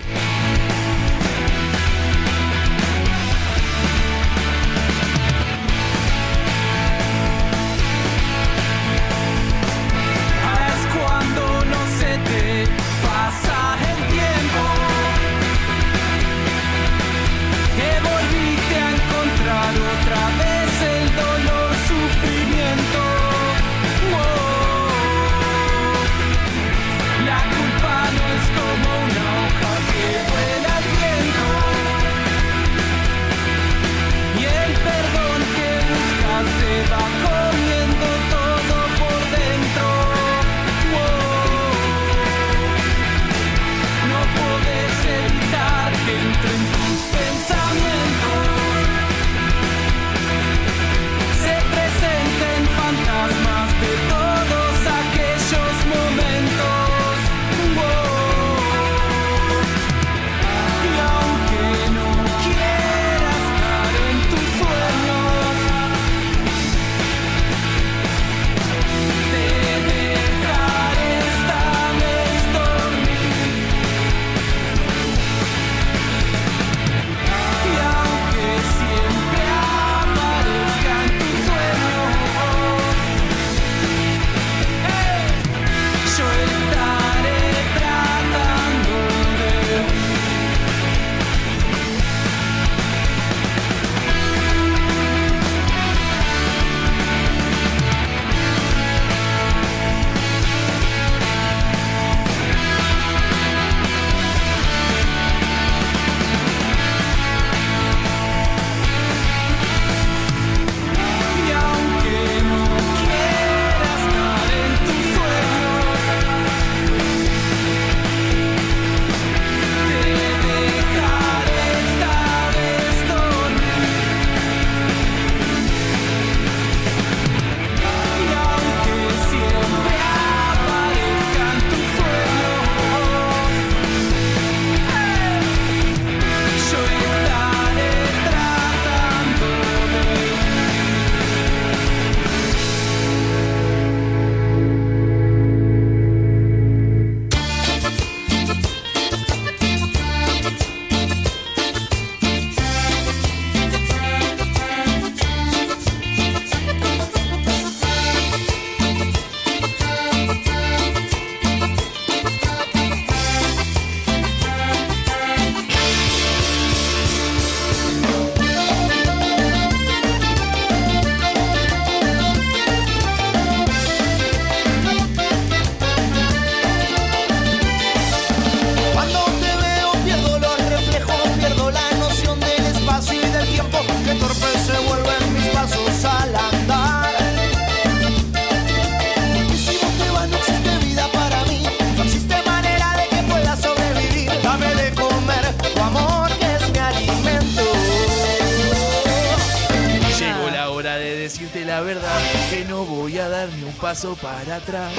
[204.10, 204.94] Paso para atrás.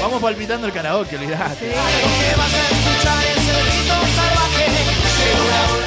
[0.00, 1.72] Vamos palpitando el karaoke, olvidate.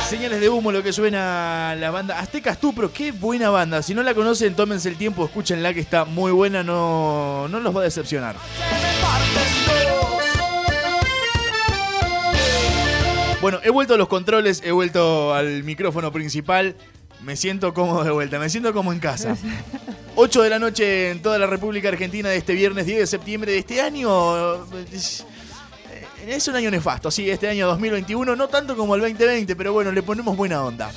[0.07, 3.81] Señales de humo, lo que suena la banda Aztecas Tupro, qué buena banda.
[3.81, 7.75] Si no la conocen, tómense el tiempo, escúchenla que está muy buena, no, no los
[7.75, 8.35] va a decepcionar.
[13.41, 16.75] Bueno, he vuelto a los controles, he vuelto al micrófono principal.
[17.21, 19.35] Me siento cómodo de vuelta, me siento como en casa.
[20.17, 23.51] 8 de la noche en toda la República Argentina de este viernes 10 de septiembre
[23.51, 24.55] de este año.
[24.93, 25.25] Es,
[26.25, 29.91] es un año nefasto, sí, este año 2021, no tanto como el 2020, pero bueno,
[29.91, 30.91] le ponemos buena onda.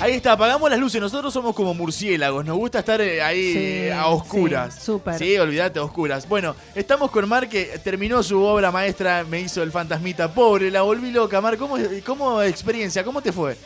[0.00, 3.58] Ahí está, apagamos las luces, nosotros somos como murciélagos, nos gusta estar eh, ahí Sí,
[3.58, 4.74] eh, a oscuras.
[4.74, 5.18] sí, súper.
[5.18, 6.28] Sí, olvídate, a oscuras.
[6.28, 10.82] Bueno, estamos con Mar que terminó su obra maestra, me hizo el fantasmita pobre, la
[10.82, 11.40] volví loca.
[11.40, 13.02] Mar, ¿cómo, cómo experiencia?
[13.04, 13.56] ¿Cómo te fue?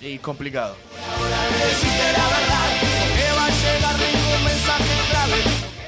[0.00, 0.76] Y complicado.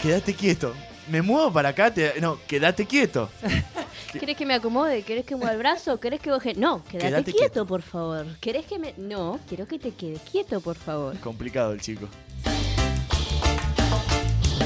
[0.02, 0.74] Quédate quieto.
[1.08, 3.28] Me muevo para acá, te- no, quédate quieto.
[4.18, 5.02] ¿Querés que me acomode?
[5.02, 5.98] ¿Querés que mueva el brazo?
[6.00, 6.54] ¿Querés que baje?
[6.54, 8.26] No, quédate, Quédate quieto, por favor.
[8.40, 8.94] ¿Querés que me.?
[8.96, 11.18] No, quiero que te quedes quieto, por favor.
[11.20, 12.08] Complicado el chico.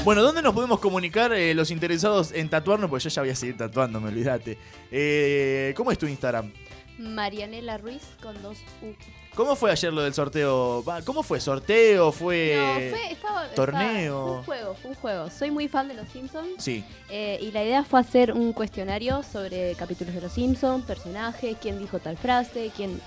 [0.03, 2.89] Bueno, ¿dónde nos podemos comunicar eh, los interesados en tatuarnos?
[2.89, 4.57] Pues yo ya voy a seguir tatuándome, olvídate.
[4.91, 6.51] Eh, ¿Cómo es tu Instagram?
[6.99, 8.93] Marianela Ruiz con dos U.
[9.35, 10.81] ¿Cómo fue ayer lo del sorteo?
[11.03, 11.41] ¿Cómo fue?
[11.41, 12.13] ¿Sorteo?
[12.13, 14.25] ¿Fue, No, fue, estaba, torneo?
[14.27, 15.29] fue un juego, fue un juego.
[15.29, 16.51] Soy muy fan de los Simpsons.
[16.57, 16.85] Sí.
[17.09, 21.79] Eh, y la idea fue hacer un cuestionario sobre capítulos de los Simpsons, personajes, quién
[21.79, 23.01] dijo tal frase, quién...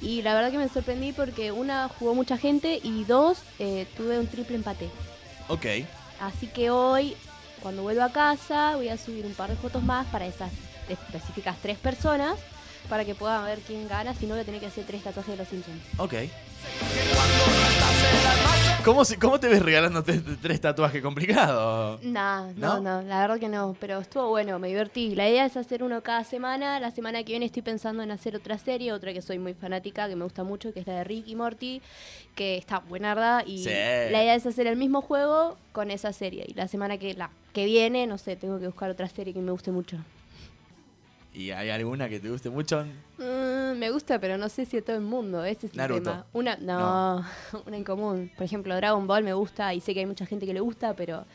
[0.00, 4.18] Y la verdad que me sorprendí porque una jugó mucha gente y dos eh, tuve
[4.18, 4.88] un triple empate.
[5.48, 5.66] Ok.
[6.18, 7.14] Así que hoy,
[7.60, 10.50] cuando vuelva a casa, voy a subir un par de fotos más para esas
[10.88, 12.38] específicas tres personas
[12.88, 14.14] para que puedan ver quién gana.
[14.14, 15.82] Si no, a tener que hacer tres tatuajes de los Simpsons.
[15.98, 16.14] Ok.
[18.84, 21.00] ¿Cómo, se- ¿Cómo te ves regalándote tres tatuajes?
[21.02, 21.98] Complicado.
[22.02, 22.80] Nah, ¿No?
[22.80, 25.14] no, no, la verdad que no, pero estuvo bueno, me divertí.
[25.14, 26.78] La idea es hacer uno cada semana.
[26.80, 30.06] La semana que viene estoy pensando en hacer otra serie, otra que soy muy fanática,
[30.06, 31.80] que me gusta mucho, que es la de Rick y Morty,
[32.34, 33.42] que está buenarda.
[33.46, 33.70] Y Sí.
[33.70, 36.44] la idea es hacer el mismo juego con esa serie.
[36.46, 39.40] Y la semana que, la que viene, no sé, tengo que buscar otra serie que
[39.40, 39.96] me guste mucho.
[41.34, 42.84] ¿Y hay alguna que te guste mucho?
[43.18, 45.44] Mm, me gusta, pero no sé si a todo el mundo.
[45.44, 46.02] Ese es el Naruto.
[46.10, 46.26] tema.
[46.32, 47.24] Una, no,
[47.66, 48.30] una en común.
[48.36, 50.94] Por ejemplo, Dragon Ball me gusta y sé que hay mucha gente que le gusta,
[50.94, 51.26] pero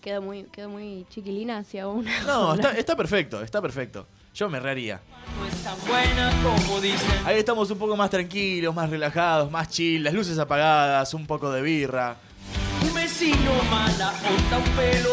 [0.00, 2.10] quedó muy, quedó muy chiquilina hacia una.
[2.24, 4.06] No, está, está perfecto, está perfecto.
[4.34, 5.00] Yo me rearía.
[5.38, 7.24] No es tan buena como dicen.
[7.24, 11.50] Ahí estamos un poco más tranquilos, más relajados, más chill, las luces apagadas, un poco
[11.52, 12.16] de birra.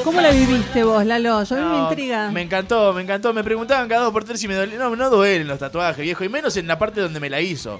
[0.03, 1.43] ¿Cómo la viviste vos, Lalo?
[1.43, 2.31] Yo a mí me No, intriga.
[2.31, 3.33] Me encantó, me encantó.
[3.33, 4.77] Me preguntaban cada dos por tres si me dolía.
[4.77, 6.23] No, no duelen los tatuajes, viejo.
[6.23, 7.79] Y menos en la parte donde me la hizo.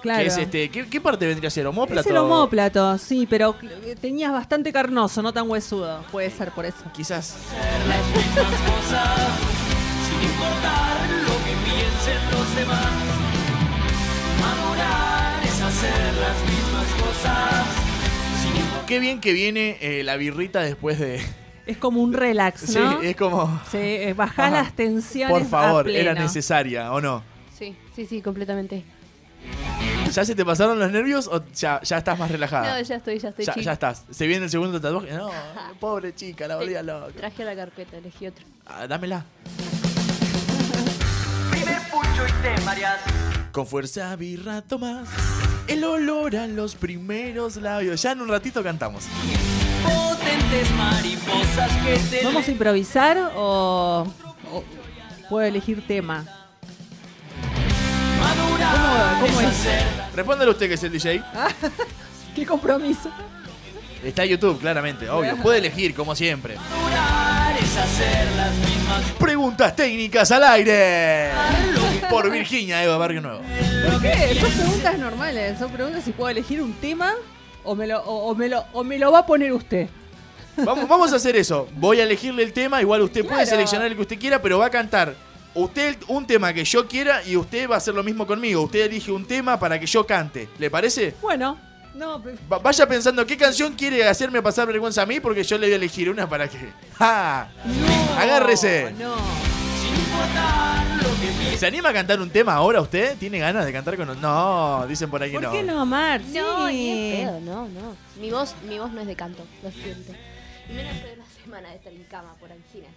[0.00, 0.20] Claro.
[0.20, 1.66] Que es este, ¿qué, qué parte vendría a ser?
[1.66, 2.00] ¿Homóplato?
[2.00, 6.04] Es el homóplato, sí, pero eh, tenías bastante carnoso, no tan huesudo.
[6.12, 6.84] Puede ser por eso.
[6.94, 7.34] Quizás.
[7.88, 9.18] Las mismas cosas,
[10.08, 12.92] sin importar lo que piensen los demás.
[14.40, 17.77] Madurar es hacer las mismas cosas.
[18.88, 21.20] Qué bien que viene eh, la birrita después de.
[21.66, 23.02] Es como un relax, Sí, ¿no?
[23.02, 23.60] es como.
[23.70, 24.62] Sí, eh, bajá Ajá.
[24.62, 25.36] las tensiones.
[25.36, 27.22] Por favor, a era necesaria, ¿o no?
[27.56, 28.82] Sí, sí, sí, completamente.
[30.10, 32.78] ¿Ya se te pasaron los nervios o ya, ya estás más relajada?
[32.78, 34.06] No, ya estoy, ya estoy ya, ya estás.
[34.10, 35.12] ¿Se viene el segundo tatuaje?
[35.12, 35.30] No,
[35.80, 37.12] pobre chica, la volvía loca.
[37.14, 38.46] Traje la carpeta, elegí otro.
[38.66, 39.26] Ah, dámela.
[41.50, 43.00] primer pucho y te mareas.
[43.58, 45.08] Con fuerza birra tomás
[45.66, 48.00] el olor a los primeros labios.
[48.00, 49.06] Ya en un ratito cantamos.
[49.82, 54.06] Potentes mariposas que te ¿Vamos a improvisar o,
[54.52, 54.64] o
[55.28, 56.24] puedo elegir tema?
[58.20, 59.66] madurar ¿Cómo es
[60.14, 61.24] Respóndale usted que es el DJ.
[62.36, 63.10] ¡Qué compromiso!
[64.04, 65.36] Está en YouTube, claramente, obvio.
[65.38, 66.54] Puede elegir, como siempre.
[66.54, 71.32] madurar es hacer las mismas Preguntas técnicas al aire.
[72.10, 73.40] Por Virginia, Eva Barrio Nuevo.
[73.40, 74.36] ¿Por qué?
[74.40, 75.58] Son preguntas normales.
[75.58, 77.14] Son preguntas si puedo elegir un tema
[77.64, 79.88] o me lo, o, o me lo, o me lo va a poner usted.
[80.56, 81.68] Vamos, vamos a hacer eso.
[81.76, 82.80] Voy a elegirle el tema.
[82.80, 83.50] Igual usted puede Claro.
[83.50, 85.14] seleccionar el que usted quiera, pero va a cantar
[85.54, 88.62] usted un tema que yo quiera y usted va a hacer lo mismo conmigo.
[88.62, 90.48] Usted elige un tema para que yo cante.
[90.58, 91.14] ¿Le parece?
[91.22, 91.56] Bueno,
[91.94, 95.58] no, pe- Va- Vaya pensando qué canción quiere hacerme pasar vergüenza a mí porque yo
[95.58, 96.58] le voy a elegir una para que...
[96.98, 97.48] ¡Ja!
[98.18, 98.92] ¡Agárrese!
[98.98, 99.14] no.
[101.56, 103.16] ¿Se anima a cantar un tema ahora usted?
[103.18, 104.20] ¿Tiene ganas de cantar con...
[104.20, 105.52] No, dicen por ahí que ¿Por no.
[105.52, 106.20] qué no, Mar?
[106.32, 106.74] No, Sí.
[106.74, 107.96] ni en pedo, no, no.
[108.20, 110.12] Mi voz, mi voz no es de canto, lo siento.
[110.68, 112.92] Y menos de una semana de estar en cama por anginas.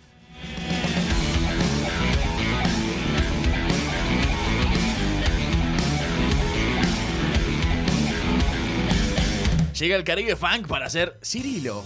[9.80, 11.84] Llega el Caribe Funk para hacer Cirilo.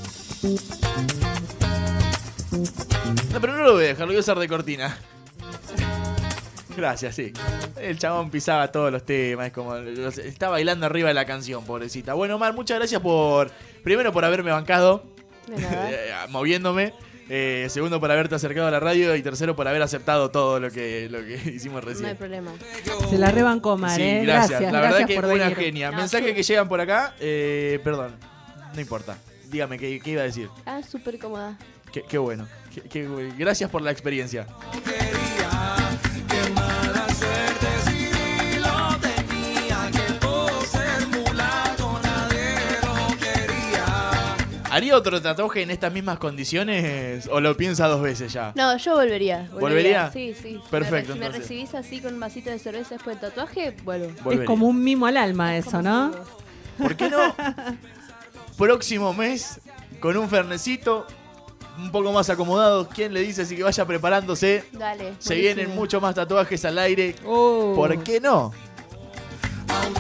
[3.31, 4.97] No, pero no lo voy a dejar, lo voy a usar de cortina.
[6.75, 7.31] Gracias, sí.
[7.79, 12.13] El chabón pisaba todos los temas, es como está bailando arriba de la canción, pobrecita.
[12.13, 13.49] Bueno, Mar, muchas gracias por
[13.83, 15.03] primero por haberme bancado
[15.57, 16.93] eh, moviéndome,
[17.29, 20.69] eh, segundo por haberte acercado a la radio y tercero por haber aceptado todo lo
[20.71, 22.17] que lo que hicimos No hay recién.
[22.17, 22.51] problema.
[23.09, 24.21] Se la rebancó, Mar, Sí, ¿eh?
[24.23, 24.49] gracias.
[24.49, 25.57] Gracias, La verdad gracias que por una venir.
[25.57, 25.91] genia.
[25.91, 26.33] No, Mensaje sí.
[26.33, 28.15] que llegan por acá, eh, perdón,
[28.73, 29.17] no importa.
[29.47, 30.49] Dígame qué, qué iba a decir.
[30.65, 31.57] Ah, súper cómoda.
[31.93, 32.47] Qué, qué bueno.
[32.73, 33.33] Qué- qué bueno.
[33.37, 34.47] gracias por la experiencia.
[44.71, 48.51] ¿Haría otro tatuaje en estas mismas condiciones o lo piensa dos veces ya?
[48.55, 49.47] No, yo volvería.
[49.53, 50.11] ¿Volvería?
[50.11, 50.59] Sí, sí.
[50.61, 51.41] Si Perfecto, me, re- si me entonces.
[51.43, 54.07] recibís así con un vasito de cerveza después del tatuaje, vuelvo.
[54.21, 54.43] Volvería.
[54.43, 56.11] Es como un mimo al alma eso, ¿no?
[56.77, 57.19] ¿Por qué no?
[58.57, 59.61] Próximo mes,
[60.01, 61.07] con un fernecito,
[61.77, 62.87] un poco más acomodado.
[62.87, 64.63] ¿Quién le dice así que vaya preparándose?
[64.71, 65.13] Dale.
[65.19, 65.55] Se buenísimo.
[65.55, 67.15] vienen muchos más tatuajes al aire.
[67.25, 67.73] Oh.
[67.75, 68.51] ¿Por qué no?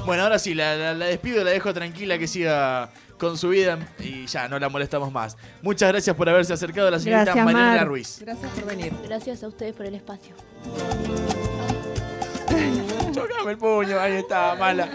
[0.05, 3.77] Bueno, ahora sí, la, la- la despido, la dejo tranquila que siga con su vida
[3.99, 5.37] y ya no la molestamos más.
[5.61, 7.87] Muchas gracias por haberse acercado a la señorita Gracias, Mariela Mar.
[7.87, 8.19] Ruiz.
[8.21, 8.93] Gracias por venir.
[9.05, 10.35] Gracias a ustedes por el espacio.
[13.13, 14.87] Chocame el puño, ahí está, mala.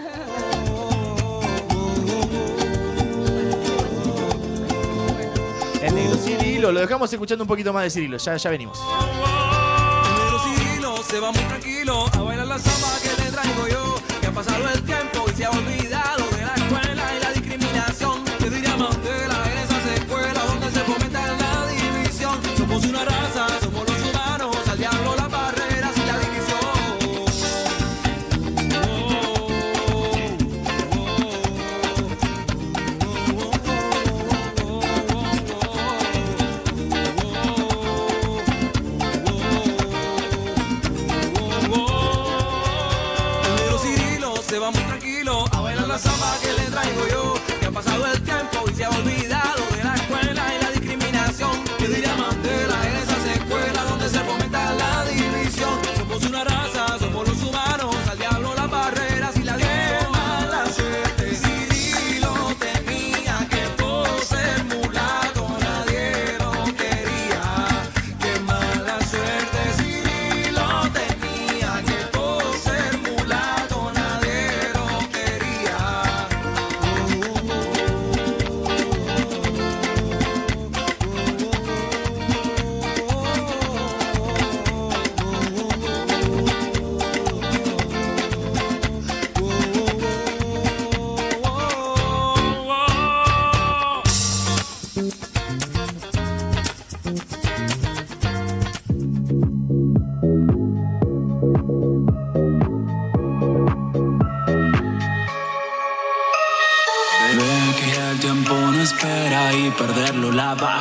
[5.82, 8.78] El negro Cirilo, lo dejamos escuchando un poquito más de Cirilo, ya, ya venimos.
[8.78, 13.94] Pero Cirilo se va muy tranquilo a bailar la samba que le traigo yo.
[14.20, 18.24] Que ha pasado el tiempo y se ha olvidado de la escuela y la discriminación.
[18.38, 22.38] ¿Qué diría Mandela en esas escuelas donde se fomenta la división?
[22.58, 23.04] Somos una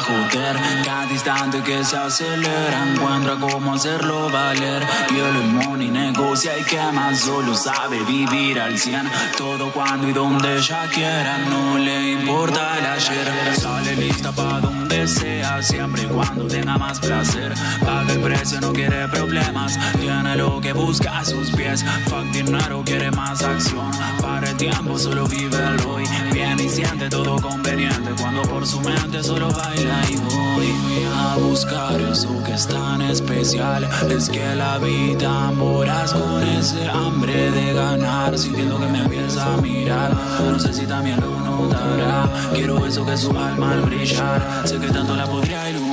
[0.10, 0.59] la va
[1.30, 4.84] instante que se acelera encuentra cómo hacerlo valer.
[5.12, 9.10] Y el money negocia y que más solo sabe vivir al 100.
[9.38, 13.56] Todo cuando y donde ella quiera, no le importa el ayer.
[13.56, 17.54] Sale lista para donde sea, siempre y cuando tenga más placer.
[17.86, 19.78] Paga el precio, no quiere problemas.
[20.00, 21.86] Tiene lo que busca a sus pies.
[22.06, 23.92] Fuck dinero, quiere más acción.
[24.22, 26.04] Para el tiempo, solo vive el hoy.
[26.32, 28.12] Viene y siente todo conveniente.
[28.20, 30.16] Cuando por su mente solo baila y
[30.60, 33.88] voy a buscar eso que es tan especial.
[34.10, 38.38] Es que la vida moras con ese hambre de ganar.
[38.38, 40.12] Sintiendo que me empieza a mirar.
[40.40, 42.30] No sé si también lo notará.
[42.54, 44.64] Quiero eso que su alma al brillar.
[44.66, 45.89] Sé que tanto la podría iluminar.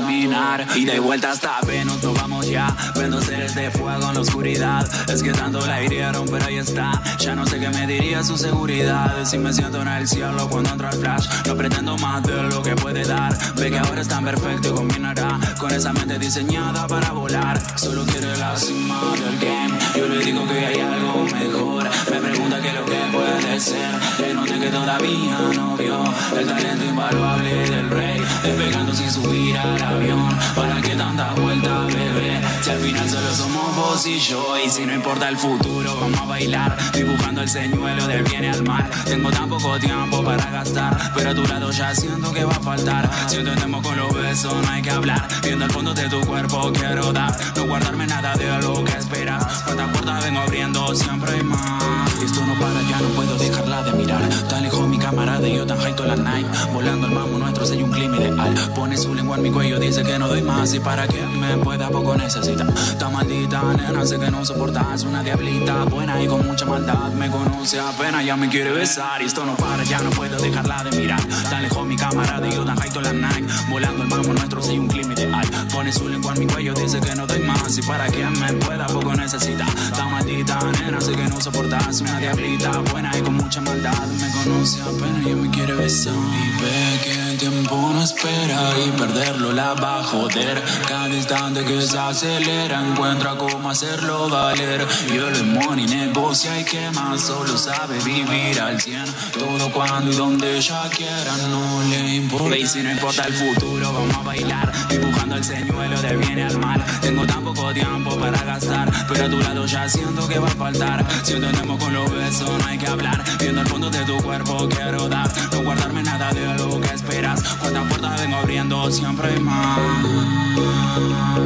[0.74, 2.66] Y de vuelta hasta Venus, nos vamos ya.
[2.96, 4.84] Vendo seres de fuego en la oscuridad.
[5.08, 7.00] Es que tanto la hirieron, pero ahí está.
[7.20, 9.24] Ya no sé qué me diría su seguridad.
[9.24, 11.28] Si me siento en el cielo cuando entro al flash.
[11.46, 13.38] No pretendo más de lo que puede dar.
[13.54, 17.62] Ve que ahora es tan perfecto y combinará con esa mente diseñada para volar.
[17.78, 19.78] Solo quiere la cima del game.
[19.96, 21.88] Yo le digo que hay algo mejor.
[22.10, 26.04] Me pregunta qué es lo que puede Le noté que todavía no vio
[26.38, 28.20] el talento invaluable del rey.
[28.42, 30.28] Despegando sin subir al avión.
[30.54, 32.38] ¿Para qué tanta vuelta, bebé?
[32.60, 34.58] Si al final solo somos vos y yo.
[34.62, 36.76] Y si no importa el futuro, vamos a bailar.
[36.92, 38.90] Dibujando el señuelo del bien al mal.
[39.06, 41.12] Tengo tan poco tiempo para gastar.
[41.14, 43.10] Pero a tu lado ya siento que va a faltar.
[43.26, 45.26] Si entendemos con los besos, no hay que hablar.
[45.42, 47.34] Viendo el fondo de tu cuerpo, quiero dar.
[47.56, 49.62] No guardarme nada de lo que esperas.
[49.64, 52.15] Cuántas puertas vengo abriendo, siempre hay más.
[52.22, 53.36] Esto no para, ya no puedo
[53.82, 54.22] de mirar.
[54.48, 56.46] Tan lejos mi camarada y yo tan high toda la night.
[56.72, 58.54] Volando el mamo nuestro, hay un clima ideal.
[58.74, 60.72] Pone su lengua en mi cuello, dice que no doy más.
[60.74, 62.66] Y para que me pueda, poco necesita.
[62.98, 65.04] Tan maldita, nena, sé que no soportas.
[65.04, 67.12] Una diablita buena y con mucha maldad.
[67.12, 69.22] Me conoce apenas, ya me quiere besar.
[69.22, 71.22] Y esto no para, ya no puedo dejarla de mirar.
[71.50, 73.48] Tan lejos mi camarada y yo tan high toda la night.
[73.68, 75.46] Volando el mamo nuestro, hay un clima ideal.
[75.72, 77.76] Pone su lengua en mi cuello, dice que no doy más.
[77.76, 79.66] Y para que me pueda, poco necesita.
[79.96, 82.00] Tan maldita, nena, sé que no soportas.
[82.00, 83.65] Una diablita buena y con mucha maldad.
[83.66, 86.14] Me conoce apenas, ya me quiere besar.
[86.14, 90.62] Y ve que el tiempo no espera y perderlo la va a joder.
[90.88, 94.86] Cada instante que se acelera encuentra cómo hacerlo valer.
[95.12, 99.04] Y el money negocia y que más solo sabe vivir al 100.
[99.36, 102.56] Todo cuando y donde ella quiera no le importa.
[102.56, 104.72] Y si no importa el futuro, vamos a bailar.
[104.88, 106.84] Dibujando el señuelo del bien y al mal.
[107.00, 108.92] Tengo tan poco tiempo para gastar.
[109.08, 111.04] Pero a tu lado ya siento que va a faltar.
[111.24, 113.24] Si entendemos con los besos, no hay que hablar.
[113.56, 117.42] Siendo el fondo de tu cuerpo quiero dar No guardarme nada de lo que esperas.
[117.58, 119.78] Cuántas puertas vengo abriendo siempre hay más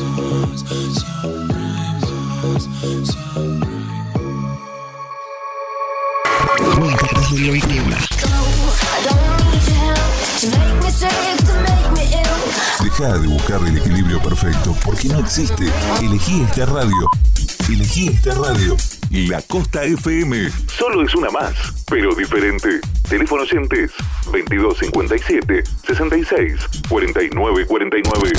[1.26, 1.76] más
[7.28, 7.95] Siempre hay más.
[12.82, 15.64] Deja de buscar el equilibrio perfecto porque no existe.
[16.00, 17.06] Elegí esta radio.
[17.68, 18.76] Elegí esta radio.
[19.10, 20.50] La Costa FM.
[20.78, 21.52] Solo es una más,
[21.86, 22.80] pero diferente.
[23.08, 23.90] Teléfono oyentes
[24.24, 28.32] 2257 66 49 49.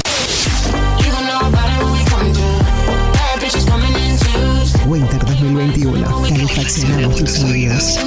[4.88, 6.22] Winter 2021.
[6.24, 8.00] Calefaccionamos tus oídos.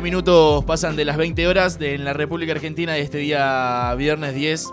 [0.00, 3.94] Once 11 minutos pasan de las 20 horas en la República Argentina de este día
[3.98, 4.66] viernes 10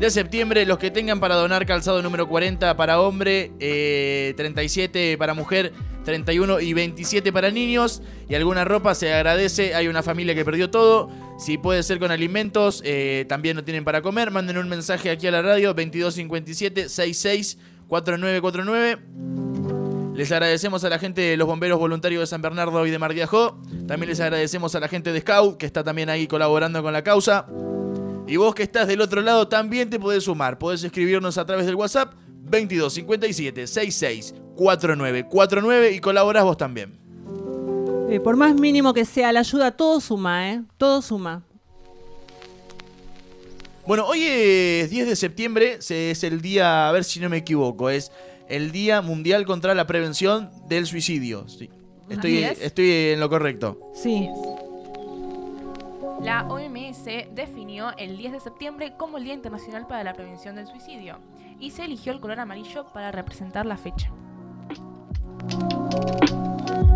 [0.00, 0.64] de septiembre.
[0.64, 5.74] Los que tengan para donar calzado número 40 para hombre, eh, 37 para mujer,
[6.06, 8.00] 31 y 27 para niños.
[8.26, 9.74] Y alguna ropa se agradece.
[9.74, 11.10] Hay una familia que perdió todo.
[11.38, 14.30] Si puede ser con alimentos, eh, también no tienen para comer.
[14.30, 19.77] Manden un mensaje aquí a la radio 2257 66 4949.
[20.18, 23.14] Les agradecemos a la gente de los bomberos voluntarios de San Bernardo y de Mar
[23.14, 23.56] de Ajó.
[23.86, 27.04] También les agradecemos a la gente de Scout, que está también ahí colaborando con la
[27.04, 27.46] causa.
[28.26, 30.58] Y vos que estás del otro lado también te podés sumar.
[30.58, 32.14] Podés escribirnos a través del WhatsApp
[32.50, 36.98] 2257 66 4949 y colaborás vos también.
[38.10, 40.62] Eh, por más mínimo que sea la ayuda, todo suma, ¿eh?
[40.78, 41.44] Todo suma.
[43.86, 47.36] Bueno, hoy es 10 de septiembre, se- es el día, a ver si no me
[47.36, 48.10] equivoco, es
[48.48, 51.48] el Día Mundial contra la Prevención del Suicidio.
[51.48, 51.70] Sí.
[52.08, 52.60] Estoy, es.
[52.62, 53.90] estoy en lo correcto.
[53.94, 54.28] Sí.
[56.22, 60.66] La OMS definió el 10 de septiembre como el Día Internacional para la Prevención del
[60.66, 61.18] Suicidio
[61.60, 64.10] y se eligió el color amarillo para representar la fecha.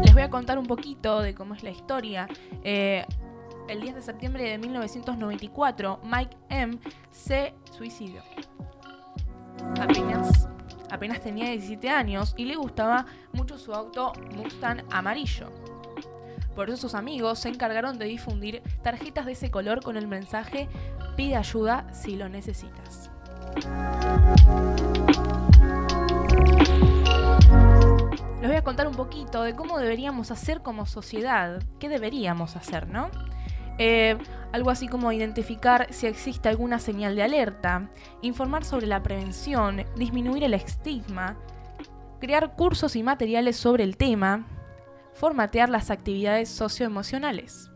[0.03, 2.29] Les voy a contar un poquito de cómo es la historia.
[2.65, 3.07] Eh,
[3.69, 6.79] el 10 de septiembre de 1994, Mike M.
[7.11, 8.23] se suicidó.
[9.81, 10.49] Apenas,
[10.93, 15.49] apenas tenía 17 años y le gustaba mucho su auto Mustang amarillo.
[16.55, 20.69] Por eso sus amigos se encargaron de difundir tarjetas de ese color con el mensaje
[21.17, 23.11] Pide ayuda si lo necesitas.
[28.41, 31.63] Les voy a contar un poquito de cómo deberíamos hacer como sociedad.
[31.79, 33.11] ¿Qué deberíamos hacer, no?
[33.79, 34.19] Eh,
[34.53, 37.89] algo así como identificar si existe alguna señal de alerta,
[38.21, 41.37] informar sobre la prevención, disminuir el estigma,
[42.21, 44.47] crear cursos y materiales sobre el tema,
[45.15, 47.72] formatear las actividades socioemocionales.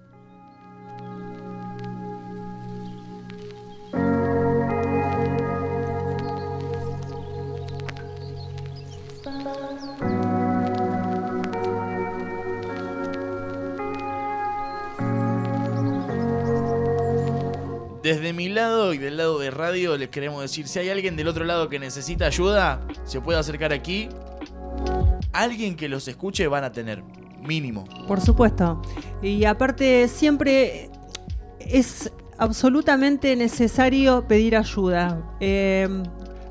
[18.07, 21.27] Desde mi lado y del lado de radio les queremos decir, si hay alguien del
[21.27, 24.09] otro lado que necesita ayuda, se puede acercar aquí.
[25.33, 27.03] Alguien que los escuche van a tener,
[27.43, 27.83] mínimo.
[28.07, 28.81] Por supuesto.
[29.23, 30.89] Y aparte, siempre
[31.59, 35.20] es absolutamente necesario pedir ayuda.
[35.41, 35.89] Eh,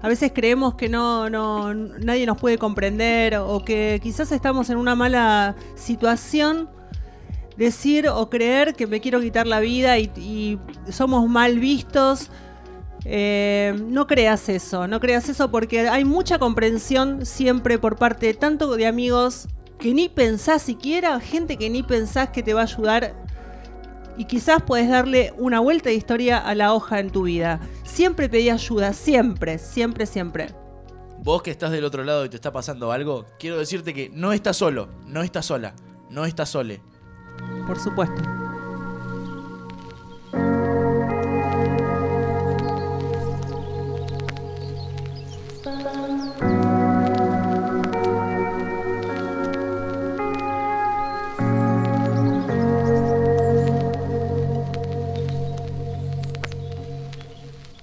[0.01, 4.75] a veces creemos que no, no, nadie nos puede comprender o que quizás estamos en
[4.75, 6.69] una mala situación.
[7.57, 10.59] Decir o creer que me quiero quitar la vida y,
[10.89, 12.29] somos mal vistos.
[13.05, 18.75] Eh, no creas eso, no creas eso porque hay mucha comprensión siempre por parte tanto
[18.75, 23.13] de amigos que ni pensás siquiera, gente que ni pensás que te va a ayudar
[24.17, 27.59] y quizás puedes darle una vuelta de historia a la hoja en tu vida.
[27.83, 30.47] Siempre pedí ayuda, siempre, siempre, siempre.
[31.19, 34.31] Vos que estás del otro lado y te está pasando algo, quiero decirte que no
[34.31, 35.73] estás solo, no estás sola,
[36.09, 36.81] no estás sole.
[37.65, 38.21] Por supuesto.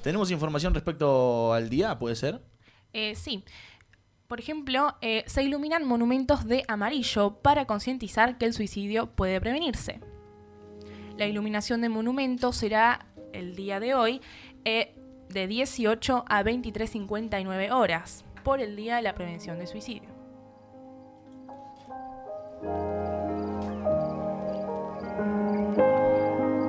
[0.02, 1.98] ¿Tenemos información respecto al día?
[1.98, 2.40] ¿Puede ser?
[2.92, 3.44] Eh, sí.
[4.32, 10.00] Por ejemplo, eh, se iluminan monumentos de amarillo para concientizar que el suicidio puede prevenirse.
[11.18, 13.04] La iluminación de monumentos será
[13.34, 14.22] el día de hoy
[14.64, 14.94] eh,
[15.28, 20.08] de 18 a 23.59 horas por el Día de la Prevención de Suicidio.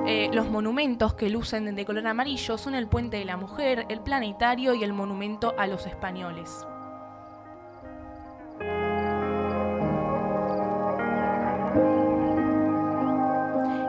[0.06, 4.00] Eh, los monumentos que lucen de color amarillo son el Puente de la Mujer, el
[4.02, 6.66] Planetario y el Monumento a los Españoles.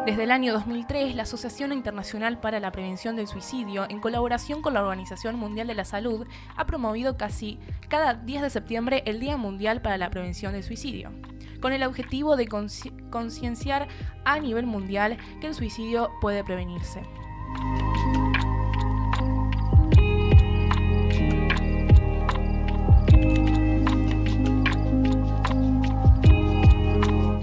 [0.06, 4.76] Desde el año 2003, la Asociación Internacional para la Prevención del Suicidio, en colaboración con
[4.76, 7.58] la Organización Mundial de la Salud, ha promovido casi
[7.90, 11.12] cada 10 de septiembre el Día Mundial para la Prevención del Suicidio,
[11.60, 13.88] con el objetivo de concienciar
[14.26, 17.02] a nivel mundial que el suicidio puede prevenirse.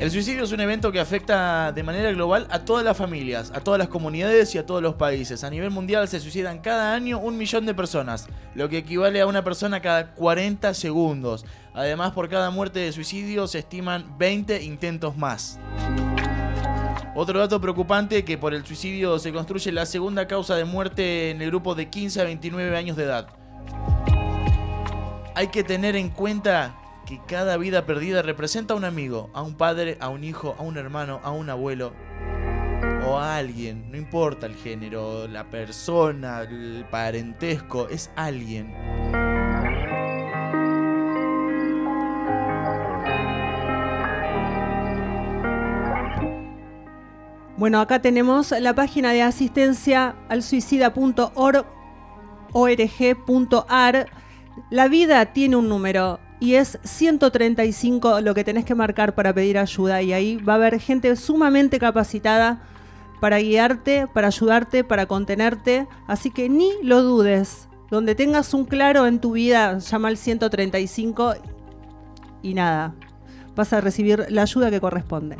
[0.03, 3.61] El suicidio es un evento que afecta de manera global a todas las familias, a
[3.61, 5.45] todas las comunidades y a todos los países.
[5.45, 8.27] A nivel mundial se suicidan cada año un millón de personas,
[8.57, 11.45] lo que equivale a una persona cada 40 segundos.
[11.73, 15.61] Además, por cada muerte de suicidio se estiman 20 intentos más.
[17.15, 21.41] Otro dato preocupante que por el suicidio se construye la segunda causa de muerte en
[21.43, 23.29] el grupo de 15 a 29 años de edad.
[25.37, 29.55] Hay que tener en cuenta que cada vida perdida representa a un amigo, a un
[29.55, 31.93] padre, a un hijo, a un hermano, a un abuelo
[33.07, 38.73] o a alguien, no importa el género, la persona, el parentesco, es alguien.
[47.57, 51.67] Bueno, acá tenemos la página de asistencia al suicida.org
[52.53, 54.07] org.ar.
[54.71, 59.59] La vida tiene un número y es 135 lo que tenés que marcar para pedir
[59.59, 62.61] ayuda y ahí va a haber gente sumamente capacitada
[63.21, 67.69] para guiarte, para ayudarte, para contenerte, así que ni lo dudes.
[67.93, 71.35] Donde tengas un claro en tu vida, llama al 135
[72.43, 72.97] y nada,
[73.55, 75.37] vas a recibir la ayuda que corresponde.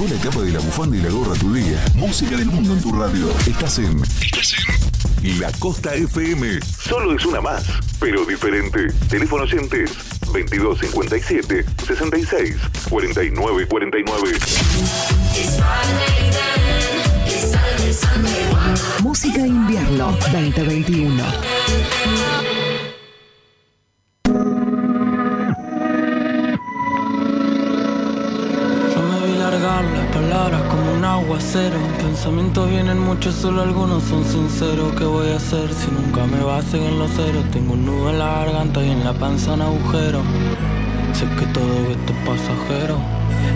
[0.00, 1.84] Llegó la etapa de la bufanda y la gorra a tu día.
[1.94, 3.28] Música del mundo en tu radio.
[3.46, 4.02] Estás en.
[4.02, 4.54] Estás
[5.22, 5.38] en.
[5.38, 6.58] La Costa FM.
[6.62, 7.64] Solo es una más,
[7.98, 8.86] pero diferente.
[9.10, 9.90] Teléfono oyentes
[10.32, 12.56] 2257 66
[12.88, 14.38] 49 49.
[19.02, 21.24] Música invierno 2021.
[31.20, 31.78] Aguacero.
[31.98, 34.92] Pensamientos vienen muchos, solo algunos son sinceros.
[34.96, 37.44] ¿Qué voy a hacer si nunca me basen en los ceros?
[37.52, 40.22] Tengo un nudo en la garganta y en la panza un agujero.
[41.12, 42.98] Sé que todo esto es pasajero.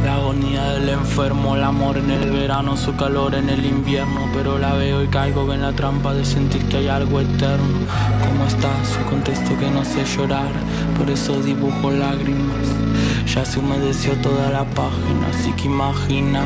[0.04, 4.28] La agonía del enfermo, el amor en el verano, su calor en el invierno.
[4.34, 7.78] Pero la veo y caigo en la trampa de sentir que hay algo eterno.
[8.26, 8.98] ¿Cómo estás?
[8.98, 10.52] Yo contesto que no sé llorar,
[10.98, 12.83] por eso dibujo lágrimas.
[13.26, 16.42] Ya se humedeció toda la página, así que imagina,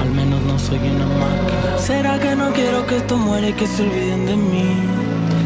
[0.00, 1.78] al menos no soy una máquina.
[1.78, 4.74] ¿Será que no quiero que esto muera y que se olviden de mí?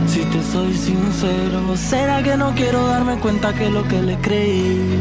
[0.06, 5.00] Si te soy sincero, ¿será que no quiero darme cuenta que lo que le creí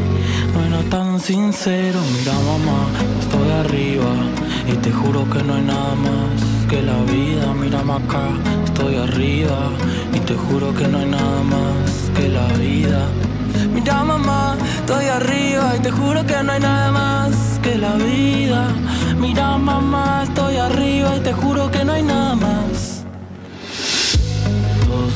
[0.54, 2.00] no era tan sincero?
[2.18, 2.88] Mira mamá,
[3.20, 4.12] estoy arriba
[4.66, 7.54] y te juro que no hay nada más que la vida.
[7.54, 8.30] Mírame acá,
[8.64, 9.70] estoy arriba
[10.12, 13.06] y te juro que no hay nada más que la vida.
[13.72, 18.68] Mira mamá, estoy arriba y te juro que no hay nada más que la vida.
[19.18, 23.04] Mira mamá, estoy arriba y te juro que no hay nada más.
[24.86, 25.08] Todo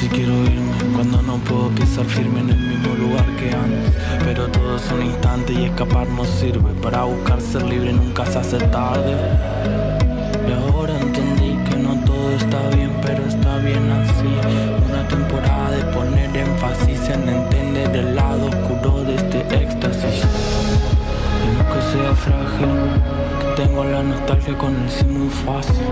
[0.00, 3.94] se quiero irme cuando no puedo pisar firme en el mismo lugar que antes.
[4.24, 6.72] Pero todo es un instante y escapar no sirve.
[6.82, 9.16] Para buscar ser libre nunca se hace tarde.
[10.48, 14.30] Y ahora entendí que no todo está bien, pero está bien así.
[14.90, 15.82] Una temporada de
[16.34, 20.24] énfasis en entender el lado oscuro de este éxtasis.
[21.44, 22.68] Y no que sea frágil,
[23.40, 25.84] que tengo la nostalgia con el sí muy fácil.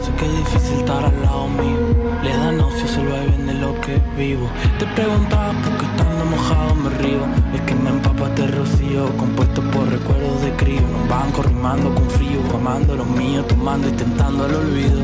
[0.00, 1.80] Sé que es difícil estar al lado mío,
[2.22, 4.48] le da náuseas el vaivén de lo que vivo.
[4.78, 7.22] Te preguntaba por qué estando mojado me río.
[7.54, 10.78] Es que me empapa este rocío, compuesto por recuerdos de crío.
[10.78, 15.00] En un banco rimando con frío, amando lo mío, tomando y tentando el olvido.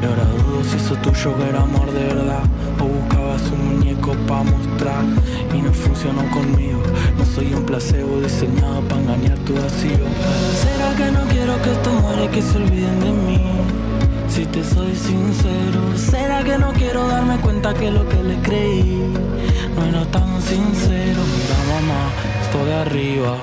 [0.00, 2.44] Y ahora dudo si eso tuyo que era amor de verdad
[2.78, 2.84] O
[3.50, 5.04] un muñeco pa' mostrar
[5.54, 6.82] Y no funcionó conmigo.
[7.18, 10.04] No soy un placebo diseñado para engañar tu vacío.
[10.62, 13.40] ¿Será que no quiero que esto muera y que se olviden de mí?
[14.28, 19.02] Si te soy sincero ¿Será que no quiero darme cuenta que lo que le creí
[19.74, 22.10] No era tan sincero Mira mamá,
[22.42, 23.36] estoy arriba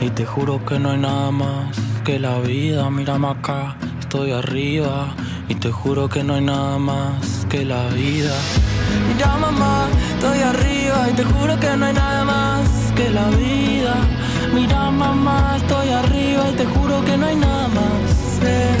[0.00, 2.90] Y te juro que no hay nada más que la vida.
[2.90, 5.14] Mírame acá, estoy arriba
[5.48, 8.34] Y te juro que no hay nada más que la vida
[9.08, 13.94] Mira mamá, estoy arriba Y te juro que no hay nada más que la vida
[14.54, 18.76] Mira mamá, estoy arriba Y te juro que no hay nada más eh.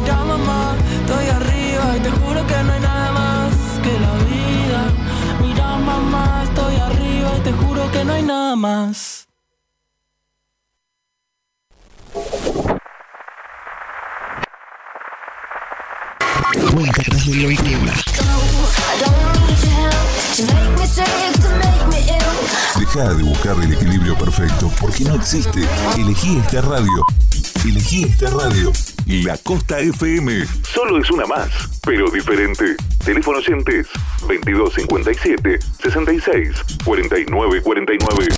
[0.00, 3.52] Mira mamá, estoy arriba Y te juro que no hay nada más
[3.84, 4.80] que la vida
[5.42, 9.26] Mira mamá, estoy arriba Y te juro que no hay nada más
[16.76, 17.65] Winter 2021.
[22.96, 25.60] Deja de buscar el equilibrio perfecto porque no existe.
[25.98, 27.04] Elegí esta radio.
[27.62, 28.72] Elegí esta radio.
[29.04, 30.46] La Costa FM.
[30.62, 31.50] Solo es una más,
[31.82, 32.74] pero diferente.
[33.04, 33.86] Teléfono oyentes
[34.22, 38.28] 2257 66 49 49.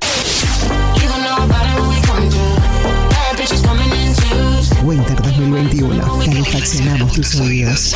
[4.83, 6.19] Winter 2021.
[6.25, 7.95] Calefaccionamos tus oídos.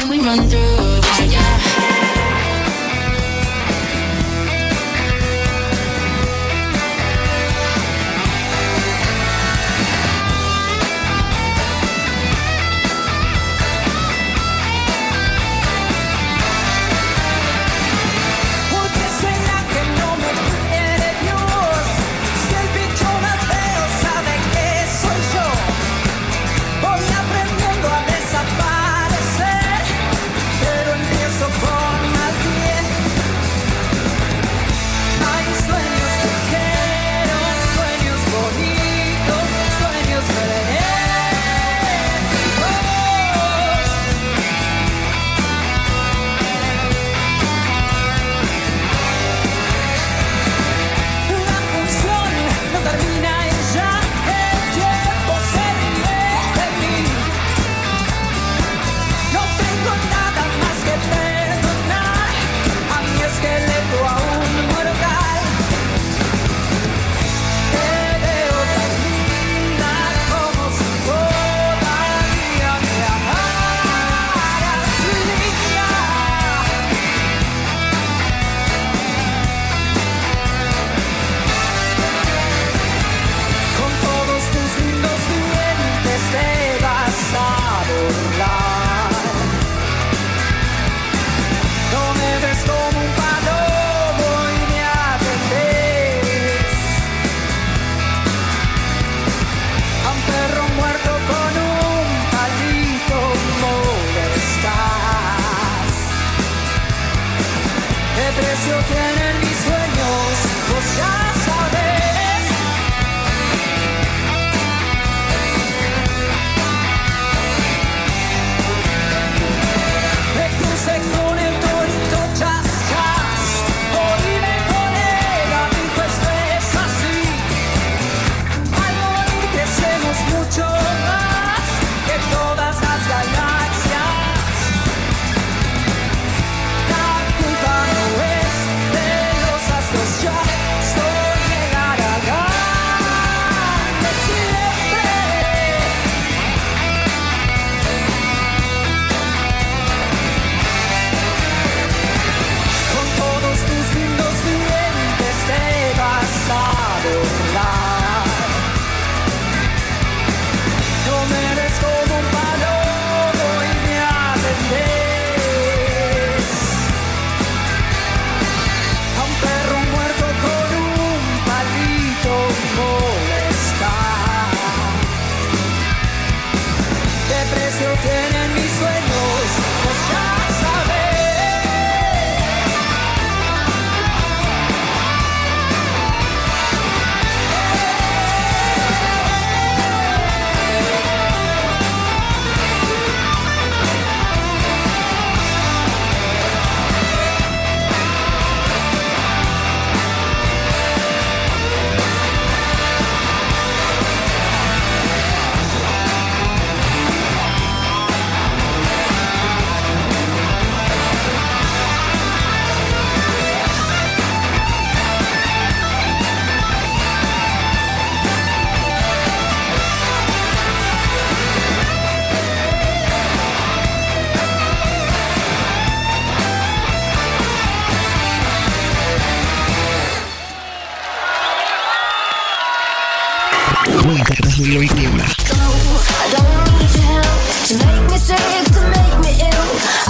[234.72, 235.22] 2021.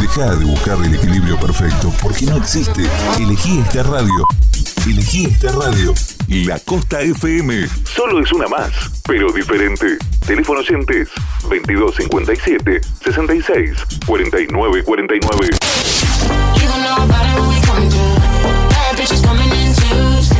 [0.01, 2.83] Deja de buscar el equilibrio perfecto porque no existe.
[3.19, 4.27] Elegí esta radio.
[4.87, 5.93] Elegí esta radio.
[6.29, 7.69] La Costa FM.
[7.97, 8.71] Solo es una más,
[9.05, 9.99] pero diferente.
[10.25, 11.09] Teléfono oyentes
[11.43, 13.77] 2257 66
[14.07, 15.51] 49 49.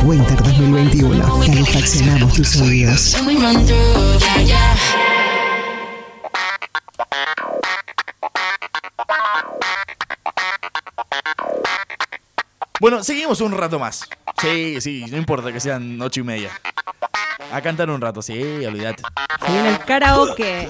[0.03, 0.42] Winter
[0.73, 1.39] 2021.
[1.45, 3.15] Calefaccionamos tus oídos.
[12.79, 14.09] Bueno, seguimos un rato más.
[14.41, 16.49] Sí, sí, no importa que sean ocho y media.
[17.51, 19.03] A cantar un rato, sí, olvídate.
[19.45, 20.69] Se viene el karaoke.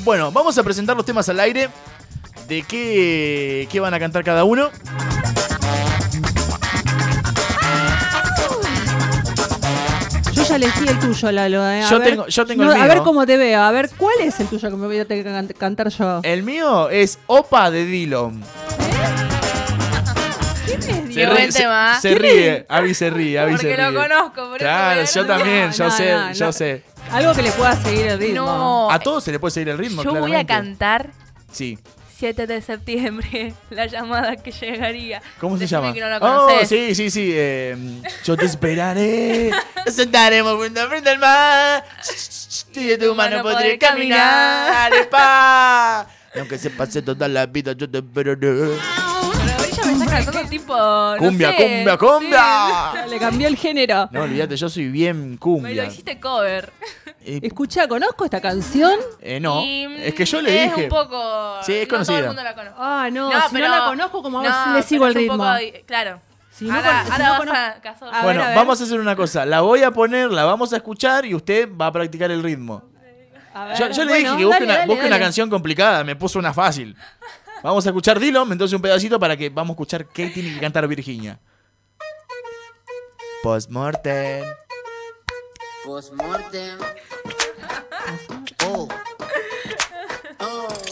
[0.00, 1.70] Bueno, vamos a presentar los temas al aire.
[2.46, 4.68] De qué, qué van a cantar cada uno.
[10.52, 11.66] Ya elegí el tuyo, Lalo.
[11.70, 11.82] eh.
[11.82, 12.88] A Yo ver- tengo- yo tengo el No, A mío.
[12.88, 13.62] ver cómo te veo.
[13.62, 16.20] A ver, ¿cuál es el tuyo que me voy a tener que can- cantar yo?
[16.22, 18.42] El mío es Opa de Dillon.
[21.14, 21.98] Qué buen tema.
[22.00, 23.90] se ríe, Avi se ríe, Avi se Porque ríe.
[23.90, 26.52] lo conozco, por Claro, yo también, No, yo no, sé, no, yo no.
[26.52, 26.82] sé.
[27.10, 28.46] Algo que le pueda seguir el ritmo.
[28.46, 28.90] No.
[28.90, 31.10] A todos se le puede seguir el ritmo, Yo voy a cantar
[31.50, 31.78] Sí.
[32.22, 35.20] 7 de septiembre, la llamada que llegaría.
[35.40, 35.92] ¿Cómo se Decime llama?
[35.92, 37.32] que no la oh, sí, sí, sí.
[37.34, 37.76] eh,
[38.22, 39.50] yo te esperaré.
[39.84, 41.84] Nos sentaremos juntos frente al mar.
[42.74, 44.90] Y de tu mano podré caminar.
[44.90, 46.06] Dale, pa.
[46.32, 48.78] Y aunque se pase toda la vida, yo te esperaré.
[50.48, 50.76] Tipo.
[50.76, 53.06] no Cumbia, sé, cumbia, cumbia.
[53.08, 54.08] Le cambió el género.
[54.10, 55.84] No, olvídate, yo soy bien Me lo cumbia.
[55.86, 56.72] hiciste cover.
[57.24, 58.98] Escucha, ¿conozco esta canción?
[59.20, 60.84] Eh, no, Y, es que yo le es dije.
[60.84, 61.56] un poco.
[61.62, 62.18] Sí, es no todo conocida.
[62.18, 62.74] el mundo la conoce.
[62.78, 65.30] Ah, no, No, si pero- no la conozco, como no, le sigo el pero es
[65.30, 65.44] un ritmo.
[65.44, 66.20] poco di- claro.
[66.50, 68.56] Si no ahora con- si ahora no vas conozco- a bueno, ver, a ver.
[68.56, 69.46] vamos a hacer una cosa.
[69.46, 72.82] La voy a poner, la vamos a escuchar y usted va a practicar el ritmo.
[73.54, 75.24] A ver, Yo, yo le bueno, dije que busque, dale, una, dale, busque una dale.
[75.24, 76.96] canción complicada, me puso una fácil.
[77.62, 80.60] Vamos a escuchar Dillon, entonces un pedacito para que vamos a escuchar qué tiene que
[80.60, 81.38] cantar Virginia.
[83.42, 84.44] Postmortem.
[85.84, 86.78] Postmortem.
[88.66, 88.88] Oh.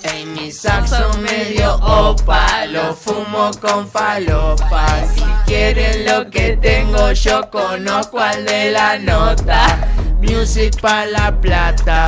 [0.05, 4.87] En mi saxo medio opa, lo fumo con falopa.
[5.13, 9.89] Si quieren lo que tengo, yo conozco al de la nota.
[10.21, 12.07] Music pa' la plata,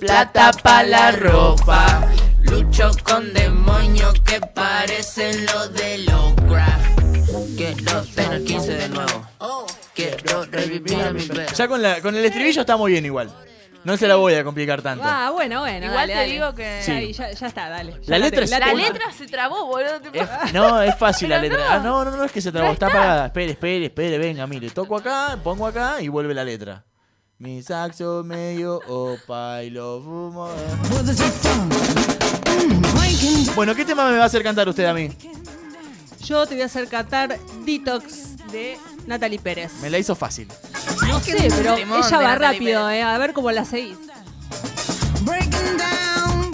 [0.00, 2.08] plata pa' la ropa.
[2.50, 7.00] Lucho con demonios que parecen los de Lovecraft.
[7.56, 9.26] Quiero tener 15 de nuevo.
[9.94, 11.52] Quiero revivir a mi vez.
[11.56, 13.30] Ya con, la, con el estribillo está muy bien igual.
[13.84, 15.04] No se la voy a complicar tanto.
[15.06, 15.86] Ah, bueno, bueno.
[15.86, 16.32] Igual dale, te dale.
[16.32, 16.90] digo que- Sí.
[16.92, 17.98] Ahí, ya, ya está, dale.
[18.06, 20.00] La letra te- es- La te- letra se trabó, boludo.
[20.02, 21.58] tipo- Es- no, es fácil la letra.
[21.58, 21.64] no.
[21.70, 22.98] Ah, no, no, no, es que se trabó, No está está.
[22.98, 23.26] apagada.
[23.26, 24.68] Espere, espere, espere, venga, mire.
[24.70, 26.84] Toco acá, pongo acá y vuelve la letra.
[27.38, 30.50] Mi saxo medio opa y lo fumo.
[33.54, 35.10] Bueno, ¿qué tema me va a hacer cantar usted a mí?
[36.24, 39.72] Yo te voy a hacer cantar Detox de Natalie Pérez.
[39.82, 40.48] Me la hizo fácil.
[41.06, 43.96] No sé, pero ella va rápido, eh, a ver cómo la seguís.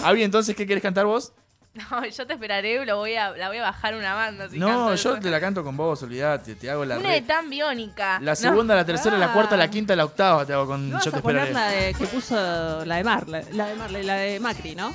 [0.02, 1.32] Avi, entonces, ¿qué quieres cantar vos?
[1.90, 4.48] No, yo te esperaré, lo voy a, la voy a bajar una banda.
[4.48, 6.54] si No, canto yo te la canto con vos, olvídate.
[6.54, 8.18] Te hago la Una de tan biónica.
[8.20, 8.36] La No.
[8.36, 11.10] segunda, la tercera, la cuarta, la quinta, la octava te hago con No vas Yo
[11.10, 11.76] te a poner esperaré.
[11.80, 14.94] la de que puso la de Mar, la, la de Marley, la de Macri, ¿no?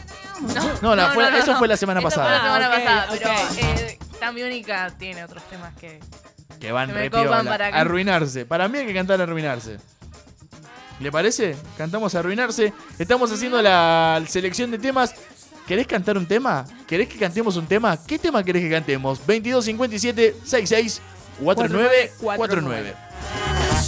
[0.81, 2.25] No, la- fue- eso fue la semana Eso pasada.
[2.27, 5.99] fue la semana Ah, pasada, pero eh, tan biónica tiene otros temas que.
[6.59, 7.43] Que van Que me re copan piola.
[7.51, 8.45] para que- Arruinarse.
[8.45, 9.77] Para mí hay que cantar Arruinarse.
[10.99, 11.55] ¿Le parece?
[11.77, 12.71] Cantamos Arruinarse.
[12.99, 15.15] Estamos haciendo la selección de temas.
[15.71, 16.65] ¿Querés cantar un tema?
[16.85, 17.97] ¿Querés que cantemos un tema?
[18.05, 19.19] ¿Qué tema querés que cantemos?
[19.19, 21.01] 2257 66
[21.41, 22.93] 49 49.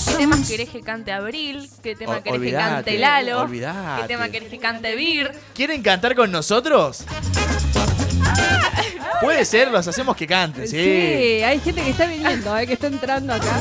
[0.08, 1.70] ¿Qué temas querés que cante Abril?
[1.84, 3.42] ¿Qué tema O- querés que cante Lalo?
[3.42, 4.02] olvidate.
[4.04, 5.30] ¿Qué tema querés que cante Vir?
[5.54, 7.04] ¿Quieren cantar con nosotros?
[9.22, 10.78] Puede ser, los hacemos que canten, sí.
[10.78, 13.60] Sí, hay gente que está viniendo, eh, que está entrando acá.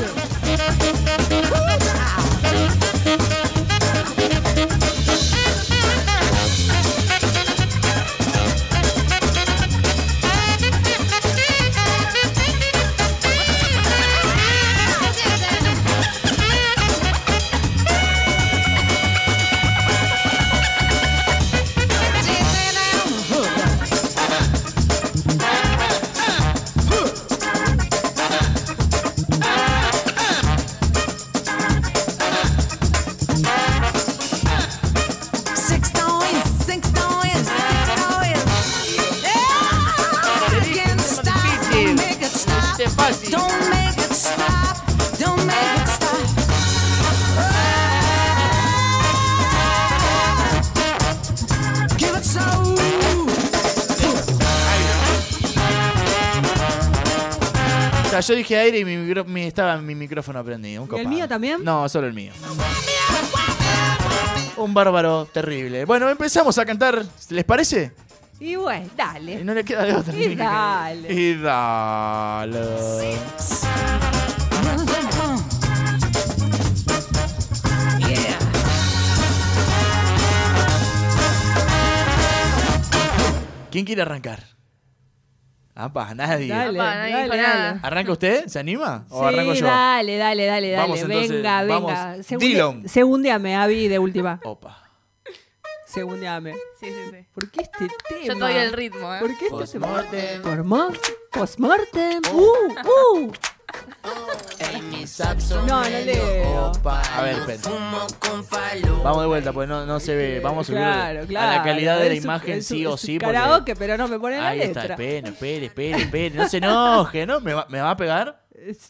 [58.22, 60.82] Yo dije aire y mi micro- mi- estaba mi micrófono prendido.
[60.82, 61.62] un ¿Y el mío también?
[61.64, 62.32] No, solo el mío.
[64.56, 65.84] Un bárbaro terrible.
[65.84, 67.04] Bueno, empezamos a cantar.
[67.30, 67.92] ¿Les parece?
[68.40, 69.34] Y bueno, dale.
[69.40, 70.14] Y no le queda de otra.
[70.16, 71.12] Y dale.
[71.12, 72.60] Y dale.
[83.70, 84.44] ¿Quién quiere arrancar?
[85.74, 86.48] Apa, nadie.
[86.48, 87.64] Dale, Apa, nadie dale, dijo nada.
[87.68, 87.80] dale.
[87.82, 88.46] ¿Arranca usted?
[88.46, 89.06] ¿Se anima?
[89.08, 89.66] ¿O Sí, arranco yo?
[89.66, 90.82] dale, dale, dale, dale.
[90.82, 91.90] Vamos, entonces, venga, vamos.
[91.92, 92.22] venga.
[92.22, 92.88] Segunde- Dillon.
[92.88, 94.38] Segundeame, Avi, de última.
[94.44, 94.78] Opa.
[95.86, 96.52] Segundeame.
[96.80, 97.26] Sí, sí, sí.
[97.34, 98.20] ¿Por qué este tema?
[98.24, 99.18] Yo estoy el ritmo, ¿eh?
[99.20, 100.42] ¿Por qué este Postmortem.
[100.42, 100.92] Por mo-
[101.30, 102.20] Postmortem.
[102.32, 103.32] Uh, uh.
[105.66, 106.72] No, no leo.
[106.84, 107.60] A ver, espera.
[109.02, 110.40] Vamos de vuelta, pues no, no se ve.
[110.40, 111.50] Vamos a subir Claro, claro.
[111.52, 113.18] a la calidad de la Es imagen, es sí o es sí.
[113.18, 114.94] porque- Karaoke, pero no me ponen la Ahí está, letra.
[114.94, 116.34] espere, espere, espere, espere.
[116.36, 117.40] No se enoje, ¿no?
[117.40, 118.42] ¿Me va, me va a pegar?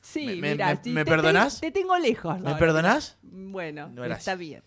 [0.02, 1.60] Sí, ¿Me- me- mira, me- si me te- perdonás?
[1.60, 2.38] Te, te tengo lejos.
[2.40, 3.16] ¿Me perdonás?
[3.22, 4.18] Bueno, No, gracias.
[4.20, 4.62] está bien.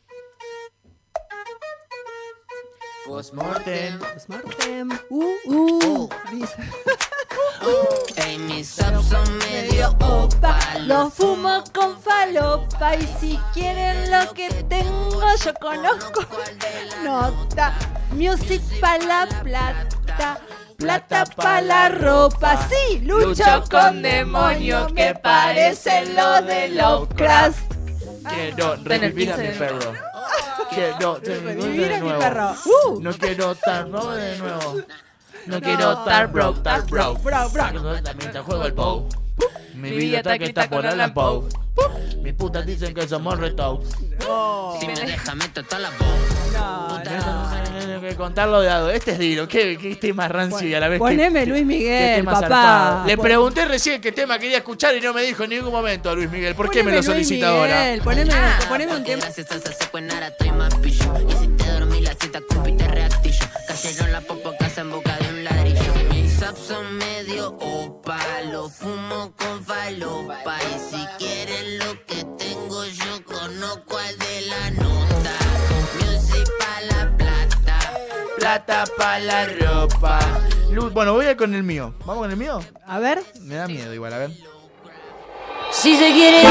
[3.06, 4.00] Postmortem.
[4.00, 4.90] Postmortem.
[5.10, 6.10] Uh, uh.
[6.32, 6.56] Dice.
[8.18, 10.60] Ey, mis subs son medio opa.
[10.86, 16.22] Lo fumo con falopa y si quieren lo que tengo yo conozco
[17.04, 17.74] nota.
[18.12, 20.40] Music pa' la plata,
[20.78, 22.68] plata pa' la ropa.
[22.70, 27.74] Sí, lucho con demonios que parecen lo de Lovecraft.
[28.30, 29.94] Quiero revivir a mi perro.
[30.70, 32.56] Quiero Revivir a mi perro.
[32.66, 33.00] Uh.
[33.02, 34.82] No quiero estar de nuevo.
[35.48, 35.62] No No.
[35.62, 37.22] quiero estar broke, estar broke.
[37.22, 37.66] Bro, bro.
[38.18, 39.08] Mientras juego al Pou.
[39.76, 41.48] Mi vida está que está por Alan Pou.
[42.22, 43.80] Mis putas dicen que somos retos.
[44.80, 47.04] Si me deja, meto toda la voz.
[47.04, 48.90] Tengo que contarlo de lado.
[48.90, 49.48] Este es Dilo.
[49.48, 51.00] ¿Qué, qué tema rancio y a la vez.
[51.00, 52.40] Poneme qué- Luis qué Miguel, papá.
[52.40, 53.06] zarpado.
[53.08, 56.16] Le pregunté recién qué tema quería escuchar y no me dijo en ningún momento a
[56.16, 56.56] Luis Miguel.
[56.56, 57.82] ¿Por qué me lo Luis solicita ahora?
[57.82, 59.22] Miguel, Poneme, Ah, poneme un tema.
[59.24, 61.14] Gracias a esa secuenara estoy más pillo.
[61.30, 63.46] Y si te dormí la cita, compite reactillo.
[63.68, 65.18] Cayeron la popo casa en boca.
[66.46, 68.20] Subs son medio opa.
[68.52, 70.58] Lo fumo con falopa.
[70.62, 75.32] Y si quieren lo que tengo, yo conozco al de la nota.
[76.00, 77.80] Music pa' la plata.
[78.38, 80.20] Plata para la ropa.
[80.72, 81.96] Lu- Bueno, voy a con el mío.
[82.06, 82.60] ¿Vamos con el mío?
[82.86, 83.24] A ver.
[83.42, 84.32] Me da miedo igual, a ver.
[85.72, 86.44] Si se quiere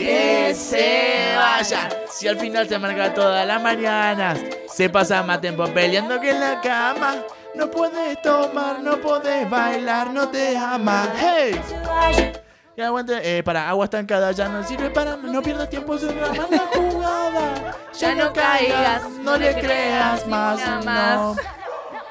[0.00, 1.90] Que se vaya.
[2.10, 4.40] Si al final se marca todas las mañanas,
[4.72, 7.16] se pasa más tiempo peleando que en la cama.
[7.54, 11.06] No puedes tomar, no puedes bailar, no te ama.
[11.18, 11.60] ¡Hey!
[12.76, 16.28] Y aguante, eh, para agua estancada ya no sirve para no pierdas tiempo es una
[16.28, 17.76] mala jugada.
[17.98, 21.36] Ya no caigas, no le creas más, no.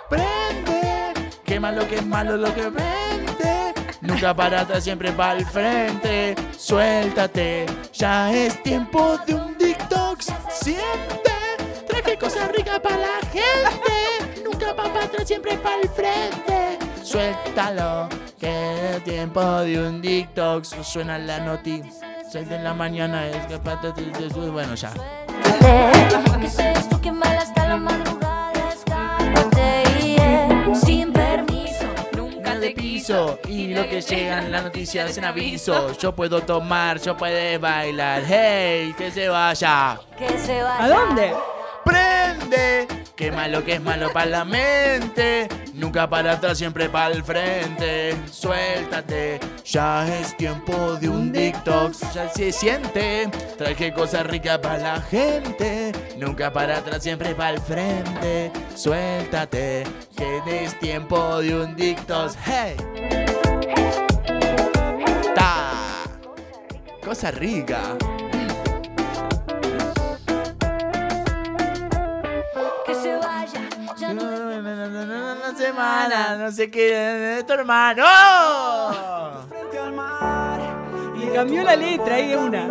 [0.10, 3.29] Prende, qué malo que es malo lo que vende.
[4.02, 6.36] Nunca para atrás, siempre para el frente.
[6.58, 10.28] Suéltate, ya es tiempo de un detox.
[10.52, 11.32] Siente,
[11.88, 14.42] traje cosas ricas para la gente.
[14.44, 16.80] Nunca para atrás, siempre para el frente.
[17.04, 18.08] Suéltalo,
[18.40, 20.76] que es tiempo de un detox.
[20.82, 21.84] Suena la noti.
[22.32, 23.82] 6 de la mañana es que para
[24.52, 24.94] bueno ya.
[27.02, 28.20] Que hasta la madrugada.
[32.60, 35.98] De piso y lo que llegan las noticias en aviso.
[35.98, 38.24] Yo puedo tomar, yo puedo bailar.
[38.28, 40.00] Hey, que se vaya.
[40.18, 40.84] Que se vaya.
[40.84, 41.34] ¿A dónde?
[41.86, 42.88] Prende,
[43.20, 45.50] qué malo que es malo para la mente.
[45.74, 48.16] Nunca para atrás, siempre para el frente.
[48.32, 52.14] Suéltate, ya es tiempo de un detox.
[52.14, 55.92] Ya se siente, traje cosas ricas para la gente.
[56.18, 58.54] Nunca para atrás, siempre para el frente.
[58.74, 59.84] Suéltate,
[60.16, 62.38] que es tiempo de un detox.
[62.46, 62.78] Hey.
[65.36, 65.74] Ta.
[67.04, 67.98] Cosa rica.
[74.88, 78.06] No semana, no sé qué, de tu hermano.
[81.18, 82.66] Le cambió la letra ahí de una.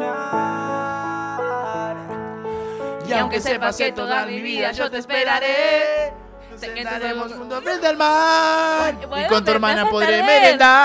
[3.07, 6.13] Y aunque sepas que toda mi vida yo te esperaré,
[6.61, 8.95] estaremos tú- juntos frente al mar.
[9.17, 10.79] Y con tu hermana podré merendar.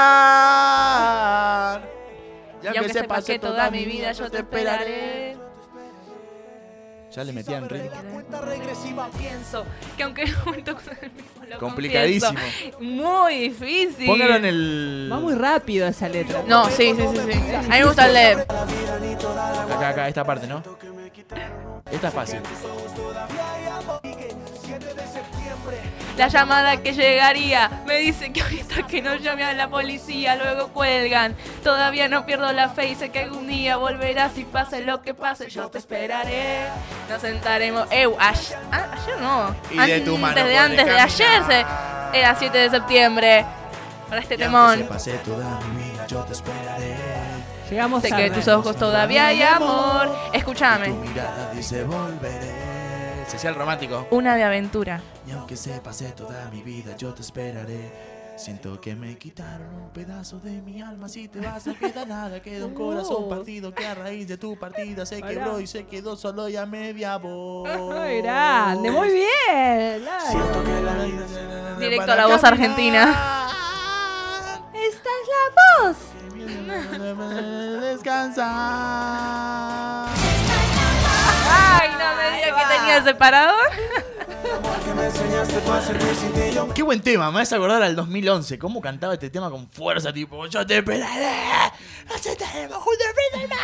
[2.61, 5.37] Y aunque sepas que toda mi vida yo te esperaré.
[7.15, 7.89] Ya le metían ritmo.
[9.17, 12.31] Pienso que aunque me toque el mismo, lo Complicadísimo.
[12.39, 12.79] confieso.
[12.79, 14.05] Muy difícil.
[14.07, 15.09] Póngalo en el.
[15.11, 16.43] Va muy rápido esa letra.
[16.47, 17.55] No, sí, sí, sí, sí.
[17.55, 18.39] A mí me gusta leer.
[19.71, 20.63] Acá, acá, esta parte, ¿no?
[21.91, 22.39] Esta es fácil.
[26.17, 27.83] La llamada que llegaría.
[27.85, 31.35] Me dice que ahorita que no llame a la policía, luego cuelgan.
[31.63, 35.13] Todavía no pierdo la fe y sé que algún día volverás y pase lo que
[35.13, 36.67] pase, yo te esperaré.
[37.09, 37.87] Nos sentaremos.
[37.91, 39.55] Eh, ayer, ah, ayer no.
[39.71, 43.45] Y de tu mano Antes de podré antes de ayer se, era 7 de septiembre.
[44.09, 44.85] Para este temón.
[44.87, 46.95] Pasé toda mi vida, yo te esperaré.
[47.69, 50.15] Llegamos Sé que en tus ojos todavía hay amor.
[50.31, 50.89] Escúchame.
[50.89, 52.72] Tu mirada dice volveré.
[53.27, 54.07] Social romántico.
[54.11, 55.01] Una de aventura.
[55.27, 58.13] Y aunque se pase toda mi vida, yo te esperaré.
[58.35, 61.07] Siento que me quitaron un pedazo de mi alma.
[61.09, 62.41] Si te vas, no queda nada.
[62.41, 63.29] Queda un corazón Oh.
[63.29, 66.65] partido que a raíz de tu partida se quebró y se quedó solo y a
[66.65, 67.69] media voz.
[67.95, 70.03] Ay, grande, muy bien.
[70.09, 70.37] Ay.
[71.79, 73.49] Directo a la voz argentina.
[74.73, 75.49] Esta es la
[75.83, 75.97] voz.
[77.81, 78.51] Descansa.
[82.85, 83.71] Que tenía separador.
[86.73, 88.59] Qué buen tema, me hace acordar al 2011.
[88.59, 90.11] ¿Cómo cantaba este tema con fuerza?
[90.11, 91.71] Tipo, yo te esperaré.
[92.09, 93.57] Nos estaremos juntos en el mar.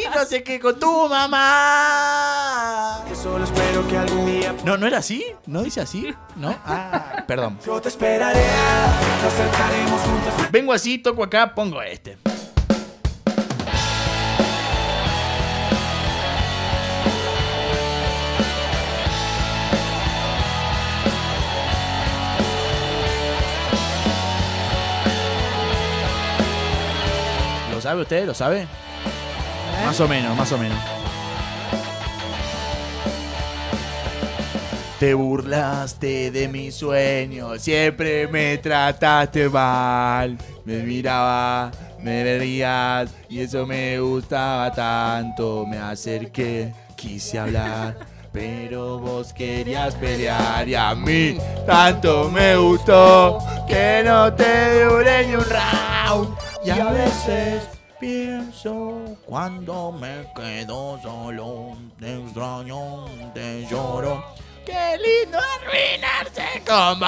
[0.00, 3.02] Y no sé qué con tu mamá.
[3.14, 5.24] Solo espero que algún día No, ¿no era así?
[5.46, 6.14] ¿No dice así?
[6.36, 6.54] ¿No?
[6.64, 7.58] Ah, perdón.
[7.64, 8.44] yo te esperaré.
[9.22, 10.34] Nos sentaremos juntos.
[10.50, 12.18] Vengo así, toco acá, pongo este.
[27.82, 28.26] Sabe usted?
[28.26, 28.66] ¿Lo sabe?
[29.84, 30.78] Más o menos, más o menos.
[35.00, 40.38] Te burlaste de mis sueños, siempre me trataste mal.
[40.64, 45.66] Me miraba, me veías y eso me gustaba tanto.
[45.66, 47.96] Me acerqué, quise hablar,
[48.32, 51.36] pero vos querías pelear y a mí
[51.66, 56.36] tanto me gustó que no te duré ni un round.
[56.64, 57.71] Y a veces
[58.02, 64.24] pienso cuando me quedo solo, te extraño, te lloro.
[64.66, 66.98] Qué lindo arruinarse con.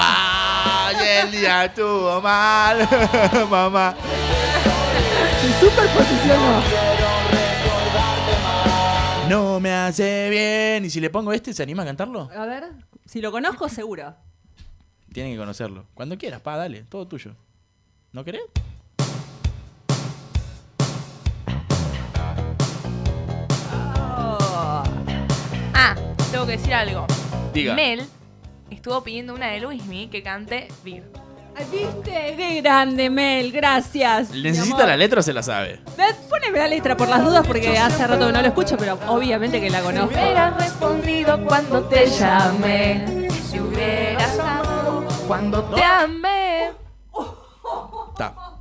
[0.97, 2.77] Y el día estuvo mal,
[3.49, 3.93] mamá.
[5.41, 6.61] Se superposicionó.
[9.27, 10.85] No me hace bien.
[10.85, 12.29] ¿Y si le pongo este, se anima a cantarlo?
[12.33, 12.71] A ver,
[13.05, 14.15] si lo conozco, seguro.
[15.11, 15.87] Tienen que conocerlo.
[15.93, 17.35] Cuando quieras, pa, dale, todo tuyo.
[18.13, 18.43] ¿No querés?
[26.35, 27.07] Tengo que decir algo.
[27.53, 27.73] Diga.
[27.75, 28.03] Mel
[28.69, 31.03] estuvo pidiendo una de Luismi que cante Vir.
[31.71, 32.33] ¿Viste?
[32.35, 34.31] Qué grande, Mel, gracias.
[34.31, 35.79] ¿Necesita la letra o se la sabe?
[36.29, 39.61] Poneme la letra por las dudas porque hace rato que no lo escucho, pero obviamente
[39.61, 40.13] que la conozco.
[40.13, 43.29] hubieras respondido cuando te llamé.
[43.49, 46.71] Si hubieras amado cuando te amé.
[48.11, 48.54] Está.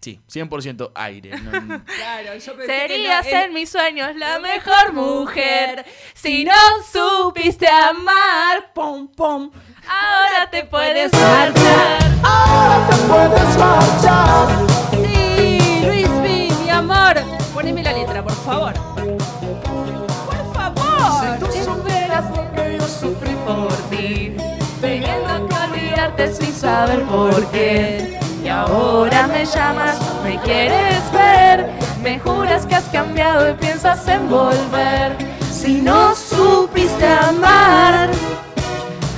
[0.00, 1.30] Sí, 100% aire.
[1.40, 1.50] no-
[1.84, 5.84] Claro, yo pensé Serías que no, en mis sueños la mejor mujer.
[6.14, 6.52] Si no
[6.92, 9.50] supiste amar, pom pom.
[9.88, 11.98] ahora te puedes marchar.
[12.22, 14.48] Ahora te puedes marchar.
[14.92, 17.16] Sí, Luis B, mi amor.
[17.52, 18.74] Poneme la letra, por favor.
[18.74, 21.38] Por favor.
[21.38, 24.36] Si tú supieras lo que yo sufrí por ti,
[24.80, 28.17] teniendo que olvidarte sin saber por qué.
[28.48, 31.66] Y ahora me llamas, me quieres ver,
[32.02, 35.14] me juras que has cambiado y piensas en volver.
[35.52, 38.08] Si no supiste amar,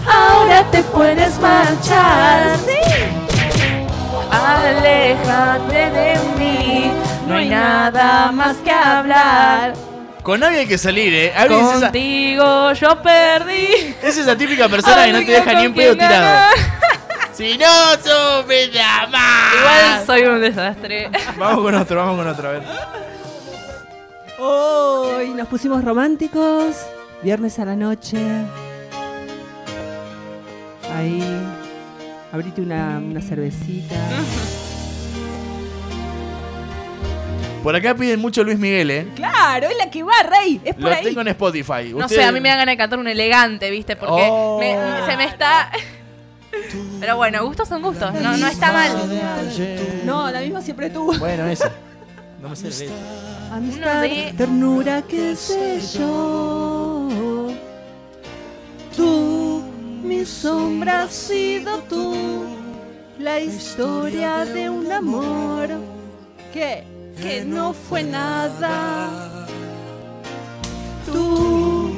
[0.05, 2.59] ahora te puedes marchar.
[4.33, 6.91] Aléjate de mí,
[7.29, 9.75] no hay nada más que hablar.
[10.25, 11.33] Con nadie hay que salir, ¿eh?
[11.37, 13.95] Alguien es esa, Contigo yo perdí.
[14.03, 16.51] es esa típica persona que no te deja ni en pedo tirado.
[17.41, 17.67] Si no
[18.79, 19.55] amar.
[19.59, 21.09] Igual soy un desastre.
[21.39, 22.63] Vamos con otro, vamos con otro, a ver.
[24.39, 26.77] Hoy nos pusimos románticos.
[27.23, 28.19] Viernes a la noche.
[30.95, 31.23] Ahí.
[32.31, 33.95] Abrite una, una cervecita.
[37.63, 39.07] Por acá piden mucho Luis Miguel, ¿eh?
[39.17, 40.61] Claro, es la que va, Rey.
[40.63, 41.05] Es por Lo ahí.
[41.05, 41.91] tengo en Spotify.
[41.95, 43.97] No Usted- sé, a mí me dan ganas de cantar un elegante, ¿viste?
[43.97, 44.59] Porque Oh.
[44.61, 45.71] me- se me está.
[47.01, 48.91] Pero bueno, gustos son gustos, no, no está mal.
[50.05, 51.13] No, la misma siempre tú.
[51.19, 51.71] Bueno, ese.
[52.43, 52.89] No me sé.
[53.53, 57.09] Amistad, de- ternura, qué sé yo.
[58.97, 59.63] Tú,
[60.03, 62.15] mi sombra has sido tú.
[63.19, 65.69] La historia de un amor
[66.53, 66.85] que,
[67.21, 69.47] que no fue nada.
[71.07, 71.93] Tú,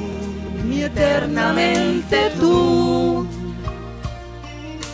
[0.65, 3.25] mi eternamente tú.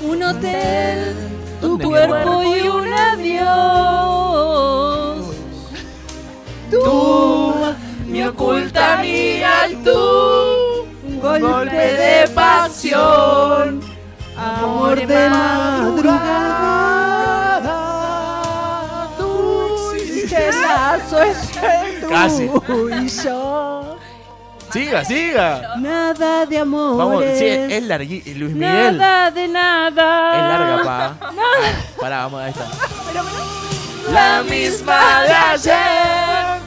[0.01, 1.13] Un hotel,
[1.59, 3.49] tu ¿Dónde, mi cuerpo y un adiós.
[6.71, 7.53] Tú,
[8.05, 10.87] mi oculta amiga y tú.
[11.03, 13.81] Un golpe de pasión,
[14.37, 16.29] amor de madrugada.
[19.17, 19.91] Tú
[20.29, 21.99] qué lazo entre
[22.65, 23.97] tú y yo.
[24.71, 25.75] Siga, siga.
[25.77, 26.97] Nada de amor.
[26.97, 28.97] Vamos, sí, es largui- Luis Miguel.
[28.97, 30.35] Nada de nada.
[30.35, 31.15] Es larga, pa.
[31.35, 31.73] Nada.
[31.99, 32.65] Pará, vamos, ahí está.
[34.11, 36.59] La misma de ayer,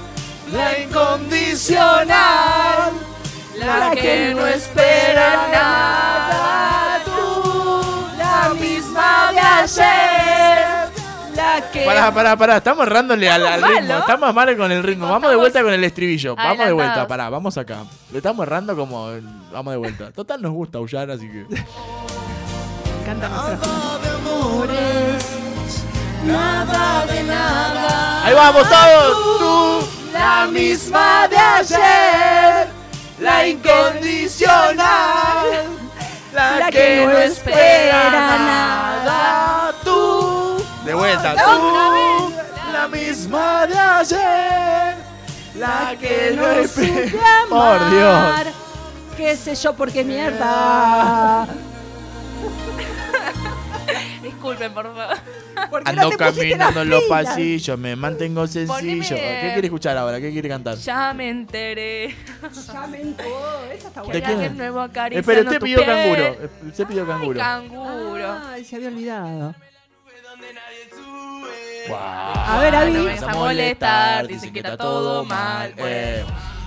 [0.52, 2.92] la incondicional,
[3.56, 7.00] la que no espera nada.
[7.04, 10.81] Tú, la misma de ayer,
[11.42, 11.84] la que.
[11.84, 12.56] Pará, pará, pará.
[12.58, 13.98] Estamos errándole al, al ritmo.
[13.98, 15.08] Estamos mal con el ritmo.
[15.08, 16.36] Vamos de vuelta con el estribillo.
[16.36, 17.84] Vamos de vuelta, pará, vamos acá.
[18.10, 19.08] Le estamos errando como.
[19.52, 20.10] Vamos de vuelta.
[20.12, 21.46] Total, nos gusta aullar, así que.
[23.04, 23.26] Canta
[24.22, 25.24] amores,
[26.24, 28.24] nada de nada.
[28.24, 29.38] ¡Ahí vamos todos!
[29.38, 32.68] Tú, la misma de ayer,
[33.18, 34.86] la incondicional,
[36.32, 39.71] la que no espera nada.
[40.84, 41.34] De vuelta.
[41.34, 42.32] Tú,
[42.72, 44.96] la misma de ayer.
[45.56, 47.14] la que no supe
[47.48, 48.46] Por Dios.
[49.16, 51.46] Qué sé yo, por qué mierda.
[54.22, 55.16] Disculpen, por favor.
[55.84, 58.74] Ando caminando en los pasillos, me mantengo sencillo.
[58.74, 60.20] Poneme- ¿Qué quiere escuchar ahora?
[60.20, 60.76] ¿Qué quiere cantar?
[60.78, 62.14] Ya me enteré.
[62.72, 63.64] Ya me enteró.
[63.72, 64.56] Esa está Que ¿De quién?
[64.56, 65.86] nuevo Espera, usted tu pidió piel.
[65.86, 66.22] canguro.
[66.22, 67.38] Eh, Usted pidió canguro.
[67.38, 68.38] Canguro.
[68.50, 69.54] Ay, se había olvidado.
[71.88, 71.98] Wow.
[71.98, 72.92] A ver, Abby.
[72.92, 75.74] No vengas a molestar, dicen que está todo mal.
[75.76, 76.24] Eh,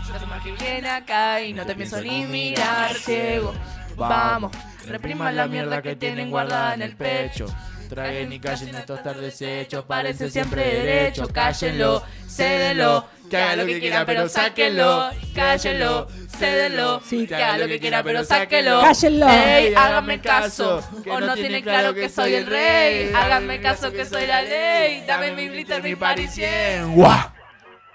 [0.08, 3.54] No te bien acá y no te pienso ni mirar ciego.
[3.96, 4.52] Vamos,
[4.88, 7.46] repriman la mierda que tienen guardada en el pecho.
[7.90, 13.08] Traguen y callen estos tardes hechos, Parece siempre derecho, cállenlo, cédenlo.
[13.30, 15.10] Que haga lo que quiera, pero sáquenlo.
[15.34, 17.02] Cállenlo, cédenlo.
[17.10, 18.82] Que haga lo que quiera, pero sáquenlo.
[18.82, 19.30] Cállenlo.
[19.30, 20.82] Ey, háganme caso.
[21.10, 23.12] O no tienen claro que soy el rey.
[23.14, 25.04] Háganme caso que soy la ley.
[25.08, 26.94] Dame mi glitter, mi parisien.
[26.94, 27.32] ¡Guau!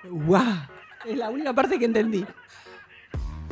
[0.04, 0.68] Guau.
[1.04, 2.26] Es la única parte que entendí.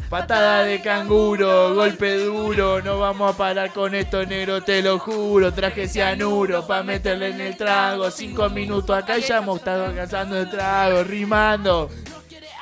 [0.08, 5.52] Patada de canguro, golpe duro, no vamos a parar con esto negro, te lo juro.
[5.52, 8.10] Traje cianuro pa' meterle en el trago.
[8.10, 11.90] Cinco minutos acá ya hemos estado cazando el trago, rimando.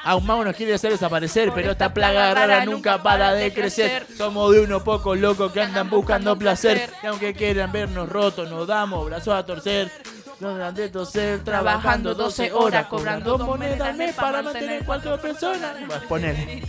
[0.02, 4.06] A un mago nos quiere hacer desaparecer, pero esta plaga rara nunca para de crecer.
[4.16, 6.90] Somos de unos pocos locos que andan buscando placer.
[7.00, 9.90] Y aunque quieran vernos rotos, nos damos brazos a torcer.
[10.38, 15.74] De toser, trabajando 12 horas, cobrando dos monedas al mes para mantener cuatro personas.
[15.86, 16.62] Pues ponele.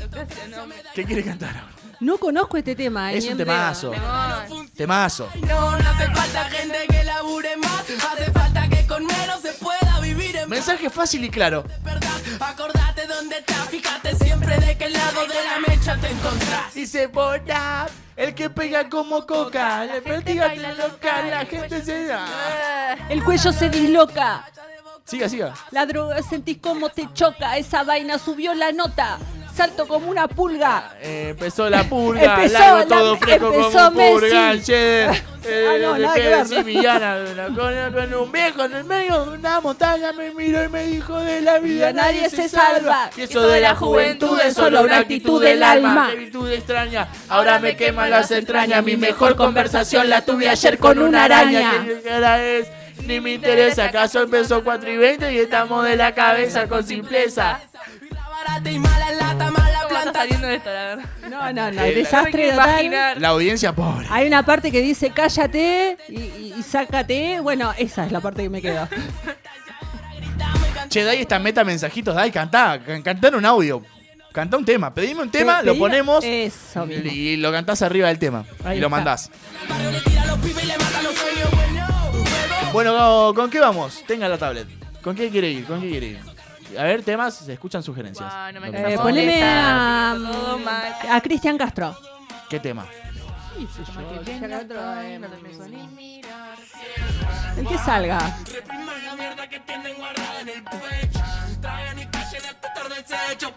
[0.95, 1.67] ¿Qué quiere cantar ahora?
[1.99, 3.11] No conozco este tema.
[3.11, 3.91] eh, Es un temazo.
[4.75, 5.29] Temazo.
[5.45, 7.81] No, no hace falta gente que labure más.
[7.81, 11.65] Hace falta que con menos se pueda vivir en Mensaje fácil y claro.
[12.39, 16.77] Acordate dónde estás, fíjate siempre de qué lado de la mecha te encontrás.
[16.77, 17.41] Y se pone
[18.17, 19.85] el que pega como coca.
[19.85, 22.97] Le perdiga la loca, la gente se da.
[23.09, 24.43] El cuello se disloca.
[25.05, 25.53] Siga, siga.
[25.71, 27.57] La droga sentís como te choca.
[27.57, 29.19] Esa vaina subió la nota.
[29.57, 30.91] Salto como una pulga.
[31.01, 33.91] Eh, empezó la purga, Empezó largo la- todo fresco empezó como.
[34.19, 34.63] Messi.
[34.65, 36.13] Che, Ah, eh, no, nada
[36.45, 37.17] que villana,
[37.55, 41.17] con, con un viejo en el medio de una montaña me miró y me dijo
[41.21, 43.09] de la vida nadie se salva.
[43.15, 46.09] Y eso de la juventud es solo una actitud del alma.
[46.11, 48.83] Qué virtud extraña, ahora me queman las entrañas.
[48.83, 51.85] Mi mejor conversación la tuve ayer con una araña.
[51.85, 52.67] ¿Qué es?
[53.07, 57.61] Ni me interesa, acaso empezó 4 y 20 y estamos de la cabeza con simpleza.
[58.45, 61.05] Barata y mala lata, mala ¿Cómo está saliendo esto, la verdad?
[61.29, 61.81] No, no, no.
[61.83, 63.19] Eh, desastre total.
[63.21, 64.05] La audiencia pobre.
[64.09, 67.39] Hay una parte que dice cállate y, y- y sácate.
[67.41, 68.87] Bueno, esa es la parte que me quedó.
[70.89, 73.81] Che, Dai está meta mensajitos, Dai, cantá, can- cantar un audio.
[74.31, 77.09] Cantá un tema, pedime un tema, lo ponemos Eso mismo.
[77.11, 78.45] y, y lo cantás arriba del tema.
[78.63, 78.95] Ahí y lo está.
[78.97, 79.31] mandás.
[82.71, 84.03] Bueno, ¿con qué vamos?
[84.05, 84.67] Tenga la tablet.
[85.01, 85.65] ¿Con qué quiere ir?
[85.65, 86.19] ¿Con qué quiere ir?
[86.77, 88.29] A ver, temas, se escuchan sugerencias.
[88.31, 90.95] Ah, no me Lo que queda Eh, poneme a, Todo mal.
[91.11, 91.95] a Cristian Castro.
[92.49, 92.85] ¿Qué tema?
[97.57, 98.19] El que salga.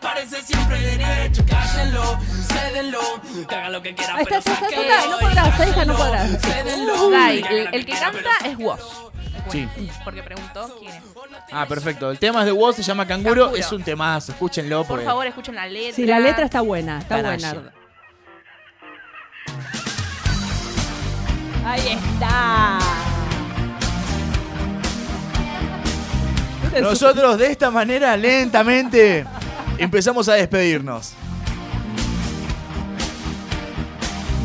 [0.00, 3.00] Parece siempre derecho, cállenlo, cédenlo,
[3.48, 5.96] que haga lo que quiera, Ahí está, pero está, está, está, no podrás, hija, no
[5.96, 6.42] podrás.
[6.42, 7.10] Cédenlo.
[7.10, 9.09] Dai, el, el que canta es Woz.
[9.50, 9.68] Sí.
[10.04, 11.02] Porque preguntó quién es.
[11.52, 12.10] Ah, perfecto.
[12.10, 13.54] El tema es de Woz, se llama Canguro.
[13.56, 14.78] Es un temazo, escúchenlo.
[14.78, 15.04] Por porque...
[15.04, 15.96] favor, escuchen la letra.
[15.96, 17.72] Sí, la letra está buena, está buena.
[21.64, 22.78] Ahí está.
[26.80, 29.26] Nosotros de esta manera lentamente
[29.78, 31.14] empezamos a despedirnos.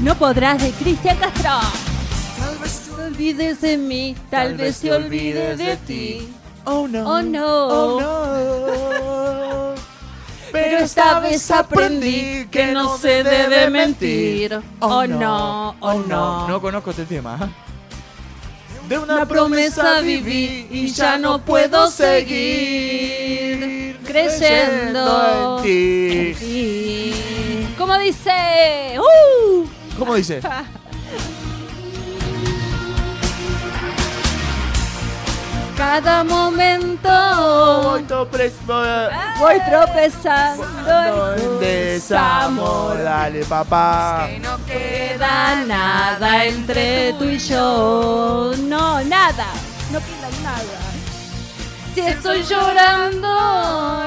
[0.02, 1.60] No podrás de Cristian Castro.
[3.06, 6.28] Olvides de mí, tal, vez te olvides de ti.
[6.64, 7.08] Oh no.
[7.08, 7.68] Oh no.
[7.68, 9.76] Oh no.
[10.52, 14.60] Pero esta vez aprendí que no se debe mentir.
[14.80, 16.48] Oh no, oh no.
[16.48, 17.52] No conozco este tema.
[18.90, 22.80] De Una promesa viví y ya no puedo seguir
[24.04, 26.10] creyendo en ti.
[26.12, 27.14] en ti.
[27.78, 28.98] ¿Cómo dice?
[28.98, 29.66] ¡Uh!
[30.00, 30.42] ¿Cómo dice?
[35.78, 37.10] Cada momento
[37.84, 38.54] Voy topres-
[39.40, 43.04] voy- tropezando en desamor.
[43.04, 44.28] Dale, papá.
[44.42, 48.54] No queda nada entre tú y yo.
[48.60, 49.48] No, nada.
[49.92, 50.80] No queda nada.
[51.94, 53.28] Si estoy llorando,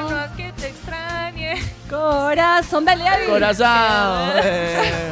[0.09, 1.73] No es que te extrañe.
[1.89, 3.03] corazón, dale.
[3.27, 3.67] Corazón.
[4.43, 5.11] eh.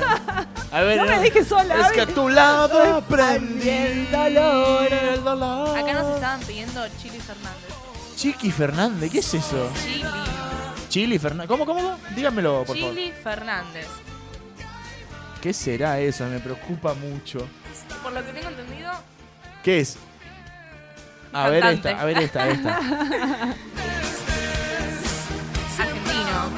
[0.72, 0.98] A ver.
[0.98, 4.92] No me dejes sola, Es que a tu lado aprendí el dolor.
[4.92, 5.78] el dolor.
[5.78, 7.70] Acá nos estaban pidiendo Chili Fernández.
[8.16, 9.70] Chiqui Fernández, ¿qué es eso?
[9.84, 10.04] Chili.
[10.90, 11.48] Chili Fernández.
[11.48, 11.80] ¿Cómo, cómo?
[11.82, 11.98] cómo?
[12.16, 12.94] Dígamelo, por favor.
[12.96, 13.88] Chili Fernández.
[15.42, 16.26] ¿Qué será eso?
[16.26, 17.48] Me preocupa mucho.
[18.04, 18.92] Por lo que tengo entendido,
[19.64, 19.98] ¿Qué es?
[21.34, 21.90] A ver Cantante.
[21.92, 22.78] esta, a ver esta, esta.
[25.80, 26.50] argentino.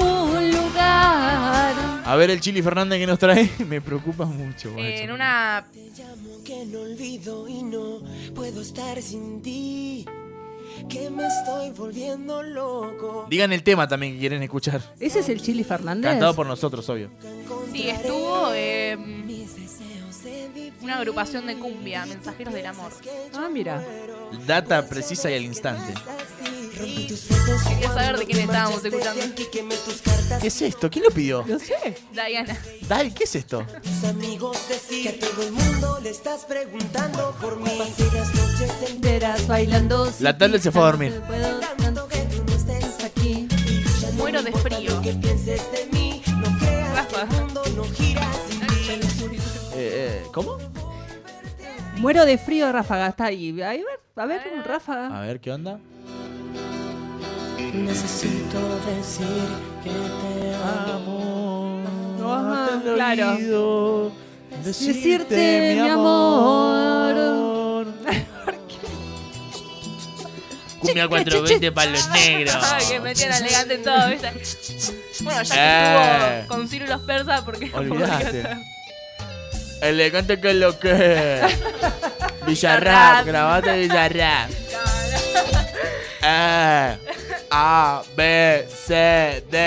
[0.00, 1.74] Un lugar.
[2.08, 3.50] A ver el Chili Fernández que nos trae.
[3.68, 4.74] Me preocupa mucho.
[4.78, 5.66] Eh, en una.
[6.42, 8.00] que no olvido y no
[8.34, 10.06] puedo estar sin ti.
[10.88, 13.26] Que me estoy volviendo loco.
[13.28, 14.80] Digan el tema también que quieren escuchar.
[14.98, 16.10] ¿Ese es el Chili Fernández?
[16.10, 17.10] Cantado por nosotros, obvio.
[17.72, 18.52] Sí, estuvo.
[18.54, 18.96] eh,
[20.80, 22.92] una agrupación de cumbia, Mensajeros del Amor.
[23.34, 23.84] Ah, mira.
[24.46, 25.92] Data precisa y al instante.
[26.78, 29.20] Quería saber de quién estábamos escuchando.
[30.40, 30.88] ¿Qué es esto?
[30.88, 31.44] ¿Quién lo pidió?
[31.46, 31.96] No sé.
[32.12, 32.56] Diana.
[32.86, 33.66] Dai, ¿qué es esto?
[34.08, 37.70] Amigos decir que a todo el mundo le estás preguntando por mí.
[37.76, 40.12] Pasé las noches enteras bailando.
[40.20, 41.20] La tablet se fue a dormir.
[44.16, 45.00] Muero de frío.
[49.74, 50.58] Eh, eh, ¿Cómo?
[51.96, 53.08] Muero de frío, Ráfaga.
[53.08, 53.50] Está ahí.
[53.60, 53.84] A ver,
[54.16, 55.18] a ver, Ráfaga.
[55.18, 55.80] A ver, ¿qué onda?
[57.72, 59.48] Necesito decir
[59.84, 60.54] que te
[60.92, 61.82] amo.
[62.24, 63.32] Hasta el claro.
[63.36, 64.12] oído,
[64.64, 67.86] Decirte, mi amor.
[70.80, 72.56] Cumbia 420 para los negros.
[72.62, 74.32] Ay, que metían elegante en todo, ¿viste?
[75.22, 76.40] Bueno, ya que Eh.
[76.40, 78.44] estuvo con Ciro y los persas, porque Olvidaste.
[79.82, 81.58] Elegante que es lo que es.
[82.46, 84.50] Villarrap, grabate Villarrap.
[86.20, 86.98] Eh,
[87.50, 89.58] A, B, C, D.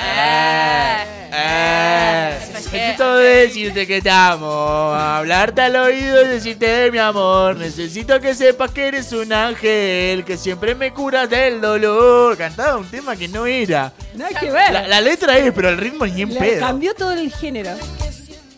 [0.00, 2.38] Eh, eh.
[2.54, 4.48] Necesito decirte que te amo.
[4.94, 7.56] Hablarte al oído y decirte mi amor.
[7.56, 10.24] Necesito que sepas que eres un ángel.
[10.24, 12.36] Que siempre me curas del dolor.
[12.36, 13.92] Cantaba un tema que no era.
[14.14, 14.72] Nada que ver.
[14.72, 16.60] La, la letra es, pero el ritmo ni en Le pedo.
[16.60, 17.70] cambió todo el género.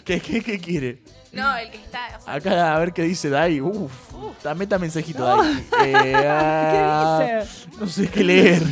[0.05, 0.99] ¿Qué, qué, qué quiere?
[1.33, 2.18] No, el que está.
[2.18, 3.60] o sea, Acá a ver qué dice Dai.
[3.60, 3.92] Uf,
[4.42, 5.42] da- meta mensajito, No.
[5.42, 5.65] Dai.
[5.84, 7.68] Eh, ah, ¿Qué dice?
[7.78, 8.62] No sé qué leer.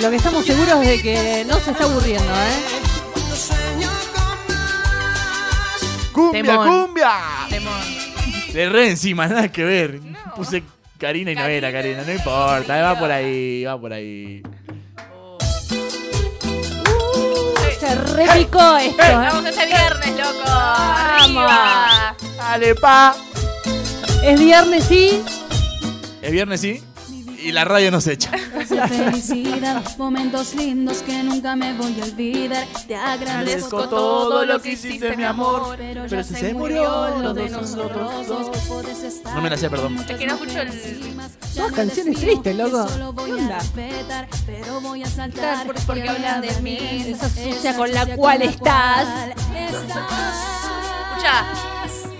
[0.00, 2.62] lo que estamos seguros es de que no se está aburriendo, ¿eh?
[6.12, 6.86] ¡Cumbia, Temón.
[6.86, 7.10] cumbia!
[7.50, 7.80] Temón.
[8.52, 10.00] Le re encima, nada que ver.
[10.34, 10.62] Puse
[10.98, 12.80] Karina y no era Karina, no importa.
[12.82, 14.42] Va por ahí, va por ahí.
[17.78, 19.12] Se repicó esto, ¿eh?
[19.12, 20.44] Vamos este viernes, loco.
[20.46, 21.44] Vamos.
[21.44, 22.16] Arriba.
[22.38, 23.14] Dale, pa.
[24.22, 25.22] Es viernes, sí.
[26.22, 26.82] Es viernes, sí.
[27.42, 28.30] Y la radio nos echa.
[28.88, 32.66] felicidad, momentos lindos que nunca me voy a olvidar.
[32.86, 38.26] Te agradezco todo lo que hiciste, mi amor, pero ya se murió lo de nosotros
[38.26, 38.50] dos.
[39.34, 39.96] No me la sé, perdón.
[40.08, 40.70] Es que no escucho el.
[41.54, 42.88] Todas canciones tristes, loco.
[42.88, 43.58] Solo voy ¿Qué a onda?
[44.46, 46.78] pero voy a saltar Porque habla de mí.
[47.06, 49.06] Esa sucia con la cual estás.
[49.54, 50.06] Escucha.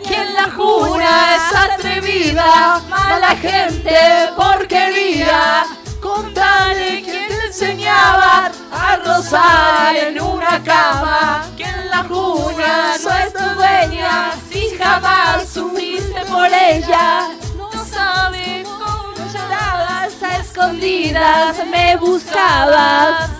[0.06, 3.96] Quien la jura es atrevida, mala gente,
[4.36, 5.66] porquería.
[6.00, 11.44] Contale quién te enseñaba a rozar en una cama.
[11.56, 17.28] Quien la jura no es tu dueña, si jamás sufriste por ella.
[17.56, 23.30] No sabe cómo llorabas escondidas me buscabas.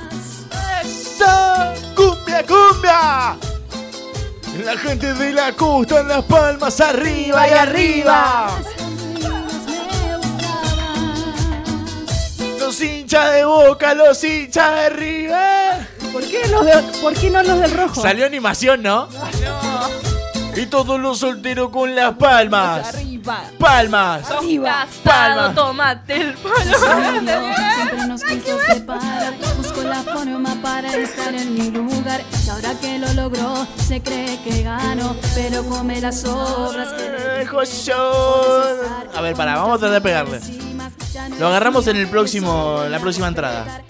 [0.83, 1.75] ¡Esa!
[1.95, 3.56] ¡Cumbia, cumbia!
[4.65, 8.49] La gente de la costa en las palmas arriba y arriba.
[12.59, 15.89] Los hinchas de boca, los hinchas de River.
[16.13, 18.01] ¿Por qué, los de- ¿Por qué no los del rojo?
[18.03, 19.09] Salió animación, ¿no?
[20.57, 22.95] Y todos los solteros con las palmas.
[22.95, 23.45] Arriba.
[23.59, 24.31] Palmas.
[24.31, 24.87] Arriba.
[25.05, 25.55] Palmas.
[25.55, 26.79] tomate el palo.
[27.75, 29.35] Siempre nos quiso separar.
[29.59, 32.23] Busco la forma para estar en mi lugar.
[32.47, 35.15] Y ahora que lo logró, se cree que ganó.
[35.35, 37.07] Pero come las obras que.
[39.15, 40.41] A ver, para, vamos a tratar de pegarle.
[41.39, 43.83] Lo agarramos en el próximo, en la próxima entrada.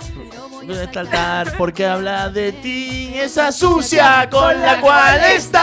[0.67, 1.57] ¿Dónde está el altar?
[1.57, 5.62] Porque habla de ti esa sucia con la cual está.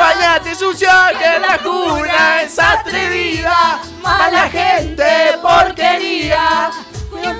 [0.00, 3.78] Bañate sucia que la cuna es atrevida.
[4.02, 6.70] Mala gente, porquería.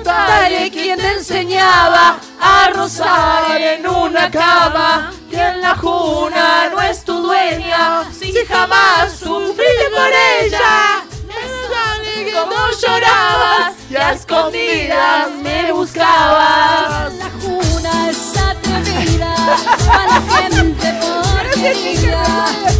[0.05, 5.11] Dale quien te enseñaba a rozar en una cama.
[5.29, 8.09] Que en la juna no es tu dueña.
[8.17, 10.09] Si jamás sufriste por
[10.41, 11.06] ella.
[12.37, 17.11] Como llorabas y a escondidas me buscabas.
[17.15, 19.35] La juna es atrevida,
[19.87, 22.23] mala gente porquería.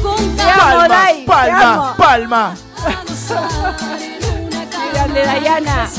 [0.04, 2.56] Con Palma, palma, palma.
[4.94, 5.90] Grande Dayana.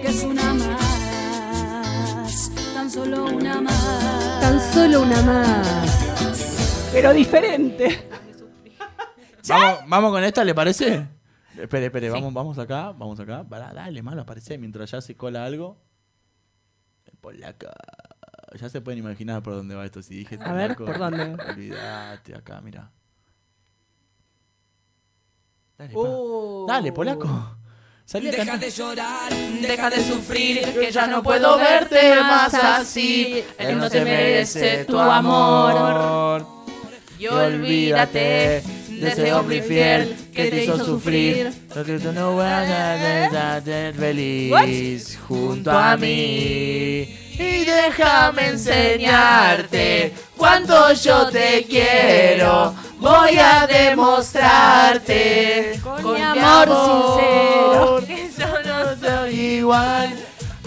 [0.00, 4.40] Que es una más, tan solo una más.
[4.40, 5.66] Tan solo una más.
[6.92, 8.08] Pero diferente.
[9.50, 11.06] Vamos, vamos con esta, ¿le parece?
[11.58, 13.44] Espere, espere, vamos, vamos acá, vamos acá.
[13.44, 15.76] Pará, dale, malo, aparece mientras ya se cola algo.
[17.04, 17.66] El polaco.
[18.58, 20.02] Ya se pueden imaginar por dónde va esto.
[20.02, 21.36] Si dije A ver, ¿por dónde?
[21.48, 22.90] Olvídate, acá, mira.
[25.78, 26.72] Dale, pa.
[26.72, 27.56] Dale, polaco.
[28.04, 33.44] Salí Deja de llorar, Deja de sufrir, que ya no puedo verte más así.
[33.56, 36.44] Él no te merece tu amor.
[37.18, 41.50] Y olvídate de ese hombre infiel que te hizo sufrir.
[41.74, 47.16] Lo que tú no vas a ser feliz junto a mí.
[47.38, 52.74] Y déjame enseñarte cuánto yo te quiero.
[52.98, 60.12] Voy a demostrarte con, mi amor amor Que yo no soy igual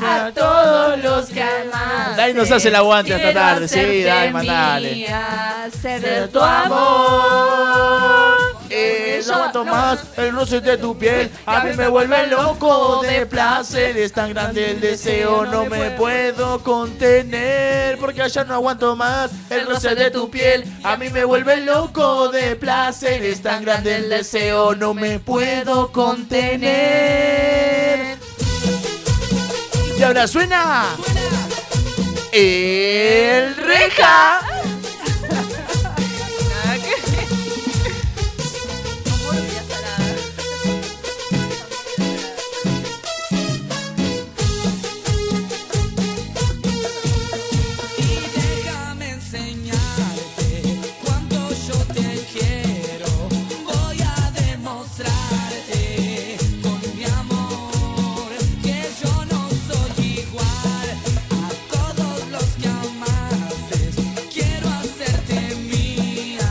[0.01, 2.17] a todos los que amas.
[2.17, 3.67] Dale, nos hace el aguante hasta tarde.
[3.67, 4.95] Sí, dale, mandale.
[4.95, 8.12] mía, Ser tu amor.
[9.53, 11.29] Aguanto más el roce de tu piel.
[11.45, 13.95] A mí me vuelve loco de placer.
[13.97, 17.99] Es tan grande el deseo, no me puedo contener.
[17.99, 20.63] Porque allá no aguanto más el roce de tu piel.
[20.83, 23.23] A mí me vuelve loco de placer.
[23.23, 26.73] Es tan grande el deseo, no me puedo contener.
[29.99, 30.95] Y ahora suena.
[32.31, 34.62] El reja.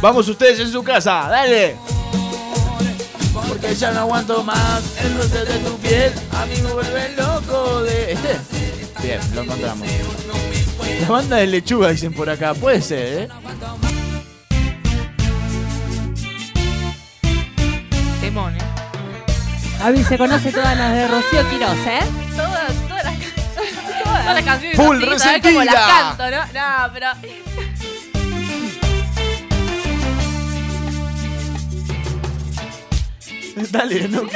[0.02, 1.76] Vamos ustedes en su casa, dale.
[3.48, 6.12] Porque ya no aguanto más el roce de tu piel.
[6.32, 8.12] A mí me vuelve loco de.
[8.12, 8.36] ¿Este?
[9.00, 9.86] Bien, lo encontramos.
[11.02, 13.28] La banda de lechuga dicen por acá, puede ser, ¿eh?
[18.20, 18.58] Temón, ¿eh?
[19.84, 22.00] Avi se conoce todas las de Rocío Quiroz, ¿eh?
[22.36, 23.14] Todas, todas las
[24.02, 26.16] todas las canciones Full así, ¿sabes cómo las resentida.
[26.16, 26.60] canto, no?
[26.60, 27.06] No, pero
[33.70, 34.22] Dale, no.
[34.22, 34.28] no,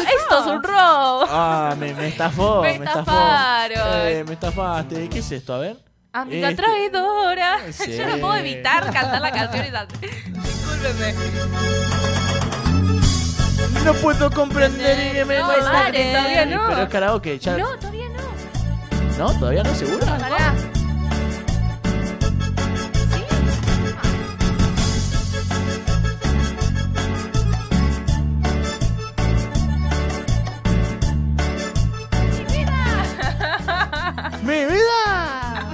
[0.00, 1.26] esto es un robo.
[1.28, 3.00] Ah, me, me estafó, Me me, estafó.
[3.00, 3.78] estafaron.
[4.06, 5.08] Eh, me estafaste.
[5.08, 5.54] ¿Qué es esto?
[5.54, 5.76] A ver.
[6.12, 7.58] Amiga Este- traidora.
[7.72, 7.92] Sí.
[7.98, 9.86] Yo no puedo evitar cantar la canción esa.
[9.86, 11.14] Discúlpeme.
[13.84, 15.90] No puedo comprender y que me No, todavía.
[16.68, 17.56] Pero es karaoke, ya.
[17.56, 19.18] No, todavía no.
[19.32, 19.38] ¿No?
[19.38, 19.74] ¿Todavía no?
[19.74, 20.06] ¿Segura?
[20.18, 20.54] Pará.
[34.44, 35.70] ¡Mi vida!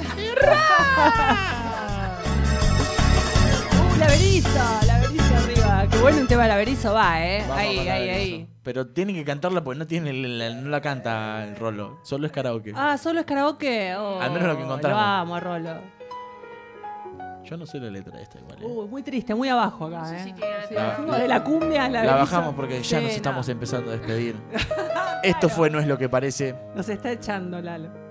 [3.72, 4.48] Uh, la berizo,
[4.86, 5.86] la berizo arriba.
[5.90, 7.40] Qué bueno un tema de la berizo va, ¿eh?
[7.42, 8.34] Vamos ahí, con la ahí, Berizo.
[8.36, 8.48] ahí.
[8.62, 11.98] Pero tienen que cantarla porque no tiene el- no la canta el Rolo.
[12.04, 12.72] Solo es karaoke.
[12.76, 13.94] Ah, solo es karaoke.
[13.96, 14.98] Oh, Al menos lo que encontramos.
[15.00, 16.00] Lo amo, a Rolo.
[17.42, 18.58] Yo no sé la letra de esta igual.
[18.62, 18.66] ¿eh?
[18.66, 20.22] Uh, muy triste, muy abajo acá, ¿eh?
[20.68, 23.08] Sí, La- fuimos de la cumbia a la La bajamos porque ya Sí, nos no.
[23.16, 24.36] estamos empezando a despedir.
[25.24, 26.54] Esto fue No es lo que parece.
[26.76, 28.09] Nos está echando, Lalo.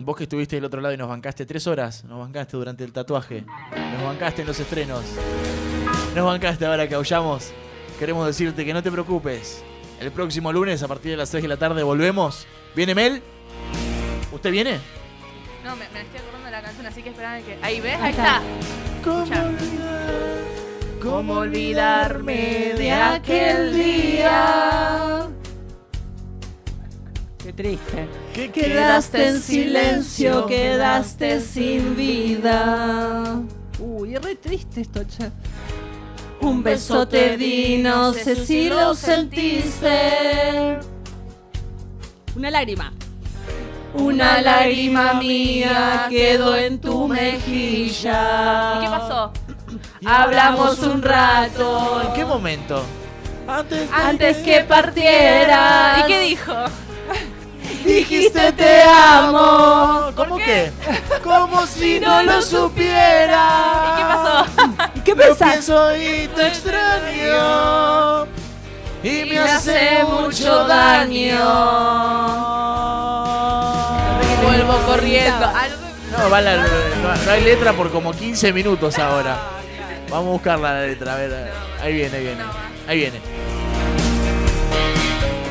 [0.00, 2.92] Vos que estuviste del otro lado y nos bancaste tres horas, nos bancaste durante el
[2.92, 3.44] tatuaje,
[3.94, 5.02] nos bancaste en los estrenos,
[6.14, 7.50] nos bancaste ahora que aullamos.
[7.98, 9.62] Queremos decirte que no te preocupes.
[10.00, 12.46] El próximo lunes a partir de las 6 de la tarde volvemos.
[12.76, 13.20] ¿Viene Mel?
[14.32, 14.78] ¿Usted viene?
[15.64, 17.58] No, me, me estoy acordando de la canción, así que esperaba que.
[17.60, 18.40] Ahí ves, Ahí está.
[19.02, 19.20] está.
[19.20, 19.50] Escucha.
[21.02, 25.28] ¿Cómo olvidarme de aquel día?
[27.48, 28.06] Qué triste.
[28.52, 33.40] Quedaste en silencio, quedaste sin vida.
[33.78, 35.30] Uy, es re triste esto, che.
[36.42, 40.78] Un beso te di, no sé si lo sentiste.
[42.36, 42.92] Una lágrima.
[43.94, 48.74] Una lágrima mía quedó en tu mejilla.
[48.76, 49.32] ¿Y qué pasó?
[50.04, 52.02] Hablamos un rato.
[52.08, 52.82] ¿En qué momento?
[53.46, 56.00] Antes, Antes que partieras.
[56.00, 56.52] ¿Y qué dijo?
[57.84, 60.10] Dijiste te amo.
[60.14, 60.70] ¿Cómo que?
[61.22, 63.44] Como si no lo supiera.
[63.94, 64.44] ¿Y qué pasó?
[64.94, 65.50] ¿Y qué pensás?
[65.52, 68.26] pienso y te extraño.
[69.02, 71.38] Y me hace mucho daño.
[74.42, 75.46] Vuelvo corriendo.
[76.18, 79.36] No, va la- no, no hay letra por como 15 minutos ahora.
[80.10, 81.52] Vamos a buscar la letra, a ver.
[81.82, 82.42] Ahí viene, ahí viene.
[82.88, 83.20] Ahí viene.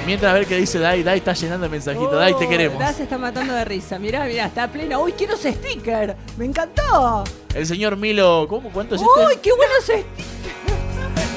[0.08, 2.11] Mientras a ver qué dice Dai, Dai está llenando el mensajito.
[2.16, 2.80] Dai, te queremos.
[2.80, 4.00] Dai se está matando de risa.
[4.00, 4.98] Mirá, mirá, está plena.
[5.00, 6.16] Uy, quiero ese sticker.
[6.38, 7.26] Me encantó.
[7.53, 8.69] El señor Milo, ¿cómo?
[8.69, 9.42] ¿Cuánto es Uy, este?
[9.42, 10.38] qué bueno ese sticker.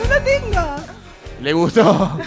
[0.08, 0.76] No lo tengo.
[1.42, 2.18] Le gustó.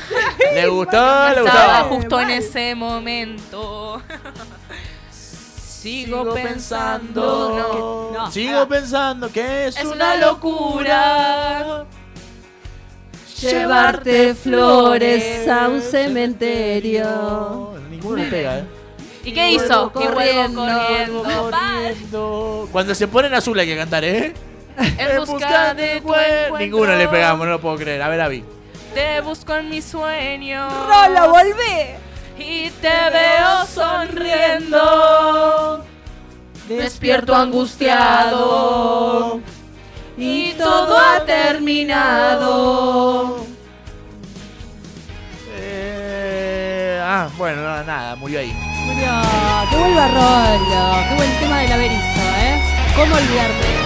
[0.53, 1.95] Le gustó, le Estaba gustó.
[1.95, 4.01] justo en ese momento.
[5.11, 8.11] Sigo, pensando.
[8.13, 11.85] No, Sigo pensando que es, Es una una locura.
[13.49, 17.73] Llevarte flores a un cementerio.
[17.89, 18.63] Ninguno le pega, ¿eh?
[19.25, 19.91] ¿Y qué hizo?
[19.93, 21.23] Que corriendo, corriendo.
[21.23, 22.69] Corriendo.
[22.72, 24.33] Cuando se ponen azul hay que cantar, ¿eh?
[24.97, 26.57] En busca de tu encuentro.
[26.57, 28.01] Ninguno le pegamos, no lo puedo creer.
[28.01, 28.43] A ver, Avi.
[28.93, 30.73] Te busco en mis sueños.
[30.88, 31.95] Rolo, volvé.
[32.38, 35.85] Y te veo sonriendo.
[36.67, 39.39] Despierto angustiado.
[40.17, 42.66] Y todo ha terminado.
[45.56, 48.53] Eh, ah, bueno, no, nada, murió ahí.
[48.85, 49.11] Murió.
[49.69, 50.95] Que vuelva Rolo.
[51.09, 52.61] Qué buen tema del averizo, ¿eh?
[52.95, 53.82] ¿Cómo olvidarte?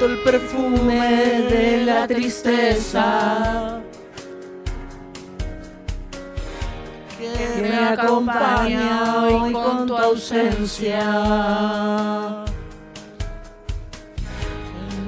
[0.00, 3.80] Siento el perfume de la tristeza
[7.18, 11.04] que me acompaña hoy con tu ausencia.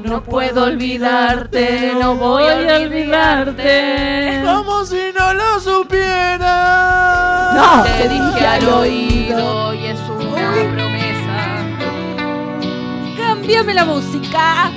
[0.04, 4.42] No puedo olvidarte, no voy a olvidarte.
[4.44, 7.52] Como si no lo supiera.
[7.54, 7.82] No.
[7.82, 11.64] Te dije al oído y es una promesa.
[13.16, 14.70] Cámbiame la música.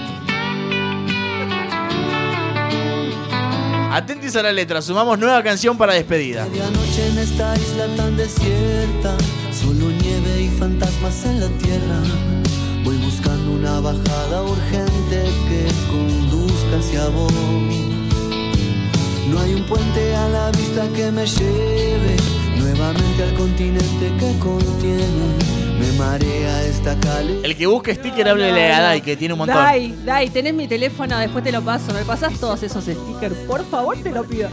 [3.95, 6.45] Atentis a la letra, sumamos nueva canción para despedida.
[6.47, 9.15] Medianoche en esta isla tan desierta,
[9.53, 12.01] solo nieve y fantasmas en la tierra.
[12.83, 17.31] Voy buscando una bajada urgente que conduzca hacia vos.
[19.29, 22.17] No hay un puente a la vista que me lleve
[22.57, 25.64] nuevamente al continente que contiene.
[25.79, 27.41] Me marea esta calle.
[27.43, 29.57] El que busque sticker, háblele a Dai, que tiene un montón.
[29.57, 31.93] Dai, Dai, tenés mi teléfono, después te lo paso.
[31.93, 33.35] ¿Me pasás todos esos stickers?
[33.47, 34.49] Por favor, te lo pido.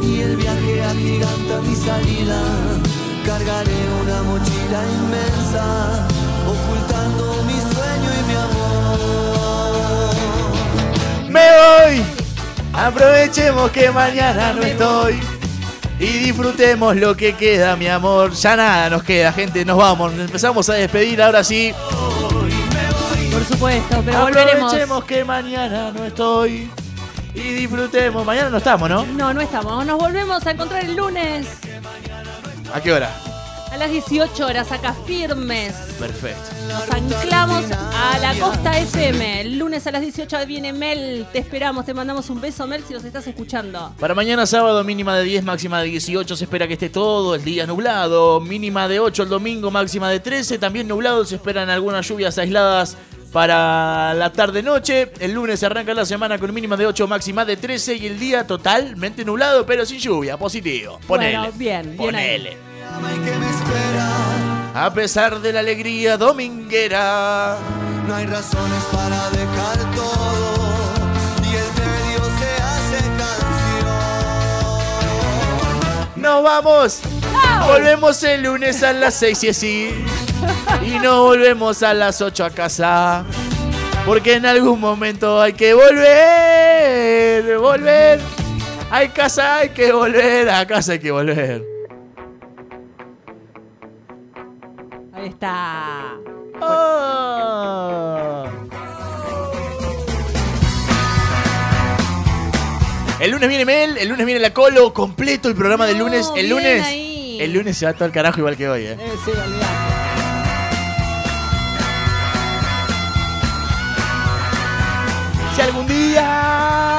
[0.00, 2.40] Y el viaje agiganta mi salida.
[3.26, 3.70] Cargaré
[4.02, 5.64] una mochila inmensa,
[6.46, 8.92] ocultando mi sueño y mi amor.
[11.28, 12.04] Me voy.
[12.74, 15.20] Aprovechemos que mañana no estoy.
[16.02, 18.32] Y disfrutemos lo que queda, mi amor.
[18.32, 19.64] Ya nada nos queda, gente.
[19.64, 20.12] Nos vamos.
[20.12, 21.72] Nos empezamos a despedir ahora sí.
[23.30, 24.64] Por supuesto, pero volveremos.
[24.72, 26.68] Aprovechemos que mañana no estoy.
[27.36, 28.26] Y disfrutemos.
[28.26, 29.06] Mañana no estamos, ¿no?
[29.06, 29.86] No, no estamos.
[29.86, 31.46] Nos volvemos a encontrar el lunes.
[32.74, 33.08] ¿A qué hora?
[33.72, 35.72] A las 18 horas, acá firmes.
[35.98, 36.42] Perfecto.
[36.68, 39.40] Nos anclamos a la Costa FM.
[39.40, 41.26] El lunes a las 18 viene Mel.
[41.32, 43.94] Te esperamos, te mandamos un beso, Mel, si nos estás escuchando.
[43.98, 46.36] Para mañana sábado, mínima de 10, máxima de 18.
[46.36, 48.40] Se espera que esté todo el día nublado.
[48.40, 50.58] Mínima de 8 el domingo, máxima de 13.
[50.58, 51.24] También nublado.
[51.24, 52.98] Se esperan algunas lluvias aisladas
[53.32, 55.12] para la tarde-noche.
[55.18, 57.96] El lunes se arranca la semana con mínima de 8, máxima de 13.
[57.96, 60.36] Y el día totalmente nublado, pero sin lluvia.
[60.36, 61.00] Positivo.
[61.06, 61.38] Ponele.
[61.38, 62.71] Bueno, bien, bien ahí.
[64.74, 67.56] A pesar de la alegría dominguera.
[68.08, 70.56] No hay razones para dejar todo
[71.44, 73.86] y el medio se hace canción.
[76.16, 77.00] ¡Nos vamos!
[77.66, 80.04] Volvemos el lunes a las 6 y así.
[80.84, 83.24] Y no volvemos a las 8 a casa.
[84.04, 87.56] Porque en algún momento hay que volver.
[87.56, 88.20] Volver.
[88.90, 90.50] Hay casa, hay que volver.
[90.50, 91.71] A casa hay que volver.
[95.24, 96.14] Está.
[96.60, 98.44] Ah.
[103.20, 106.26] El lunes viene Mel, el lunes viene la Colo, completo el programa del lunes.
[106.36, 106.84] El bien lunes.
[106.84, 107.38] ahí.
[107.40, 108.96] El lunes se va todo el carajo igual que hoy, eh.
[108.98, 109.66] Eh, sí, olvidate.
[115.54, 116.96] Si algún día.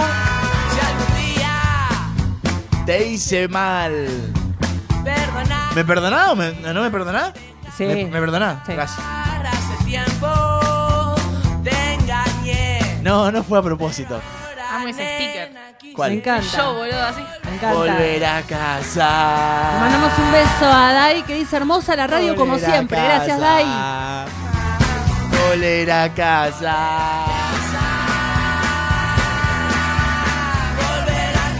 [0.73, 2.85] Si algún día.
[2.85, 4.07] Te hice mal.
[5.03, 7.33] Perdona ¿Me perdonás o me- no me perdonás?
[7.77, 7.85] Sí.
[7.85, 8.57] ¿Me, me perdonás?
[8.67, 8.99] Gracias.
[13.01, 14.19] No, no fue a propósito.
[14.71, 15.51] Amo ese sticker.
[15.95, 16.11] ¿Cuál?
[16.11, 16.57] Me encanta.
[16.57, 17.21] Yo, boludo, así.
[17.43, 17.73] Me encanta.
[17.77, 19.77] Volver a Le casa.
[19.79, 22.97] mandamos un beso a Dai que dice hermosa la radio como Volver siempre.
[22.97, 23.65] Gracias, Dai.
[25.49, 27.25] Volver a casa.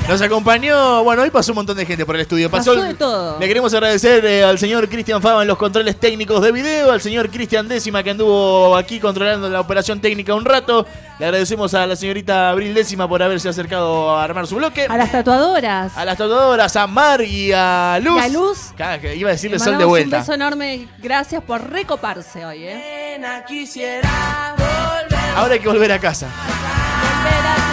[0.08, 2.50] Nos acompañó, bueno, hoy pasó un montón de gente por el estudio.
[2.52, 3.40] Pasó, Pasó de todo.
[3.40, 7.00] Le queremos agradecer eh, al señor Cristian Fava en los controles técnicos de video, al
[7.02, 10.86] señor Cristian Décima que anduvo aquí controlando la operación técnica un rato.
[11.20, 14.86] Le agradecemos a la señorita Abril Décima por haberse acercado a armar su bloque.
[14.90, 15.98] A las tatuadoras.
[15.98, 18.18] A las tatuadoras, a Mar y a Luz.
[18.18, 18.60] Y a Luz.
[18.78, 20.18] Cada que Iba a decirle Le sol de vuelta.
[20.18, 20.88] Un beso enorme.
[21.02, 23.16] Gracias por recoparse hoy, ¿eh?
[23.20, 26.28] Nena, quisiera volver, Ahora hay que volver a casa.
[26.28, 27.73] volver a casa.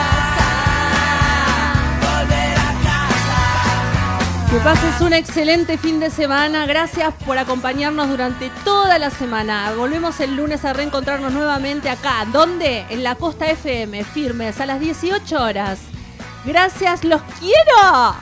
[4.50, 6.66] Que pases un excelente fin de semana.
[6.66, 9.72] Gracias por acompañarnos durante toda la semana.
[9.76, 12.26] Volvemos el lunes a reencontrarnos nuevamente acá.
[12.32, 12.84] ¿Dónde?
[12.90, 15.78] En la Costa FM, firmes, a las 18 horas.
[16.44, 18.16] Gracias, los quiero.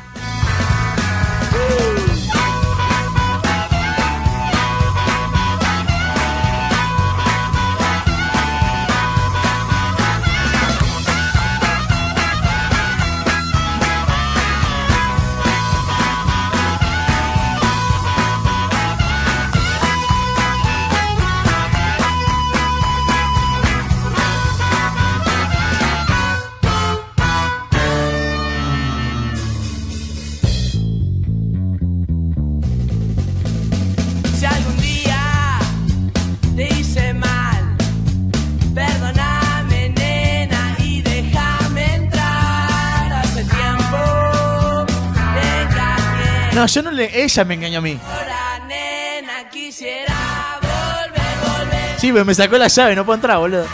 [46.58, 47.22] No, yo no le.
[47.22, 48.00] Ella me engañó a mí.
[48.04, 53.64] Ahora, nena, quisiera volver, volver, Sí, pero me sacó la llave, no puedo entrar, boludo.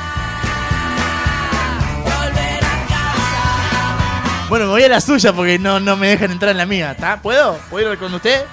[4.51, 6.91] Bueno, me voy a la suya porque no, no me dejan entrar en la mía.
[6.91, 7.23] ¿Está?
[7.23, 7.57] ¿Puedo?
[7.71, 8.45] ¿Puedo ir con usted?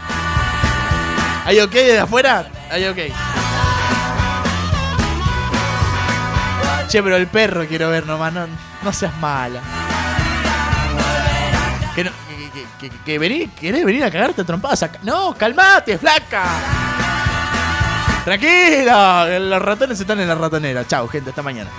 [1.45, 2.47] ¿Hay ok desde afuera?
[2.69, 2.97] Hay ok.
[6.87, 8.47] Che, pero el perro quiero ver nomás, no,
[8.81, 9.59] no seas mala.
[11.93, 12.11] Que no,
[12.80, 14.91] que, que, ¿Querés venir a cagarte a?
[15.03, 16.45] No, calmate, flaca.
[18.23, 20.85] Tranquila, los ratones están en la ratonera.
[20.88, 21.69] Chao, gente, hasta mañana.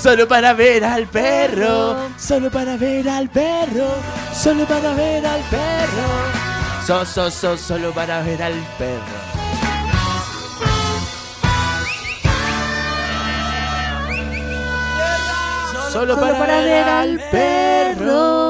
[0.00, 3.94] Solo para ver al perro, solo para ver al perro,
[4.32, 6.48] solo para ver al perro.
[6.86, 9.27] So, so, so, solo para ver al perro.
[15.90, 18.48] Solo, para, ver al perro.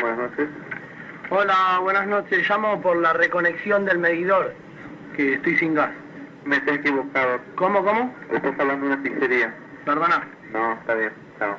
[0.00, 0.48] buenas noches.
[1.28, 2.48] Hola, buenas noches.
[2.48, 4.54] Llamo por la reconexión del medidor,
[5.14, 5.90] que estoy sin gas.
[6.46, 7.38] Me estoy equivocado.
[7.56, 8.14] ¿Cómo, cómo?
[8.32, 9.54] Estás hablando de una pizzería.
[9.84, 10.26] Perdona.
[10.52, 11.12] No, está bien.
[11.38, 11.56] Chao.